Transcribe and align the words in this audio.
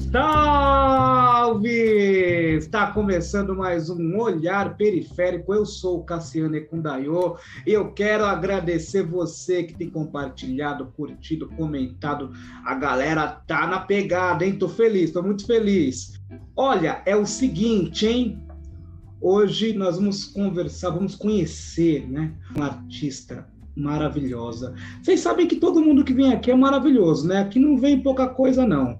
Salve! 0.00 1.68
Está 2.56 2.90
começando 2.90 3.54
mais 3.54 3.90
um 3.90 4.18
Olhar 4.18 4.76
Periférico. 4.76 5.52
Eu 5.52 5.66
sou 5.66 5.98
o 5.98 6.04
Cassiano 6.04 6.56
Ecundayo 6.56 7.36
e 7.66 7.72
eu 7.72 7.92
quero 7.92 8.24
agradecer 8.24 9.02
você 9.02 9.62
que 9.62 9.74
tem 9.74 9.90
compartilhado, 9.90 10.86
curtido, 10.96 11.48
comentado. 11.50 12.32
A 12.64 12.74
galera 12.74 13.28
tá 13.28 13.66
na 13.66 13.80
pegada, 13.80 14.44
hein? 14.44 14.58
Tô 14.58 14.68
feliz, 14.68 15.12
tô 15.12 15.22
muito 15.22 15.46
feliz. 15.46 16.18
Olha, 16.56 17.02
é 17.04 17.14
o 17.14 17.26
seguinte, 17.26 18.06
hein? 18.06 18.42
Hoje 19.20 19.74
nós 19.74 19.96
vamos 19.96 20.24
conversar, 20.24 20.90
vamos 20.90 21.14
conhecer, 21.14 22.08
né, 22.10 22.32
uma 22.56 22.66
artista 22.66 23.46
maravilhosa. 23.76 24.74
Vocês 25.02 25.20
sabem 25.20 25.46
que 25.46 25.56
todo 25.56 25.82
mundo 25.82 26.04
que 26.04 26.14
vem 26.14 26.32
aqui 26.32 26.50
é 26.50 26.56
maravilhoso, 26.56 27.28
né? 27.28 27.40
Aqui 27.40 27.58
não 27.58 27.76
vem 27.76 28.00
pouca 28.00 28.28
coisa, 28.28 28.66
não. 28.66 28.98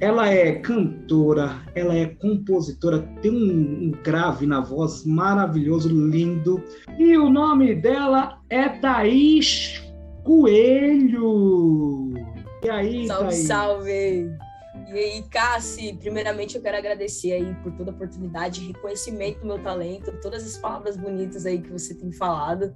Ela 0.00 0.28
é 0.28 0.52
cantora, 0.60 1.60
ela 1.74 1.92
é 1.92 2.06
compositora, 2.06 3.00
tem 3.20 3.32
um, 3.32 3.88
um, 3.88 3.90
grave 4.02 4.46
na 4.46 4.60
voz 4.60 5.04
maravilhoso, 5.04 5.88
lindo. 5.88 6.62
E 6.96 7.16
o 7.18 7.28
nome 7.28 7.74
dela 7.74 8.40
é 8.48 8.68
Thaís 8.68 9.82
Coelho. 10.22 12.14
E 12.62 12.70
aí, 12.70 13.06
salve, 13.08 13.24
Thaís? 13.24 13.46
salve! 13.46 14.38
E 14.86 14.92
aí, 14.92 15.22
Cassi, 15.28 15.92
primeiramente 15.98 16.54
eu 16.54 16.62
quero 16.62 16.76
agradecer 16.76 17.32
aí 17.32 17.54
por 17.62 17.72
toda 17.72 17.90
a 17.90 17.94
oportunidade, 17.94 18.66
reconhecimento 18.68 19.40
do 19.40 19.46
meu 19.46 19.58
talento, 19.58 20.12
todas 20.22 20.46
as 20.46 20.56
palavras 20.56 20.96
bonitas 20.96 21.44
aí 21.44 21.60
que 21.60 21.72
você 21.72 21.92
tem 21.92 22.12
falado. 22.12 22.72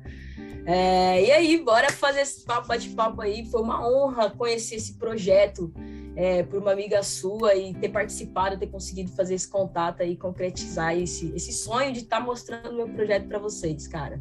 É, 0.66 1.24
e 1.24 1.30
aí, 1.30 1.62
bora 1.64 1.90
fazer 1.90 2.20
esse 2.20 2.44
papo, 2.44 2.66
bate-papo 2.66 3.20
aí. 3.22 3.46
Foi 3.46 3.62
uma 3.62 3.88
honra 3.88 4.28
conhecer 4.30 4.76
esse 4.76 4.98
projeto 4.98 5.72
é, 6.16 6.42
por 6.42 6.60
uma 6.60 6.72
amiga 6.72 7.02
sua 7.02 7.54
e 7.54 7.74
ter 7.74 7.88
participado, 7.88 8.58
ter 8.58 8.66
conseguido 8.66 9.10
fazer 9.12 9.34
esse 9.34 9.48
contato 9.48 10.02
aí, 10.02 10.16
concretizar 10.16 10.96
esse, 10.96 11.32
esse 11.34 11.52
sonho 11.52 11.92
de 11.92 12.00
estar 12.00 12.18
tá 12.18 12.24
mostrando 12.24 12.74
meu 12.74 12.88
projeto 12.88 13.26
para 13.28 13.38
vocês, 13.38 13.86
cara. 13.86 14.20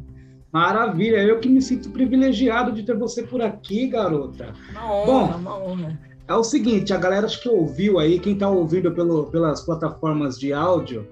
Maravilha, 0.52 1.16
eu 1.16 1.40
que 1.40 1.48
me 1.48 1.62
sinto 1.62 1.90
privilegiado 1.90 2.72
de 2.72 2.82
ter 2.82 2.96
você 2.96 3.22
por 3.22 3.40
aqui, 3.40 3.86
garota. 3.86 4.52
Uma 4.70 4.92
honra, 4.92 5.06
Bom, 5.06 5.36
uma 5.38 5.58
honra. 5.58 6.00
É 6.28 6.34
o 6.34 6.44
seguinte, 6.44 6.92
a 6.92 6.98
galera 6.98 7.26
que 7.26 7.48
ouviu 7.48 7.98
aí, 7.98 8.18
quem 8.18 8.34
está 8.34 8.48
ouvindo 8.48 8.92
pelo, 8.92 9.26
pelas 9.26 9.62
plataformas 9.62 10.38
de 10.38 10.52
áudio, 10.52 11.08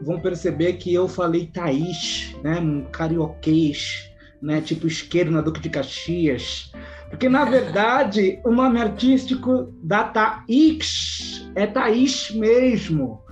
vão 0.00 0.18
perceber 0.18 0.74
que 0.74 0.92
eu 0.92 1.06
falei 1.06 1.46
Thaís, 1.46 2.34
né, 2.42 2.58
um 2.58 2.84
carioquês, 2.90 4.10
né, 4.40 4.60
tipo 4.60 4.86
esquerdo 4.86 5.30
na 5.30 5.40
Duque 5.40 5.60
de 5.60 5.68
Caxias. 5.68 6.69
Porque, 7.10 7.28
na 7.28 7.44
verdade, 7.44 8.40
o 8.44 8.50
nome 8.50 8.80
artístico 8.80 9.74
da 9.82 10.04
Thaís 10.04 11.50
é 11.56 11.66
Thaís 11.66 12.30
mesmo. 12.30 13.22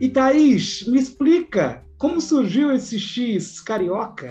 E 0.00 0.08
Thaís, 0.08 0.86
me 0.86 0.98
explica, 0.98 1.84
como 1.98 2.20
surgiu 2.20 2.72
esse 2.72 2.98
X 2.98 3.60
carioca? 3.60 4.28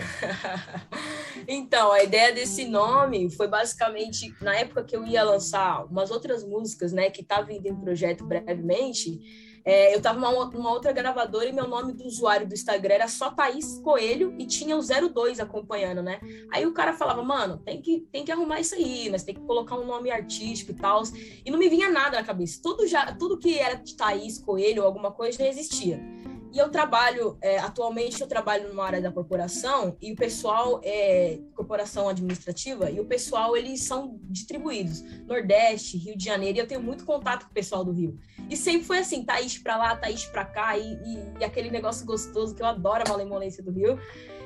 então, 1.46 1.92
a 1.92 2.02
ideia 2.02 2.32
desse 2.32 2.66
nome 2.66 3.30
foi 3.30 3.46
basicamente 3.46 4.34
na 4.40 4.56
época 4.56 4.84
que 4.84 4.96
eu 4.96 5.06
ia 5.06 5.22
lançar 5.22 5.84
umas 5.84 6.10
outras 6.10 6.42
músicas, 6.42 6.92
né, 6.92 7.10
que 7.10 7.20
estavam 7.20 7.46
vindo 7.46 7.66
em 7.66 7.76
projeto 7.76 8.24
brevemente 8.24 9.20
é, 9.64 9.94
eu 9.94 9.96
estava 9.96 10.18
numa, 10.18 10.70
outra 10.70 10.92
gravadora 10.92 11.46
e 11.46 11.52
meu 11.52 11.66
nome 11.66 11.94
do 11.94 12.04
usuário 12.04 12.46
do 12.46 12.54
Instagram 12.54 12.94
era 12.94 13.08
só 13.08 13.30
Thaís 13.30 13.78
Coelho 13.78 14.34
e 14.38 14.46
tinha 14.46 14.76
o 14.76 14.82
02 14.82 15.40
acompanhando, 15.40 16.02
né? 16.02 16.20
Aí 16.52 16.66
o 16.66 16.72
cara 16.74 16.92
falava, 16.92 17.22
mano, 17.22 17.58
tem 17.64 17.80
que, 17.80 18.00
tem 18.12 18.24
que 18.24 18.30
arrumar 18.30 18.60
isso 18.60 18.74
aí, 18.74 19.08
mas 19.10 19.22
tem 19.22 19.34
que 19.34 19.40
colocar 19.40 19.76
um 19.76 19.86
nome 19.86 20.10
artístico 20.10 20.72
e 20.72 20.74
tal. 20.74 21.02
E 21.44 21.50
não 21.50 21.58
me 21.58 21.70
vinha 21.70 21.90
nada 21.90 22.18
na 22.18 22.24
cabeça. 22.24 22.60
Tudo, 22.62 22.86
já, 22.86 23.14
tudo 23.14 23.38
que 23.38 23.58
era 23.58 23.82
Thaís 23.96 24.38
Coelho 24.38 24.82
ou 24.82 24.86
alguma 24.86 25.10
coisa 25.10 25.38
já 25.38 25.48
existia. 25.48 25.98
E 26.54 26.58
eu 26.58 26.68
trabalho, 26.68 27.36
é, 27.42 27.58
atualmente 27.58 28.20
eu 28.20 28.28
trabalho 28.28 28.68
numa 28.68 28.84
área 28.84 29.02
da 29.02 29.10
corporação 29.10 29.96
e 30.00 30.12
o 30.12 30.16
pessoal 30.16 30.80
é 30.84 31.40
corporação 31.52 32.08
administrativa 32.08 32.88
e 32.88 33.00
o 33.00 33.04
pessoal 33.04 33.56
eles 33.56 33.82
são 33.82 34.20
distribuídos 34.22 35.02
Nordeste, 35.26 35.96
Rio 35.96 36.16
de 36.16 36.24
Janeiro 36.24 36.56
e 36.56 36.60
eu 36.60 36.68
tenho 36.68 36.80
muito 36.80 37.04
contato 37.04 37.46
com 37.46 37.50
o 37.50 37.54
pessoal 37.54 37.84
do 37.84 37.90
Rio. 37.90 38.16
E 38.48 38.56
sempre 38.56 38.86
foi 38.86 38.98
assim, 39.00 39.24
Thaís 39.24 39.58
pra 39.58 39.76
lá, 39.76 39.96
Thaís 39.96 40.26
pra 40.26 40.44
cá 40.44 40.78
e, 40.78 40.92
e, 40.92 41.40
e 41.40 41.44
aquele 41.44 41.72
negócio 41.72 42.06
gostoso 42.06 42.54
que 42.54 42.62
eu 42.62 42.66
adoro 42.66 43.02
a 43.04 43.10
malemolência 43.10 43.60
do 43.60 43.72
Rio. 43.72 43.98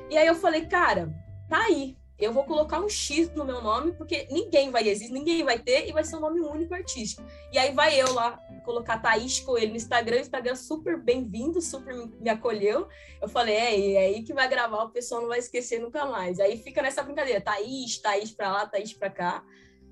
E 0.09 0.17
aí 0.17 0.25
eu 0.25 0.33
falei, 0.33 0.65
cara, 0.65 1.13
tá 1.47 1.59
aí, 1.59 1.95
eu 2.19 2.33
vou 2.33 2.43
colocar 2.43 2.81
um 2.81 2.89
X 2.89 3.33
no 3.33 3.45
meu 3.45 3.61
nome, 3.61 3.93
porque 3.93 4.27
ninguém 4.29 4.69
vai 4.69 4.87
existir, 4.87 5.13
ninguém 5.13 5.41
vai 5.43 5.57
ter, 5.57 5.87
e 5.87 5.93
vai 5.93 6.03
ser 6.03 6.17
um 6.17 6.19
nome 6.19 6.41
único 6.41 6.73
artístico. 6.73 7.25
E 7.51 7.57
aí 7.57 7.73
vai 7.73 7.99
eu 7.99 8.13
lá 8.13 8.37
colocar 8.65 8.99
Thaís 8.99 9.39
Coelho 9.39 9.69
no 9.71 9.77
Instagram, 9.77 10.17
o 10.17 10.21
Instagram 10.21 10.55
super 10.55 11.01
bem-vindo, 11.01 11.61
super 11.61 11.95
me 12.19 12.29
acolheu. 12.29 12.87
Eu 13.21 13.29
falei, 13.29 13.55
é, 13.55 13.93
é 13.93 13.97
aí 13.99 14.23
que 14.23 14.33
vai 14.33 14.49
gravar, 14.49 14.83
o 14.83 14.89
pessoal 14.89 15.21
não 15.21 15.29
vai 15.29 15.39
esquecer 15.39 15.79
nunca 15.79 16.05
mais. 16.05 16.39
Aí 16.39 16.57
fica 16.57 16.81
nessa 16.81 17.01
brincadeira, 17.01 17.39
Thaís, 17.39 17.97
Thaís 17.99 18.31
pra 18.31 18.51
lá, 18.51 18.65
Thaís 18.65 18.93
pra 18.93 19.09
cá. 19.09 19.43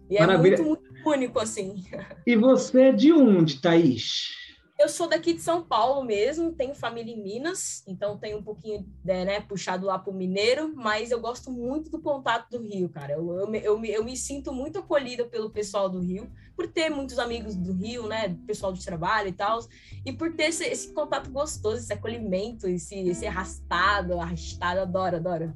E 0.09 0.19
Maravilha. 0.19 0.55
é 0.55 0.59
muito, 0.59 0.83
muito 0.83 1.09
único, 1.09 1.39
assim. 1.39 1.83
E 2.25 2.35
você 2.35 2.83
é 2.83 2.91
de 2.91 3.13
onde, 3.13 3.61
Thaís? 3.61 4.46
Eu 4.79 4.89
sou 4.89 5.09
daqui 5.09 5.33
de 5.33 5.41
São 5.41 5.63
Paulo 5.63 6.05
mesmo, 6.05 6.51
tenho 6.51 6.75
família 6.75 7.11
em 7.11 7.19
Minas, 7.19 7.83
então 7.87 8.15
tenho 8.15 8.37
um 8.37 8.43
pouquinho, 8.43 8.85
né, 9.03 9.25
né 9.25 9.41
puxado 9.41 9.87
lá 9.87 9.97
para 9.97 10.11
o 10.11 10.15
mineiro, 10.15 10.71
mas 10.75 11.09
eu 11.09 11.19
gosto 11.19 11.51
muito 11.51 11.89
do 11.89 11.99
contato 11.99 12.51
do 12.51 12.61
Rio, 12.61 12.87
cara. 12.87 13.13
Eu, 13.13 13.27
eu, 13.39 13.55
eu, 13.55 13.85
eu, 13.85 14.03
me 14.03 14.15
sinto 14.15 14.53
muito 14.53 14.77
acolhida 14.77 15.25
pelo 15.25 15.49
pessoal 15.49 15.89
do 15.89 15.99
Rio, 15.99 16.29
por 16.55 16.67
ter 16.67 16.91
muitos 16.91 17.17
amigos 17.17 17.55
do 17.55 17.73
Rio, 17.73 18.07
né, 18.07 18.37
pessoal 18.45 18.71
de 18.71 18.85
trabalho 18.85 19.29
e 19.29 19.33
tal, 19.33 19.59
e 20.05 20.13
por 20.13 20.33
ter 20.33 20.49
esse, 20.49 20.63
esse, 20.65 20.93
contato 20.93 21.31
gostoso, 21.31 21.77
esse 21.77 21.91
acolhimento, 21.91 22.67
esse, 22.67 22.99
esse 22.99 23.25
arrastado, 23.25 24.19
arrastado, 24.19 24.81
adoro, 24.81 25.15
adoro. 25.15 25.53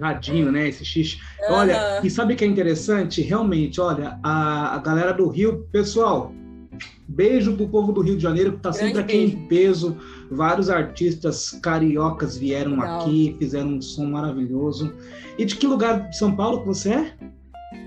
Radinho, 0.00 0.52
né? 0.52 0.68
Esse 0.68 0.84
xixi. 0.84 1.18
Uhum. 1.48 1.54
Olha, 1.54 2.00
e 2.02 2.10
sabe 2.10 2.34
o 2.34 2.36
que 2.36 2.44
é 2.44 2.48
interessante? 2.48 3.22
Realmente, 3.22 3.80
olha, 3.80 4.18
a, 4.22 4.74
a 4.74 4.78
galera 4.78 5.12
do 5.12 5.28
Rio, 5.28 5.68
pessoal, 5.70 6.32
Beijo 7.08 7.56
pro 7.56 7.68
povo 7.68 7.92
do 7.92 8.00
Rio 8.00 8.16
de 8.16 8.22
Janeiro, 8.22 8.52
que 8.52 8.56
está 8.56 8.72
sempre 8.72 9.00
aqui 9.00 9.16
beijo. 9.18 9.36
em 9.36 9.46
peso. 9.46 9.96
Vários 10.30 10.68
artistas 10.68 11.52
cariocas 11.62 12.36
vieram 12.36 12.72
Legal. 12.72 13.00
aqui, 13.00 13.36
fizeram 13.38 13.74
um 13.74 13.82
som 13.82 14.06
maravilhoso. 14.06 14.92
E 15.38 15.44
de 15.44 15.54
que 15.56 15.66
lugar 15.66 16.08
de 16.08 16.16
São 16.16 16.34
Paulo 16.34 16.60
que 16.60 16.66
você 16.66 16.92
é? 16.92 17.16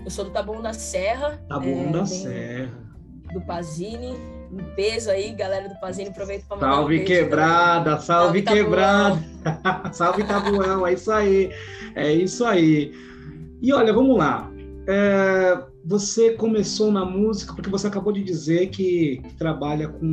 Eu 0.06 0.09
sou 0.09 0.25
do 0.25 0.31
Taboão 0.31 0.62
da 0.62 0.74
Serra. 0.74 1.40
Taboão 1.50 1.90
é, 1.90 1.91
da 1.91 2.06
Serra. 2.06 2.74
Do 3.34 3.41
Pazini. 3.41 4.16
Um 4.52 4.63
peso 4.75 5.12
aí, 5.12 5.31
galera 5.34 5.68
do 5.68 5.80
Pazini. 5.80 6.09
Aproveito 6.09 6.46
para 6.47 6.57
mandar 6.57 6.74
Salve 6.74 7.01
um 7.01 7.06
quebrada, 7.06 8.00
salve, 8.00 8.41
salve 8.41 8.41
quebrada. 8.41 9.24
salve 9.94 10.24
Tabuão, 10.24 10.88
é 10.88 10.94
isso 10.94 11.12
aí. 11.12 11.51
É 11.94 12.12
isso 12.12 12.46
aí. 12.46 12.94
E 13.62 13.74
olha, 13.74 13.94
vamos 13.94 14.18
lá. 14.18 14.50
É, 14.88 15.69
você 15.84 16.32
começou 16.32 16.92
na 16.92 17.06
música 17.06 17.54
porque 17.54 17.70
você 17.70 17.88
acabou 17.88 18.12
de 18.12 18.24
dizer 18.24 18.70
que 18.70 19.22
trabalha 19.38 19.88
com 19.88 20.06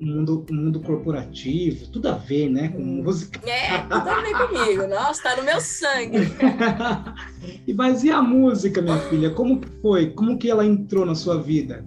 o 0.00 0.04
mundo, 0.04 0.46
o 0.48 0.54
mundo 0.54 0.80
corporativo, 0.80 1.88
tudo 1.88 2.08
a 2.08 2.12
ver, 2.12 2.48
né, 2.48 2.68
com 2.68 2.78
hum. 2.78 3.02
música. 3.02 3.40
É, 3.48 3.78
tudo 3.82 4.08
a 4.08 4.20
ver 4.20 4.46
comigo. 4.46 4.86
Nossa, 4.86 5.22
tá 5.22 5.36
no 5.36 5.42
meu 5.42 5.60
sangue. 5.60 6.18
e 7.66 7.74
mas 7.74 8.04
e 8.04 8.10
a 8.10 8.22
música, 8.22 8.80
minha 8.80 8.98
filha? 8.98 9.30
Como 9.30 9.60
que 9.60 9.68
foi? 9.80 10.10
Como 10.10 10.38
que 10.38 10.50
ela 10.50 10.64
entrou 10.64 11.04
na 11.04 11.14
sua 11.14 11.40
vida? 11.42 11.84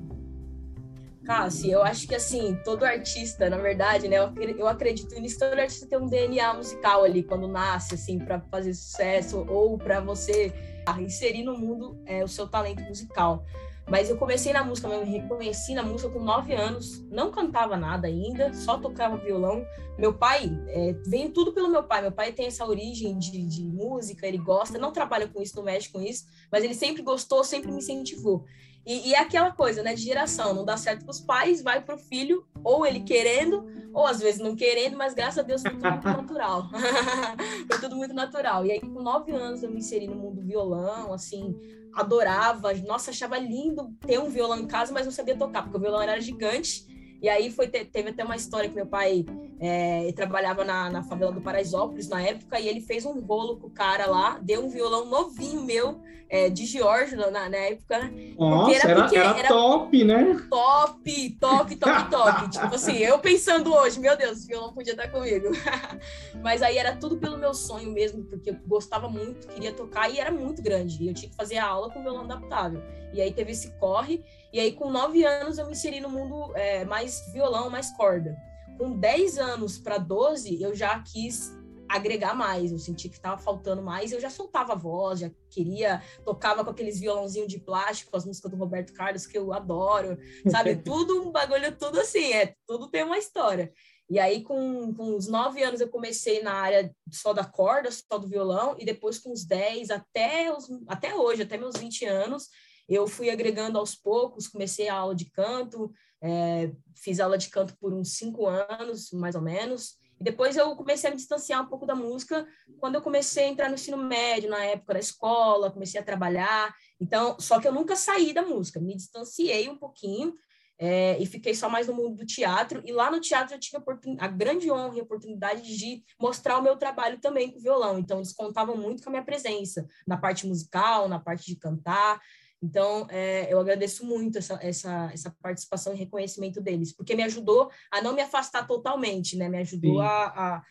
Cassi, 1.24 1.70
eu 1.70 1.84
acho 1.84 2.08
que 2.08 2.16
assim, 2.16 2.58
todo 2.66 2.84
artista, 2.84 3.50
na 3.50 3.58
verdade, 3.58 4.08
né, 4.08 4.18
eu 4.58 4.68
acredito 4.68 5.14
nisso, 5.20 5.40
todo 5.40 5.58
artista 5.58 5.86
tem 5.86 5.98
um 5.98 6.08
DNA 6.08 6.56
musical 6.56 7.04
ali 7.04 7.22
quando 7.22 7.48
nasce, 7.48 7.94
assim, 7.94 8.18
para 8.18 8.42
fazer 8.52 8.74
sucesso 8.74 9.46
ou 9.48 9.78
para 9.78 10.02
você 10.02 10.52
inserir 11.00 11.44
no 11.44 11.57
mundo 11.57 12.01
é, 12.06 12.24
o 12.24 12.28
seu 12.28 12.48
talento 12.48 12.81
musical. 12.83 13.45
Mas 13.89 14.10
eu 14.10 14.18
comecei 14.18 14.54
na 14.54 14.63
música, 14.63 14.88
eu 14.88 15.06
me 15.06 15.12
reconheci 15.12 15.74
na 15.74 15.83
música 15.83 16.10
com 16.10 16.24
nove 16.24 16.54
anos, 16.54 17.04
não 17.10 17.31
cantava 17.31 17.75
nada 17.75 18.07
ainda, 18.07 18.54
só 18.54 18.78
tocava 18.78 19.18
violão. 19.18 19.66
Meu 19.98 20.13
pai, 20.13 20.50
é, 20.69 20.95
tudo 21.33 21.51
pelo 21.51 21.69
meu 21.69 21.83
pai. 21.83 22.01
Meu 22.01 22.12
pai 22.12 22.31
tem 22.31 22.45
essa 22.45 22.66
origem 22.66 23.18
de, 23.18 23.45
de 23.45 23.63
música, 23.63 24.25
ele 24.25 24.38
gosta, 24.38 24.78
não 24.78 24.92
trabalha 24.94 25.28
com 25.28 25.42
isso, 25.42 25.56
não 25.57 25.63
mexe 25.63 25.89
com 25.89 26.01
isso, 26.01 26.25
mas 26.51 26.63
ele 26.63 26.74
sempre 26.74 27.01
gostou, 27.01 27.44
sempre 27.44 27.72
me 27.72 27.80
incentivou. 27.80 28.45
E, 28.86 29.10
e, 29.10 29.13
é 29.13 29.19
aquela 29.19 29.51
coisa, 29.51 29.83
né, 29.83 29.94
de 29.94 30.01
geração, 30.01 30.54
não 30.54 30.66
dá 30.66 30.75
certo 30.75 31.06
com 31.06 31.12
os 31.12 31.19
pais, 31.19 31.62
vai 31.62 31.81
pro 31.81 31.98
filho, 31.98 32.45
ou 32.63 32.86
ele 32.86 33.01
querendo, 33.01 33.66
ou 33.94 34.07
às 34.07 34.19
vezes 34.19 34.42
não 34.42 34.56
querendo, 34.56 34.98
mas 34.98 35.13
graças 35.13 35.38
a 35.38 35.44
Deus 35.44 35.62
foi 35.62 35.72
tudo 35.72 35.89
muito 35.89 36.07
natural. 36.07 36.69
foi 37.69 37.80
tudo 37.80 37.95
muito 37.95 38.13
natural. 38.13 38.66
E 38.66 38.72
aí, 38.72 38.80
com 38.80 39.01
nove 39.01 39.31
anos, 39.31 39.62
eu 39.62 39.69
me 39.69 39.78
inseri 39.78 40.07
no 40.07 40.16
mundo 40.16 40.42
violão, 40.42 41.13
assim, 41.13 41.56
adorava, 41.94 42.74
nossa, 42.88 43.12
achava 43.12 43.38
lindo 43.38 43.94
ter 44.00 44.19
um 44.19 44.30
violão 44.30 44.57
em 44.57 44.68
casa, 44.68 44.92
mas 44.92 45.06
não 45.06 45.12
sabia 45.12 45.38
tocar, 45.38 45.63
porque 45.63 45.78
o 45.78 45.81
violão 45.81 46.01
era 46.01 46.19
gigante 46.19 46.91
E 47.21 47.29
aí 47.29 47.51
foi 47.51 47.68
teve 47.68 48.09
até 48.09 48.23
uma 48.23 48.35
história 48.35 48.68
que 48.68 48.75
meu 48.75 48.88
pai 48.88 49.23
é, 49.59 50.12
trabalhava 50.13 50.63
na, 50.63 50.89
na 50.89 51.03
favela 51.03 51.31
do 51.31 51.41
Paraisópolis 51.41 52.09
na 52.09 52.21
época 52.21 52.59
e 52.59 52.68
ele 52.68 52.81
fez 52.81 53.06
um 53.06 53.19
rolo 53.19 53.57
com 53.57 53.68
o 53.68 53.71
cara 53.71 54.07
lá, 54.07 54.39
deu 54.41 54.65
um 54.65 54.69
violão 54.69 55.06
novinho 55.06 55.62
meu 55.62 56.01
é, 56.31 56.50
de 56.50 56.65
Giorgio 56.65 57.18
na, 57.18 57.29
na 57.50 57.57
época, 57.57 58.00
né? 58.00 58.33
Nossa, 58.39 58.73
era, 58.73 58.91
era, 58.91 59.15
era, 59.15 59.39
era, 59.39 59.47
top, 59.50 60.03
né? 60.06 60.47
Top, 60.50 61.29
top, 61.31 61.75
top, 61.75 62.09
top. 62.09 62.50
tipo 62.50 62.73
assim, 62.73 62.97
eu 63.00 63.19
pensando 63.19 63.73
hoje, 63.73 64.00
meu 64.00 64.18
Deus, 64.18 64.38
esse 64.38 64.47
violão 64.47 64.73
podia 64.73 64.94
estar 64.94 65.09
comigo. 65.09 65.50
Mas 66.41 66.62
aí 66.62 66.77
era 66.77 66.95
tudo 66.95 67.18
pelo 67.18 67.38
meu 67.38 67.53
sonho 67.53 67.91
mesmo, 67.91 68.23
porque 68.23 68.51
eu 68.51 68.56
gostava 68.65 69.09
muito, 69.09 69.45
queria 69.50 69.73
tocar 69.73 70.09
e 70.09 70.19
era 70.19 70.31
muito 70.31 70.62
grande. 70.62 71.03
E 71.03 71.09
eu 71.09 71.13
tinha 71.13 71.29
que 71.29 71.35
fazer 71.35 71.57
a 71.57 71.68
aula 71.68 71.89
com 71.89 72.01
violão 72.01 72.21
adaptável. 72.21 72.81
E 73.13 73.21
aí 73.21 73.33
teve 73.33 73.51
esse 73.51 73.69
corre. 73.71 74.23
E 74.53 74.59
aí, 74.59 74.74
com 74.74 74.92
nove 74.92 75.24
anos, 75.24 75.57
eu 75.57 75.65
me 75.65 75.71
inseri 75.71 76.00
no 76.00 76.09
mundo 76.09 76.56
é, 76.56 76.83
mais 76.83 77.31
violão, 77.31 77.69
mais 77.69 77.89
corda. 77.95 78.36
Com 78.77 78.98
dez 78.98 79.38
anos 79.38 79.77
para 79.77 79.98
doze, 79.98 80.62
eu 80.62 80.75
já 80.75 81.00
quis 81.00 81.51
agregar 81.88 82.33
mais, 82.33 82.71
eu 82.71 82.80
senti 82.80 83.09
que 83.09 83.15
estava 83.15 83.38
faltando 83.38 83.81
mais, 83.81 84.12
eu 84.12 84.19
já 84.19 84.30
soltava 84.30 84.74
a 84.74 84.77
voz, 84.77 85.19
já 85.19 85.31
queria, 85.50 86.01
tocava 86.24 86.63
com 86.63 86.69
aqueles 86.69 87.00
violãozinhos 87.00 87.50
de 87.50 87.59
plástico, 87.59 88.15
as 88.15 88.25
músicas 88.25 88.50
do 88.50 88.57
Roberto 88.57 88.94
Carlos, 88.94 89.27
que 89.27 89.38
eu 89.38 89.51
adoro, 89.51 90.18
sabe? 90.50 90.75
tudo 90.83 91.21
um 91.21 91.31
bagulho, 91.31 91.77
tudo 91.77 92.00
assim, 92.00 92.31
é, 92.33 92.56
tudo 92.65 92.89
tem 92.89 93.04
uma 93.04 93.18
história. 93.18 93.74
E 94.09 94.19
aí, 94.19 94.44
com, 94.44 94.94
com 94.94 95.15
uns 95.15 95.27
nove 95.27 95.63
anos, 95.63 95.80
eu 95.80 95.89
comecei 95.89 96.42
na 96.42 96.54
área 96.54 96.94
só 97.09 97.33
da 97.33 97.45
corda, 97.45 97.89
só 97.92 98.18
do 98.18 98.27
violão, 98.27 98.75
e 98.77 98.86
depois 98.86 99.18
com 99.18 99.31
uns 99.31 99.45
dez, 99.45 99.89
até, 99.89 100.54
os, 100.54 100.68
até 100.88 101.15
hoje, 101.15 101.44
até 101.44 101.57
meus 101.57 101.77
20 101.77 102.06
anos, 102.06 102.50
eu 102.94 103.08
fui 103.08 103.30
agregando 103.30 103.78
aos 103.78 103.96
poucos, 103.96 104.48
comecei 104.48 104.90
a 104.90 104.96
aula 104.96 105.16
de 105.16 105.26
canto, 105.26 105.92
é, 106.22 106.72
fiz 106.96 107.20
aula 107.20 107.38
de 107.38 107.50
canto 107.50 107.76
por 107.78 107.94
uns 107.94 108.14
cinco 108.18 108.48
anos, 108.48 109.12
mais 109.12 109.36
ou 109.36 109.42
menos, 109.42 109.98
e 110.22 110.24
depois 110.24 110.56
eu 110.56 110.76
comecei 110.76 111.10
a 111.10 111.12
me 111.12 111.18
distanciar 111.18 111.64
um 111.64 111.66
pouco 111.66 111.84
da 111.84 111.96
música 111.96 112.48
quando 112.80 112.94
eu 112.94 113.02
comecei 113.02 113.46
a 113.46 113.48
entrar 113.48 113.70
no 113.70 113.74
ensino 113.74 113.98
médio, 113.98 114.52
na 114.52 114.64
época 114.64 114.94
da 114.94 115.00
escola, 115.00 115.72
comecei 115.72 116.00
a 116.00 116.04
trabalhar. 116.04 116.76
Então, 117.00 117.36
só 117.40 117.60
que 117.60 117.68
eu 117.68 117.74
nunca 117.74 117.96
saí 117.96 118.32
da 118.32 118.44
música, 118.44 118.80
me 118.80 118.96
distanciei 118.96 119.68
um 119.68 119.76
pouquinho 119.76 120.36
é, 120.78 121.16
e 121.20 121.26
fiquei 121.26 121.56
só 121.56 121.68
mais 121.68 121.88
no 121.88 121.96
mundo 121.96 122.18
do 122.18 122.26
teatro. 122.26 122.84
E 122.86 122.92
lá 122.92 123.10
no 123.10 123.20
teatro 123.20 123.56
eu 123.56 123.60
tive 123.60 123.78
a, 123.78 124.26
a 124.26 124.28
grande 124.28 124.72
honra 124.72 124.98
e 124.98 125.02
oportunidade 125.02 125.62
de 125.76 126.04
mostrar 126.20 126.60
o 126.60 126.62
meu 126.62 126.76
trabalho 126.76 127.20
também 127.20 127.52
com 127.52 127.60
violão. 127.60 127.98
Então, 127.98 128.18
eles 128.18 128.32
contavam 128.32 128.78
muito 128.78 129.02
com 129.02 129.10
a 129.10 129.14
minha 129.14 129.26
presença 129.26 129.88
na 130.06 130.18
parte 130.18 130.46
musical, 130.46 131.08
na 131.08 131.20
parte 131.20 131.48
de 131.48 131.56
cantar. 131.56 132.22
Então, 132.62 133.08
é, 133.10 133.52
eu 133.52 133.60
agradeço 133.60 134.06
muito 134.06 134.38
essa, 134.38 134.60
essa, 134.62 135.10
essa 135.12 135.36
participação 135.42 135.94
e 135.94 135.98
reconhecimento 135.98 136.62
deles, 136.62 136.94
porque 136.94 137.16
me 137.16 137.24
ajudou 137.24 137.72
a 137.90 138.02
não 138.02 138.13
me 138.13 138.22
afastar 138.22 138.68
totalmente, 138.68 139.36
né? 139.36 139.50
Me 139.50 139.58
ajudou 139.58 140.00
a, 140.00 140.25
a 140.25 140.63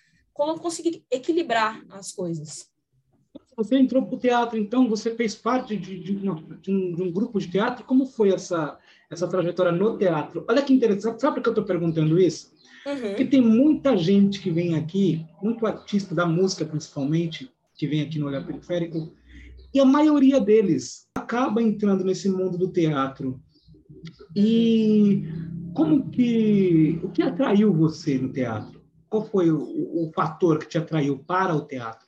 conseguir 0.60 1.04
equilibrar 1.10 1.84
as 1.90 2.12
coisas. 2.12 2.70
Você 3.56 3.76
entrou 3.76 4.06
para 4.06 4.14
o 4.14 4.18
teatro, 4.18 4.58
então 4.58 4.88
você 4.88 5.14
fez 5.14 5.34
parte 5.34 5.76
de, 5.76 5.98
de, 5.98 6.14
de, 6.14 6.30
um, 6.30 6.34
de, 6.94 7.02
um, 7.02 7.12
grupo 7.12 7.38
de 7.38 7.48
teatro. 7.48 7.84
Como 7.84 8.06
foi 8.06 8.32
essa, 8.32 8.78
essa 9.10 9.28
trajetória 9.28 9.72
no 9.72 9.98
teatro? 9.98 10.44
Olha 10.48 10.62
que 10.62 10.72
interessante. 10.72 11.20
Sabe 11.20 11.34
por 11.34 11.42
que 11.42 11.48
eu 11.48 11.52
estou 11.52 11.64
perguntando 11.64 12.18
isso? 12.18 12.54
Uhum. 12.86 13.00
Porque 13.00 13.26
tem 13.26 13.42
muita 13.42 13.96
gente 13.96 14.40
que 14.40 14.50
vem 14.50 14.76
aqui, 14.76 15.26
muito 15.42 15.66
artista 15.66 16.14
da 16.14 16.24
música 16.24 16.64
principalmente, 16.64 17.50
que 17.74 17.86
vem 17.86 18.00
aqui 18.00 18.18
no 18.18 18.26
Olhar 18.26 18.46
Periférico, 18.46 19.12
e 19.72 19.80
a 19.80 19.84
maioria 19.84 20.40
deles 20.40 21.06
acaba 21.16 21.62
entrando 21.62 22.04
nesse 22.04 22.28
mundo 22.28 22.58
do 22.58 22.72
teatro. 22.72 23.40
E 24.34 25.24
como 25.74 26.10
que 26.10 27.00
o 27.02 27.10
que 27.10 27.22
atraiu 27.22 27.72
você 27.72 28.18
no 28.18 28.32
teatro? 28.32 28.80
Qual 29.08 29.24
foi 29.24 29.50
o, 29.50 29.58
o 29.58 30.10
fator 30.14 30.58
que 30.58 30.68
te 30.68 30.78
atraiu 30.78 31.18
para 31.18 31.54
o 31.54 31.66
teatro? 31.66 32.06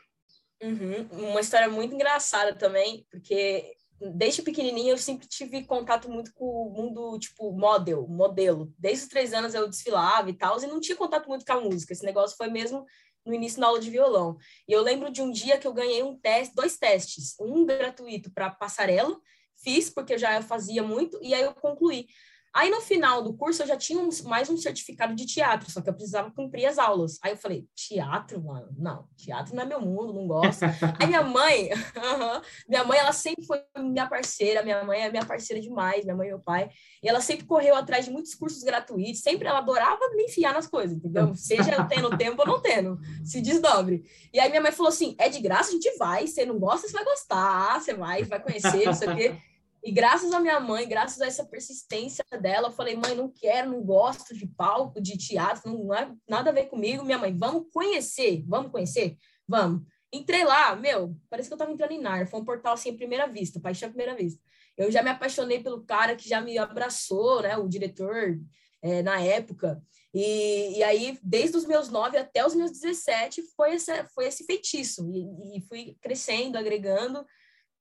Uhum. 0.62 1.30
Uma 1.30 1.40
história 1.40 1.68
muito 1.68 1.94
engraçada 1.94 2.54
também, 2.54 3.04
porque 3.10 3.74
desde 4.14 4.42
pequenininha 4.42 4.92
eu 4.92 4.98
sempre 4.98 5.26
tive 5.26 5.64
contato 5.64 6.08
muito 6.08 6.32
com 6.34 6.44
o 6.44 6.70
mundo, 6.70 7.18
tipo, 7.18 7.52
model, 7.52 8.06
modelo. 8.08 8.72
Desde 8.78 9.04
os 9.04 9.08
três 9.08 9.32
anos 9.32 9.54
eu 9.54 9.68
desfilava 9.68 10.30
e 10.30 10.34
tal, 10.34 10.60
e 10.62 10.66
não 10.66 10.80
tinha 10.80 10.96
contato 10.96 11.28
muito 11.28 11.44
com 11.44 11.52
a 11.52 11.60
música. 11.60 11.92
Esse 11.92 12.04
negócio 12.04 12.36
foi 12.36 12.48
mesmo 12.48 12.84
no 13.24 13.34
início 13.34 13.60
da 13.60 13.66
aula 13.66 13.80
de 13.80 13.90
violão. 13.90 14.36
E 14.68 14.72
eu 14.72 14.82
lembro 14.82 15.10
de 15.10 15.22
um 15.22 15.30
dia 15.30 15.58
que 15.58 15.66
eu 15.66 15.72
ganhei 15.72 16.02
um 16.02 16.16
teste, 16.16 16.54
dois 16.54 16.76
testes, 16.76 17.34
um 17.40 17.64
gratuito 17.64 18.30
para 18.32 18.50
passarela, 18.50 19.18
fiz 19.62 19.88
porque 19.88 20.14
eu 20.14 20.18
já 20.18 20.40
fazia 20.42 20.82
muito 20.82 21.18
e 21.22 21.34
aí 21.34 21.42
eu 21.42 21.54
concluí. 21.54 22.08
Aí 22.54 22.68
no 22.68 22.82
final 22.82 23.22
do 23.22 23.32
curso 23.32 23.62
eu 23.62 23.66
já 23.66 23.76
tinha 23.76 23.98
um, 23.98 24.10
mais 24.24 24.50
um 24.50 24.56
certificado 24.58 25.14
de 25.14 25.24
teatro, 25.24 25.70
só 25.70 25.80
que 25.80 25.88
eu 25.88 25.94
precisava 25.94 26.30
cumprir 26.30 26.66
as 26.66 26.78
aulas. 26.78 27.18
Aí 27.22 27.32
eu 27.32 27.36
falei, 27.36 27.66
teatro, 27.74 28.42
mano? 28.42 28.68
Não, 28.76 29.08
teatro 29.16 29.54
não 29.54 29.62
é 29.62 29.66
meu 29.66 29.80
mundo, 29.80 30.12
não 30.12 30.26
gosto. 30.26 30.62
Aí 31.00 31.06
minha 31.06 31.22
mãe, 31.22 31.70
minha 32.68 32.84
mãe, 32.84 32.98
ela 32.98 33.12
sempre 33.12 33.44
foi 33.46 33.62
minha 33.78 34.06
parceira, 34.06 34.62
minha 34.62 34.84
mãe 34.84 35.00
é 35.00 35.10
minha 35.10 35.24
parceira 35.24 35.62
demais, 35.62 36.04
minha 36.04 36.14
mãe 36.14 36.28
e 36.28 36.30
meu 36.30 36.40
pai. 36.40 36.68
E 37.02 37.08
ela 37.08 37.22
sempre 37.22 37.46
correu 37.46 37.74
atrás 37.74 38.04
de 38.04 38.10
muitos 38.10 38.34
cursos 38.34 38.62
gratuitos, 38.62 39.22
sempre 39.22 39.48
ela 39.48 39.58
adorava 39.58 40.00
me 40.14 40.24
enfiar 40.24 40.52
nas 40.52 40.66
coisas, 40.66 40.98
entendeu? 40.98 41.34
Seja 41.34 41.72
eu 41.72 41.88
tendo 41.88 42.16
tempo 42.18 42.42
ou 42.42 42.46
não 42.46 42.60
tendo, 42.60 43.00
se 43.24 43.40
desdobre. 43.40 44.04
E 44.32 44.38
aí 44.38 44.50
minha 44.50 44.60
mãe 44.60 44.72
falou 44.72 44.90
assim: 44.90 45.14
é 45.18 45.28
de 45.30 45.40
graça, 45.40 45.70
a 45.70 45.72
gente 45.72 45.96
vai, 45.96 46.26
você 46.26 46.44
não 46.44 46.58
gosta, 46.58 46.86
você 46.86 46.92
vai 46.92 47.04
gostar, 47.04 47.80
você 47.80 47.94
vai, 47.94 48.24
vai 48.24 48.40
conhecer, 48.40 48.84
não 48.84 48.92
sei 48.92 49.08
o 49.08 49.16
quê. 49.16 49.36
E 49.84 49.90
graças 49.90 50.32
à 50.32 50.38
minha 50.38 50.60
mãe, 50.60 50.88
graças 50.88 51.20
a 51.20 51.26
essa 51.26 51.44
persistência 51.44 52.24
dela, 52.40 52.68
eu 52.68 52.72
falei, 52.72 52.94
mãe, 52.94 53.16
não 53.16 53.28
quero, 53.28 53.70
não 53.70 53.82
gosto 53.82 54.32
de 54.32 54.46
palco, 54.46 55.00
de 55.00 55.18
teatro, 55.18 55.72
não 55.72 55.92
é 55.92 56.12
nada 56.28 56.50
a 56.50 56.52
ver 56.52 56.66
comigo. 56.66 57.04
Minha 57.04 57.18
mãe, 57.18 57.36
vamos 57.36 57.66
conhecer, 57.72 58.44
vamos 58.46 58.70
conhecer? 58.70 59.16
Vamos. 59.46 59.82
Entrei 60.12 60.44
lá, 60.44 60.76
meu, 60.76 61.16
parece 61.28 61.48
que 61.48 61.54
eu 61.54 61.58
tava 61.58 61.72
entrando 61.72 61.92
em 61.92 62.00
Nar, 62.00 62.28
foi 62.28 62.40
um 62.40 62.44
portal 62.44 62.74
assim 62.74 62.90
à 62.90 62.94
primeira 62.94 63.26
vista, 63.26 63.58
paixão 63.58 63.88
à 63.88 63.90
primeira 63.90 64.14
vista. 64.14 64.40
Eu 64.76 64.90
já 64.90 65.02
me 65.02 65.10
apaixonei 65.10 65.60
pelo 65.62 65.84
cara 65.84 66.14
que 66.14 66.28
já 66.28 66.40
me 66.40 66.56
abraçou, 66.58 67.42
né, 67.42 67.56
o 67.56 67.68
diretor 67.68 68.38
é, 68.82 69.02
na 69.02 69.20
época. 69.20 69.82
E, 70.14 70.78
e 70.78 70.82
aí, 70.82 71.18
desde 71.22 71.56
os 71.56 71.64
meus 71.64 71.88
nove 71.88 72.18
até 72.18 72.46
os 72.46 72.54
meus 72.54 72.70
17, 72.72 73.42
foi, 73.56 73.72
essa, 73.74 74.04
foi 74.14 74.26
esse 74.26 74.44
feitiço. 74.44 75.08
E, 75.10 75.56
e 75.56 75.60
fui 75.62 75.96
crescendo, 76.00 76.58
agregando. 76.58 77.24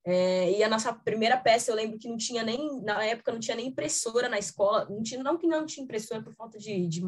É, 0.04 0.58
e 0.58 0.62
a 0.62 0.68
nossa 0.68 0.92
primeira 0.92 1.36
peça, 1.36 1.70
eu 1.70 1.76
lembro 1.76 1.98
que 1.98 2.08
não 2.08 2.16
tinha 2.16 2.42
nem, 2.42 2.80
na 2.82 3.04
época, 3.04 3.32
não 3.32 3.38
tinha 3.38 3.56
nem 3.56 3.68
impressora 3.68 4.28
na 4.28 4.38
escola, 4.38 4.86
não, 4.90 5.02
tinha, 5.02 5.22
não 5.22 5.38
que 5.38 5.46
não 5.46 5.64
tinha 5.64 5.84
impressora 5.84 6.22
por 6.22 6.34
falta 6.34 6.58
de, 6.58 6.86
de, 6.88 7.02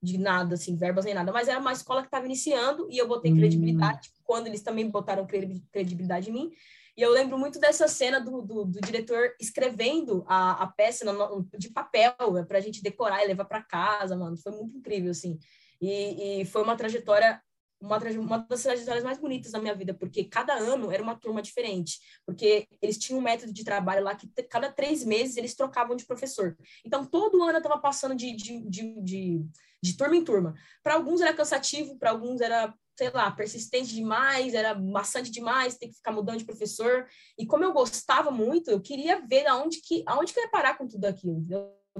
de 0.00 0.18
nada, 0.18 0.54
assim, 0.54 0.76
verbas 0.76 1.04
nem 1.04 1.14
nada, 1.14 1.32
mas 1.32 1.48
era 1.48 1.58
uma 1.58 1.72
escola 1.72 2.02
que 2.02 2.06
estava 2.06 2.24
iniciando 2.24 2.86
e 2.90 2.98
eu 2.98 3.08
botei 3.08 3.32
hum. 3.32 3.36
credibilidade, 3.36 4.10
quando 4.22 4.46
eles 4.46 4.62
também 4.62 4.88
botaram 4.88 5.26
credibilidade 5.26 6.30
em 6.30 6.32
mim. 6.32 6.52
E 6.96 7.02
eu 7.02 7.10
lembro 7.10 7.38
muito 7.38 7.60
dessa 7.60 7.86
cena 7.88 8.18
do, 8.18 8.40
do, 8.40 8.64
do 8.64 8.80
diretor 8.80 9.34
escrevendo 9.38 10.24
a, 10.26 10.62
a 10.62 10.66
peça 10.66 11.04
no, 11.04 11.46
de 11.58 11.68
papel 11.68 12.14
né, 12.32 12.42
para 12.42 12.56
a 12.56 12.60
gente 12.60 12.82
decorar 12.82 13.22
e 13.22 13.26
levar 13.26 13.44
para 13.44 13.62
casa, 13.62 14.16
mano. 14.16 14.36
Foi 14.38 14.50
muito 14.52 14.78
incrível, 14.78 15.10
assim. 15.10 15.38
E, 15.78 16.40
e 16.40 16.44
foi 16.46 16.62
uma 16.62 16.74
trajetória 16.74 17.38
uma, 17.80 17.98
uma 17.98 18.38
das 18.38 18.62
trajetórias 18.62 19.04
mais 19.04 19.18
bonitas 19.18 19.52
da 19.52 19.58
minha 19.58 19.74
vida, 19.74 19.94
porque 19.94 20.24
cada 20.24 20.54
ano 20.54 20.90
era 20.90 21.02
uma 21.02 21.14
turma 21.14 21.42
diferente, 21.42 21.98
porque 22.24 22.66
eles 22.80 22.98
tinham 22.98 23.18
um 23.18 23.22
método 23.22 23.52
de 23.52 23.64
trabalho 23.64 24.04
lá 24.04 24.14
que 24.14 24.28
cada 24.44 24.70
três 24.72 25.04
meses 25.04 25.36
eles 25.36 25.54
trocavam 25.54 25.96
de 25.96 26.06
professor. 26.06 26.56
Então, 26.84 27.04
todo 27.04 27.42
ano 27.42 27.54
eu 27.54 27.58
estava 27.58 27.78
passando 27.78 28.14
de, 28.14 28.34
de, 28.34 28.68
de, 28.68 29.02
de, 29.02 29.46
de 29.82 29.96
turma 29.96 30.16
em 30.16 30.24
turma. 30.24 30.54
Para 30.82 30.94
alguns 30.94 31.20
era 31.20 31.34
cansativo, 31.34 31.98
para 31.98 32.10
alguns 32.10 32.40
era, 32.40 32.72
sei 32.96 33.10
lá, 33.10 33.30
persistente 33.30 33.94
demais, 33.94 34.54
era 34.54 34.74
maçante 34.74 35.30
demais, 35.30 35.76
ter 35.76 35.88
que 35.88 35.96
ficar 35.96 36.12
mudando 36.12 36.38
de 36.38 36.44
professor. 36.44 37.06
E 37.38 37.46
como 37.46 37.64
eu 37.64 37.72
gostava 37.72 38.30
muito, 38.30 38.70
eu 38.70 38.80
queria 38.80 39.20
ver 39.26 39.46
aonde 39.46 39.80
que, 39.80 40.02
aonde 40.06 40.32
que 40.32 40.40
eu 40.40 40.44
ia 40.44 40.50
parar 40.50 40.78
com 40.78 40.88
tudo 40.88 41.04
aquilo? 41.04 41.44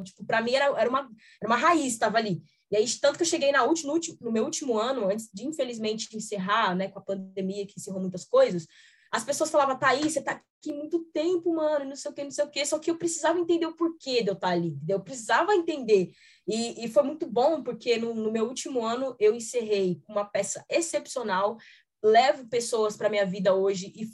Tipo, 0.05 0.25
para 0.27 0.43
mim 0.43 0.53
era, 0.53 0.67
era, 0.79 0.89
uma, 0.89 1.09
era 1.41 1.51
uma 1.51 1.57
raiz, 1.57 1.93
estava 1.93 2.19
ali. 2.19 2.43
E 2.71 2.77
aí, 2.77 2.85
tanto 3.01 3.17
que 3.17 3.23
eu 3.23 3.27
cheguei 3.27 3.53
na 3.53 3.63
última, 3.63 3.95
no, 4.21 4.33
meu 4.33 4.45
último 4.45 4.79
ano, 4.79 5.09
antes 5.09 5.29
de 5.33 5.47
infelizmente 5.47 6.17
encerrar, 6.17 6.75
né, 6.75 6.89
com 6.89 6.99
a 6.99 7.03
pandemia 7.03 7.67
que 7.67 7.75
encerrou 7.77 8.01
muitas 8.01 8.25
coisas, 8.25 8.67
as 9.11 9.25
pessoas 9.25 9.51
falavam, 9.51 9.79
Thaís, 9.79 10.13
você 10.13 10.21
tá 10.21 10.43
aqui 10.59 10.73
muito 10.73 11.05
tempo, 11.13 11.55
mano, 11.55 11.85
não 11.85 11.97
sei 11.97 12.11
o 12.11 12.15
que, 12.15 12.25
não 12.25 12.31
sei 12.31 12.45
o 12.45 12.51
que, 12.51 12.67
só 12.67 12.79
que 12.79 12.91
eu 12.91 12.99
precisava 12.99 13.39
entender 13.39 13.67
o 13.67 13.77
porquê 13.77 14.23
de 14.23 14.29
eu 14.29 14.35
estar 14.35 14.49
tá 14.49 14.53
ali, 14.53 14.77
eu 14.89 15.01
precisava 15.01 15.55
entender. 15.55 16.11
E, 16.47 16.85
e 16.85 16.89
foi 16.89 17.03
muito 17.03 17.27
bom, 17.27 17.63
porque 17.63 17.97
no, 17.97 18.15
no 18.15 18.33
meu 18.33 18.47
último 18.47 18.85
ano 18.85 19.17
eu 19.19 19.35
encerrei 19.35 20.01
com 20.05 20.13
uma 20.13 20.25
peça 20.25 20.65
excepcional, 20.69 21.57
levo 22.07 22.47
pessoas 22.47 22.97
para 22.97 23.09
minha 23.09 23.27
vida 23.27 23.53
hoje 23.53 23.93
e 23.97 24.09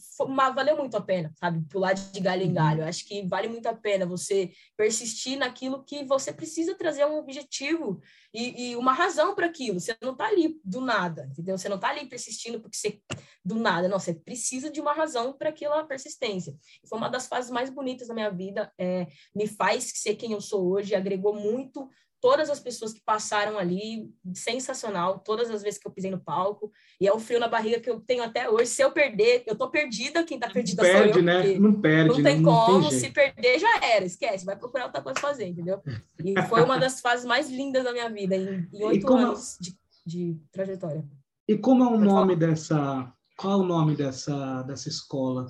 valeu 0.54 0.76
muito 0.76 0.96
a 0.96 1.00
pena, 1.00 1.32
sabe? 1.38 1.62
Pular 1.68 1.92
de 1.92 2.20
galho 2.20 2.42
em 2.42 2.48
uhum. 2.48 2.54
galho. 2.54 2.84
Acho 2.84 3.06
que 3.06 3.26
vale 3.26 3.48
muito 3.48 3.66
a 3.66 3.74
pena 3.74 4.06
você 4.06 4.50
persistir 4.76 5.38
naquilo 5.38 5.84
que 5.84 6.04
você 6.04 6.32
precisa 6.32 6.74
trazer 6.74 7.04
um 7.04 7.18
objetivo 7.18 8.00
e, 8.32 8.70
e 8.70 8.76
uma 8.76 8.92
razão 8.92 9.34
para 9.34 9.46
aquilo. 9.46 9.78
Você 9.78 9.94
não 10.00 10.12
está 10.12 10.26
ali 10.26 10.58
do 10.64 10.80
nada, 10.80 11.28
entendeu? 11.30 11.58
Você 11.58 11.68
não 11.68 11.76
está 11.76 11.90
ali 11.90 12.06
persistindo 12.06 12.60
porque 12.60 12.76
você 12.76 13.00
do 13.44 13.56
nada, 13.56 13.88
não. 13.88 13.98
Você 13.98 14.14
precisa 14.14 14.70
de 14.70 14.80
uma 14.80 14.94
razão 14.94 15.32
para 15.32 15.50
aquela 15.50 15.84
persistência. 15.84 16.56
Foi 16.88 16.98
uma 16.98 17.08
das 17.08 17.26
fases 17.26 17.50
mais 17.50 17.68
bonitas 17.68 18.08
da 18.08 18.14
minha 18.14 18.30
vida. 18.30 18.72
É, 18.78 19.06
me 19.34 19.46
faz 19.46 19.92
ser 19.94 20.16
quem 20.16 20.32
eu 20.32 20.40
sou 20.40 20.66
hoje. 20.66 20.94
Agregou 20.94 21.34
muito 21.34 21.88
todas 22.22 22.48
as 22.48 22.60
pessoas 22.60 22.92
que 22.92 23.02
passaram 23.04 23.58
ali, 23.58 24.08
sensacional, 24.32 25.18
todas 25.18 25.50
as 25.50 25.60
vezes 25.60 25.78
que 25.80 25.88
eu 25.88 25.90
pisei 25.90 26.08
no 26.08 26.20
palco, 26.20 26.70
e 27.00 27.08
é 27.08 27.12
um 27.12 27.18
frio 27.18 27.40
na 27.40 27.48
barriga 27.48 27.80
que 27.80 27.90
eu 27.90 27.98
tenho 27.98 28.22
até 28.22 28.48
hoje. 28.48 28.66
Se 28.66 28.80
eu 28.80 28.92
perder, 28.92 29.42
eu 29.44 29.56
tô 29.56 29.68
perdida, 29.68 30.22
quem 30.22 30.38
tá 30.38 30.48
perdida 30.48 30.82
perde, 30.82 31.12
sou 31.14 31.18
eu. 31.18 31.24
Né? 31.24 31.58
Não 31.58 31.80
perde, 31.80 32.08
Não 32.10 32.22
tem 32.22 32.40
não, 32.40 32.54
como, 32.54 32.80
não 32.82 32.90
tem 32.90 33.00
se 33.00 33.10
perder 33.10 33.58
já 33.58 33.80
era, 33.82 34.04
esquece, 34.04 34.46
vai 34.46 34.56
procurar 34.56 34.86
outra 34.86 35.02
coisa 35.02 35.18
fazer, 35.18 35.48
entendeu? 35.48 35.82
E 36.24 36.40
foi 36.42 36.62
uma 36.62 36.78
das 36.78 37.00
fases 37.00 37.26
mais 37.26 37.50
lindas 37.50 37.82
da 37.82 37.92
minha 37.92 38.08
vida, 38.08 38.36
em 38.36 38.84
oito 38.84 39.12
anos 39.12 39.58
de, 39.60 39.76
de 40.06 40.40
trajetória. 40.52 41.04
E 41.48 41.58
como 41.58 41.82
é 41.82 41.88
o 41.88 41.98
nome 41.98 42.36
dessa, 42.36 43.12
qual 43.36 43.60
é 43.60 43.64
o 43.64 43.66
nome 43.66 43.96
dessa, 43.96 44.62
dessa 44.62 44.88
escola? 44.88 45.48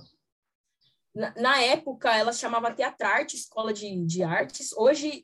Na, 1.14 1.62
época, 1.62 2.16
ela 2.16 2.32
chamava 2.32 2.72
Teatrarte, 2.72 3.36
Escola 3.36 3.72
de, 3.72 4.04
de 4.06 4.22
Artes. 4.22 4.72
Hoje, 4.72 5.22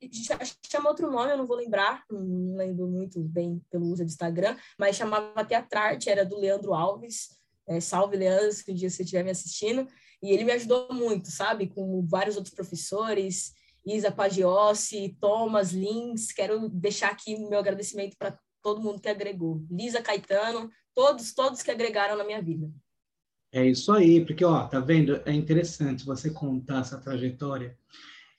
chama 0.71 0.91
outro 0.91 1.11
nome, 1.11 1.33
eu 1.33 1.39
não 1.39 1.47
vou 1.47 1.57
lembrar, 1.57 2.05
não 2.11 2.57
lembro 2.57 2.87
muito 2.87 3.21
bem 3.21 3.63
pelo 3.71 3.87
uso 3.87 4.05
do 4.05 4.09
Instagram, 4.09 4.55
mas 4.79 4.97
chamava 4.97 5.45
Teatrarte, 5.45 6.11
era 6.11 6.27
do 6.27 6.37
Leandro 6.37 6.75
Alves. 6.75 7.39
É, 7.67 7.81
salve, 7.81 8.19
Leandro, 8.19 8.53
se 8.53 8.71
um 8.71 8.75
dia 8.75 8.91
você 8.91 9.03
estiver 9.03 9.25
me 9.25 9.31
assistindo. 9.31 9.89
E 10.23 10.31
ele 10.31 10.45
me 10.45 10.53
ajudou 10.53 10.93
muito, 10.93 11.31
sabe? 11.31 11.69
Com 11.69 12.07
vários 12.07 12.37
outros 12.37 12.55
professores, 12.55 13.53
Isa 13.87 14.13
Pagiossi, 14.13 15.17
Thomas 15.21 15.73
Lins. 15.73 16.33
Quero 16.33 16.69
deixar 16.69 17.11
aqui 17.11 17.39
meu 17.49 17.59
agradecimento 17.59 18.17
para 18.19 18.39
todo 18.63 18.83
mundo 18.83 19.01
que 19.01 19.09
agregou. 19.09 19.65
Lisa 19.71 20.03
Caetano, 20.03 20.71
todos, 20.95 21.33
todos 21.33 21.63
que 21.63 21.71
agregaram 21.71 22.17
na 22.17 22.25
minha 22.25 22.43
vida. 22.43 22.71
É 23.53 23.67
isso 23.67 23.91
aí, 23.93 24.25
porque, 24.25 24.45
ó, 24.45 24.67
tá 24.67 24.79
vendo? 24.79 25.21
É 25.25 25.33
interessante 25.33 26.05
você 26.05 26.31
contar 26.31 26.81
essa 26.81 26.99
trajetória 26.99 27.77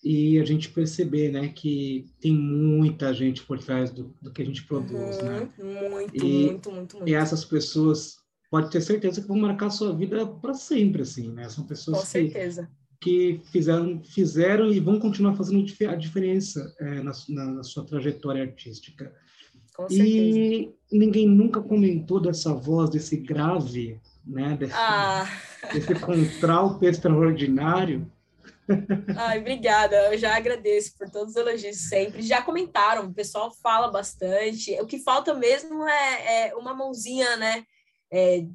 e 0.03 0.39
a 0.39 0.45
gente 0.45 0.69
perceber, 0.69 1.31
né, 1.31 1.49
que 1.49 2.05
tem 2.21 2.31
muita 2.31 3.13
gente 3.13 3.43
por 3.43 3.59
trás 3.59 3.91
do, 3.91 4.15
do 4.21 4.31
que 4.31 4.41
a 4.41 4.45
gente 4.45 4.63
produz, 4.65 5.17
uhum, 5.17 5.23
né? 5.23 5.49
Muito, 5.89 6.15
e, 6.15 6.45
muito, 6.45 6.71
muito, 6.71 6.97
muito. 6.97 7.09
E 7.09 7.13
essas 7.13 7.43
pessoas, 7.43 8.17
pode 8.49 8.71
ter 8.71 8.81
certeza 8.81 9.21
que 9.21 9.27
vão 9.27 9.37
marcar 9.37 9.67
a 9.67 9.71
sua 9.71 9.93
vida 9.93 10.25
para 10.25 10.53
sempre, 10.53 11.01
assim, 11.01 11.31
né? 11.31 11.49
São 11.49 11.65
pessoas 11.65 11.99
Com 11.99 12.05
certeza. 12.05 12.69
que, 13.01 13.39
que 13.39 13.51
fizeram, 13.51 14.01
fizeram 14.03 14.71
e 14.71 14.79
vão 14.79 14.99
continuar 14.99 15.35
fazendo 15.35 15.65
a 15.89 15.95
diferença 15.95 16.73
é, 16.79 17.01
na, 17.01 17.11
na, 17.27 17.45
na 17.55 17.63
sua 17.63 17.83
trajetória 17.83 18.43
artística. 18.43 19.13
Com 19.75 19.89
certeza. 19.89 20.07
E 20.07 20.73
ninguém 20.91 21.27
nunca 21.27 21.61
comentou 21.61 22.21
dessa 22.21 22.53
voz, 22.53 22.89
desse 22.89 23.17
grave, 23.17 23.99
né? 24.29 24.55
Desse, 24.57 24.73
ah. 24.75 25.25
desse 25.73 25.95
contralto 25.95 26.85
extraordinário. 26.85 28.09
Ai, 29.17 29.39
obrigada. 29.39 30.13
Eu 30.13 30.17
já 30.17 30.35
agradeço 30.35 30.95
por 30.97 31.09
todos 31.09 31.31
os 31.31 31.35
elogios 31.35 31.89
sempre. 31.89 32.21
Já 32.21 32.41
comentaram, 32.41 33.07
o 33.07 33.13
pessoal 33.13 33.51
fala 33.51 33.89
bastante. 33.89 34.79
O 34.79 34.85
que 34.85 34.99
falta 34.99 35.33
mesmo 35.33 35.87
é, 35.87 36.49
é 36.49 36.55
uma 36.55 36.73
mãozinha, 36.73 37.35
né? 37.35 37.63
É, 38.11 38.45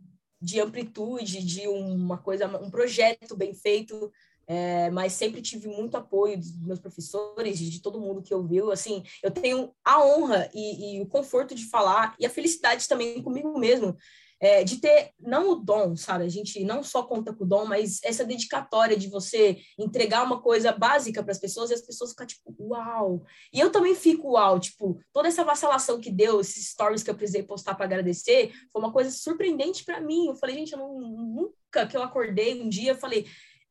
de 0.40 0.61
amplitude, 0.61 1.45
de 1.45 1.66
uma 1.66 2.19
coisa, 2.19 2.47
um 2.59 2.71
projeto 2.71 3.37
bem 3.37 3.54
feito. 3.54 4.12
É, 4.47 4.90
mas 4.90 5.14
sempre 5.14 5.40
tive 5.40 5.69
muito 5.69 5.97
apoio 5.97 6.37
dos 6.37 6.54
meus 6.61 6.78
professores, 6.78 7.59
de 7.59 7.81
todo 7.81 8.00
mundo 8.00 8.23
que 8.23 8.35
ouviu. 8.35 8.71
Assim, 8.71 9.02
eu 9.23 9.31
tenho 9.31 9.73
a 9.83 10.04
honra 10.04 10.50
e, 10.54 10.99
e 10.99 11.00
o 11.00 11.07
conforto 11.07 11.54
de 11.54 11.64
falar 11.64 12.14
e 12.21 12.26
a 12.26 12.31
felicidade 12.31 12.87
também 12.87 13.23
comigo 13.23 13.59
mesmo 13.59 13.97
é, 14.45 14.63
de 14.63 14.77
ter 14.77 15.13
não 15.19 15.53
o 15.53 15.55
dom, 15.55 15.97
sabe? 15.97 16.25
A 16.25 16.29
gente 16.29 16.63
não 16.65 16.83
só 16.83 17.03
conta 17.03 17.33
com 17.33 17.45
o 17.45 17.47
dom, 17.47 17.65
mas 17.65 17.99
essa 18.05 18.27
dedicatória 18.27 18.95
de 18.95 19.09
você 19.09 19.57
entregar 19.79 20.23
uma 20.23 20.43
coisa 20.43 20.71
básica 20.71 21.23
para 21.23 21.33
as 21.33 21.39
pessoas 21.39 21.71
e 21.71 21.75
as 21.75 21.81
pessoas 21.81 22.11
ficam 22.11 22.27
tipo, 22.27 22.55
uau! 22.61 23.25
E 23.51 23.59
eu 23.59 23.73
também 23.73 23.95
fico 23.95 24.33
uau, 24.33 24.61
tipo, 24.61 25.01
toda 25.15 25.29
essa 25.29 25.45
vacilação 25.45 25.99
que 25.99 26.11
deu, 26.11 26.43
esses 26.43 26.69
stories 26.73 27.03
que 27.03 27.09
eu 27.09 27.15
precisei 27.15 27.43
postar 27.43 27.75
para 27.75 27.87
agradecer, 27.87 28.53
foi 28.71 28.83
uma 28.83 28.93
coisa 28.93 29.11
surpreendente 29.11 29.83
para 29.83 29.99
mim. 29.99 30.27
Eu 30.27 30.37
falei, 30.37 30.57
gente, 30.57 30.73
eu 30.73 30.79
não, 30.79 31.01
nunca 31.01 31.87
que 31.87 31.97
eu 31.97 32.03
acordei 32.03 32.61
um 32.61 32.69
dia, 32.69 32.95
falei, 32.95 33.25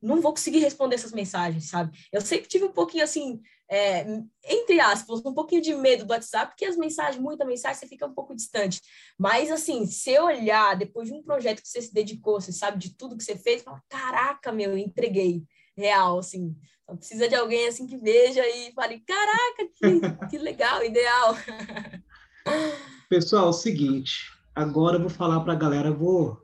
não 0.04 0.22
vou 0.22 0.34
conseguir 0.34 0.60
responder 0.60 0.96
essas 0.96 1.14
mensagens, 1.14 1.70
sabe? 1.70 1.98
Eu 2.12 2.20
sempre 2.20 2.48
tive 2.48 2.66
um 2.66 2.72
pouquinho 2.72 3.04
assim, 3.04 3.42
é, 3.70 4.06
entre 4.44 4.80
aspas, 4.80 5.26
um 5.26 5.34
pouquinho 5.34 5.62
de 5.62 5.74
medo 5.74 6.06
do 6.06 6.12
WhatsApp, 6.12 6.52
porque 6.52 6.66
as 6.66 6.76
mensagens, 6.76 7.22
muita 7.22 7.46
mensagem, 7.46 7.80
você 7.80 7.88
fica 7.88 8.06
um 8.06 8.14
pouco 8.14 8.36
distante. 8.36 8.82
Mas, 9.18 9.50
assim, 9.50 9.86
se 9.86 10.20
olhar 10.20 10.76
depois 10.76 11.08
de 11.08 11.16
um 11.16 11.24
projeto 11.24 11.62
que 11.62 11.70
você 11.70 11.82
se 11.82 11.94
dedicou, 11.94 12.40
você 12.42 12.52
sabe 12.52 12.78
de 12.78 12.96
tudo 12.96 13.18
que 13.18 13.24
você 13.24 13.38
fez, 13.38 13.64
fala, 13.64 13.82
caraca, 13.90 14.52
meu, 14.52 14.78
entreguei. 14.78 15.44
Real, 15.76 16.20
assim. 16.20 16.56
Só 16.86 16.96
precisa 16.96 17.28
de 17.28 17.36
alguém, 17.36 17.68
assim, 17.68 17.88
que 17.88 17.98
veja 17.98 18.46
e 18.48 18.72
fale, 18.74 19.00
caraca, 19.00 19.68
que, 19.76 20.28
que 20.30 20.38
legal, 20.38 20.84
ideal. 20.84 21.36
Pessoal, 23.10 23.46
é 23.46 23.50
o 23.50 23.54
seguinte, 23.54 24.30
agora 24.54 24.98
eu 24.98 25.02
vou 25.02 25.10
falar 25.10 25.40
para 25.42 25.54
a 25.54 25.56
galera, 25.56 25.92
vou, 25.92 26.38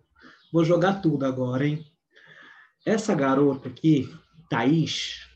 vou 0.51 0.63
jogar 0.63 1.01
tudo 1.01 1.25
agora, 1.25 1.67
hein? 1.67 1.85
Essa 2.85 3.13
garota 3.13 3.67
aqui, 3.67 4.09
Thaís, 4.49 5.27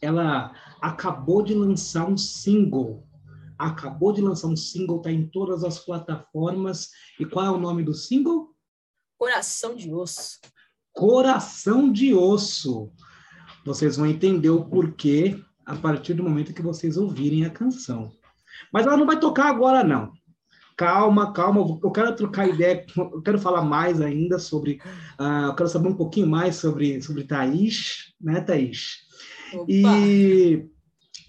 ela 0.00 0.52
acabou 0.80 1.42
de 1.42 1.54
lançar 1.54 2.08
um 2.08 2.16
single. 2.16 3.06
Acabou 3.58 4.12
de 4.12 4.20
lançar 4.20 4.48
um 4.48 4.56
single, 4.56 5.00
tá 5.00 5.10
em 5.10 5.26
todas 5.26 5.64
as 5.64 5.78
plataformas. 5.78 6.90
E 7.18 7.24
qual 7.24 7.46
é 7.46 7.50
o 7.50 7.58
nome 7.58 7.82
do 7.82 7.94
single? 7.94 8.54
Coração 9.18 9.74
de 9.74 9.92
Osso. 9.92 10.38
Coração 10.92 11.90
de 11.90 12.14
Osso. 12.14 12.92
Vocês 13.64 13.96
vão 13.96 14.06
entender 14.06 14.50
o 14.50 14.64
porquê 14.64 15.42
a 15.64 15.74
partir 15.74 16.14
do 16.14 16.22
momento 16.22 16.54
que 16.54 16.62
vocês 16.62 16.96
ouvirem 16.96 17.44
a 17.44 17.50
canção. 17.50 18.12
Mas 18.72 18.86
ela 18.86 18.96
não 18.96 19.06
vai 19.06 19.18
tocar 19.18 19.48
agora, 19.48 19.82
não. 19.82 20.12
Calma, 20.76 21.32
calma. 21.32 21.78
Eu 21.82 21.90
quero 21.90 22.14
trocar 22.14 22.48
ideia, 22.48 22.84
eu 22.96 23.22
quero 23.22 23.38
falar 23.38 23.62
mais 23.62 24.00
ainda 24.00 24.38
sobre. 24.38 24.78
Uh, 25.18 25.46
eu 25.46 25.54
quero 25.54 25.68
saber 25.68 25.88
um 25.88 25.96
pouquinho 25.96 26.26
mais 26.26 26.56
sobre, 26.56 27.00
sobre 27.00 27.24
Thaís, 27.24 28.14
né, 28.20 28.40
Thaís? 28.42 29.06
E, 29.66 30.66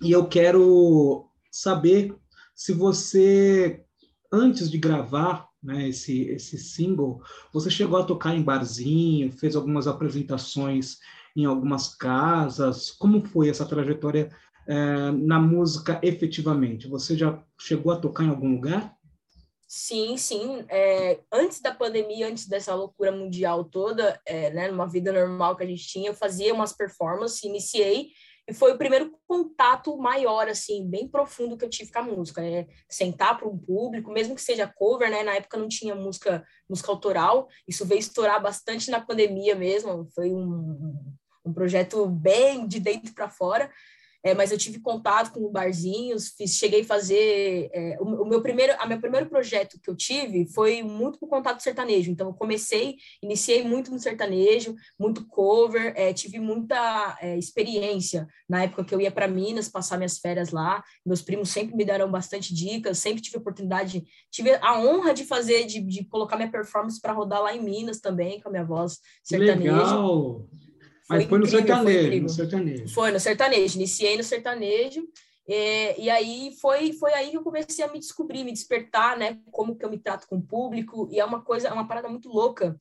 e 0.01 0.11
eu 0.11 0.27
quero 0.27 1.29
saber 1.49 2.13
se 2.53 2.73
você, 2.73 3.83
antes 4.31 4.69
de 4.69 4.77
gravar 4.77 5.47
né, 5.63 5.89
esse, 5.89 6.23
esse 6.23 6.57
single, 6.57 7.21
você 7.53 7.69
chegou 7.69 7.99
a 7.99 8.03
tocar 8.03 8.35
em 8.35 8.43
barzinho, 8.43 9.31
fez 9.31 9.55
algumas 9.55 9.87
apresentações 9.87 10.97
em 11.35 11.45
algumas 11.45 11.95
casas. 11.95 12.91
Como 12.91 13.25
foi 13.25 13.49
essa 13.49 13.65
trajetória 13.65 14.29
é, 14.67 15.11
na 15.11 15.39
música 15.39 15.99
efetivamente? 16.03 16.87
Você 16.87 17.15
já 17.15 17.41
chegou 17.57 17.93
a 17.93 17.97
tocar 17.97 18.23
em 18.25 18.29
algum 18.29 18.51
lugar? 18.51 18.96
Sim, 19.67 20.15
sim. 20.15 20.65
É, 20.69 21.19
antes 21.31 21.59
da 21.59 21.73
pandemia, 21.73 22.27
antes 22.27 22.47
dessa 22.47 22.73
loucura 22.73 23.11
mundial 23.11 23.65
toda, 23.65 24.19
é, 24.25 24.49
né, 24.51 24.69
numa 24.69 24.87
vida 24.87 25.11
normal 25.11 25.57
que 25.57 25.63
a 25.63 25.67
gente 25.67 25.85
tinha, 25.85 26.09
eu 26.09 26.13
fazia 26.13 26.53
umas 26.53 26.71
performances, 26.71 27.43
iniciei 27.43 28.11
e 28.49 28.53
foi 28.53 28.71
o 28.71 28.77
primeiro 28.77 29.11
contato 29.27 29.97
maior, 29.97 30.47
assim, 30.47 30.89
bem 30.89 31.05
profundo 31.05 31.57
que 31.57 31.65
eu 31.65 31.69
tive 31.69 31.91
com 31.91 31.99
a 31.99 32.03
música, 32.03 32.41
né? 32.41 32.65
Sentar 32.89 33.37
para 33.37 33.45
um 33.45 33.57
público, 33.57 34.09
mesmo 34.09 34.35
que 34.35 34.41
seja 34.41 34.65
cover, 34.65 35.11
né? 35.11 35.21
Na 35.21 35.35
época 35.35 35.57
não 35.57 35.67
tinha 35.67 35.93
música, 35.93 36.45
música 36.69 36.89
autoral, 36.89 37.49
isso 37.67 37.85
veio 37.85 37.99
estourar 37.99 38.41
bastante 38.41 38.89
na 38.89 39.01
pandemia 39.01 39.53
mesmo, 39.53 40.07
foi 40.15 40.31
um, 40.31 40.97
um 41.43 41.53
projeto 41.53 42.07
bem 42.07 42.65
de 42.65 42.79
dentro 42.79 43.13
para 43.13 43.29
fora, 43.29 43.69
é, 44.27 44.33
mas 44.33 44.51
eu 44.51 44.57
tive 44.57 44.79
contato 44.79 45.31
com 45.31 45.49
barzinhos, 45.49 46.33
fiz, 46.37 46.57
cheguei 46.57 46.81
a 46.81 46.85
fazer 46.85 47.69
é, 47.73 47.97
o, 47.97 48.23
o, 48.23 48.25
meu 48.25 48.41
primeiro, 48.41 48.73
a 48.77 48.85
meu 48.85 48.99
primeiro 48.99 49.27
projeto 49.27 49.79
que 49.81 49.89
eu 49.89 49.95
tive 49.95 50.45
foi 50.53 50.83
muito 50.83 51.17
com 51.17 51.27
contato 51.27 51.63
sertanejo. 51.63 52.11
Então 52.11 52.27
eu 52.27 52.33
comecei, 52.33 52.97
iniciei 53.23 53.63
muito 53.63 53.89
no 53.89 53.97
sertanejo, 53.97 54.75
muito 54.99 55.25
cover, 55.25 55.93
é, 55.95 56.11
tive 56.11 56.39
muita 56.39 57.17
é, 57.21 57.37
experiência 57.37 58.27
na 58.49 58.63
época 58.63 58.83
que 58.83 58.93
eu 58.93 58.99
ia 58.99 59.11
para 59.11 59.29
Minas 59.29 59.69
passar 59.69 59.95
minhas 59.95 60.17
férias 60.17 60.51
lá. 60.51 60.83
Meus 61.05 61.21
primos 61.21 61.47
sempre 61.49 61.73
me 61.73 61.85
deram 61.85 62.11
bastante 62.11 62.53
dicas, 62.53 62.99
sempre 62.99 63.21
tive 63.21 63.37
oportunidade, 63.37 64.03
tive 64.29 64.55
a 64.55 64.77
honra 64.77 65.13
de 65.13 65.23
fazer, 65.23 65.65
de, 65.65 65.79
de 65.79 66.03
colocar 66.03 66.35
minha 66.35 66.51
performance 66.51 66.99
para 66.99 67.13
rodar 67.13 67.41
lá 67.41 67.55
em 67.55 67.63
Minas 67.63 68.01
também 68.01 68.41
com 68.41 68.49
a 68.49 68.51
minha 68.51 68.65
voz 68.65 68.99
sertaneja. 69.23 69.71
Legal. 69.71 70.49
Mas 71.09 71.25
foi, 71.25 71.39
no 71.39 71.47
sertanejo, 71.47 72.09
foi 72.09 72.19
no 72.19 72.29
sertanejo. 72.29 72.93
Foi 72.93 73.11
no 73.11 73.19
sertanejo. 73.19 73.75
Iniciei 73.77 74.17
no 74.17 74.23
sertanejo. 74.23 75.07
É, 75.49 75.99
e 75.99 76.09
aí 76.09 76.53
foi 76.59 76.91
foi 76.91 77.13
aí 77.13 77.31
que 77.31 77.37
eu 77.37 77.43
comecei 77.43 77.83
a 77.83 77.91
me 77.91 77.99
descobrir, 77.99 78.43
me 78.43 78.51
despertar, 78.51 79.17
né? 79.17 79.39
Como 79.49 79.77
que 79.77 79.85
eu 79.85 79.89
me 79.89 79.97
trato 79.97 80.27
com 80.27 80.37
o 80.37 80.41
público. 80.41 81.07
E 81.11 81.19
é 81.19 81.25
uma 81.25 81.41
coisa, 81.41 81.69
é 81.69 81.73
uma 81.73 81.87
parada 81.87 82.09
muito 82.09 82.27
louca 82.27 82.79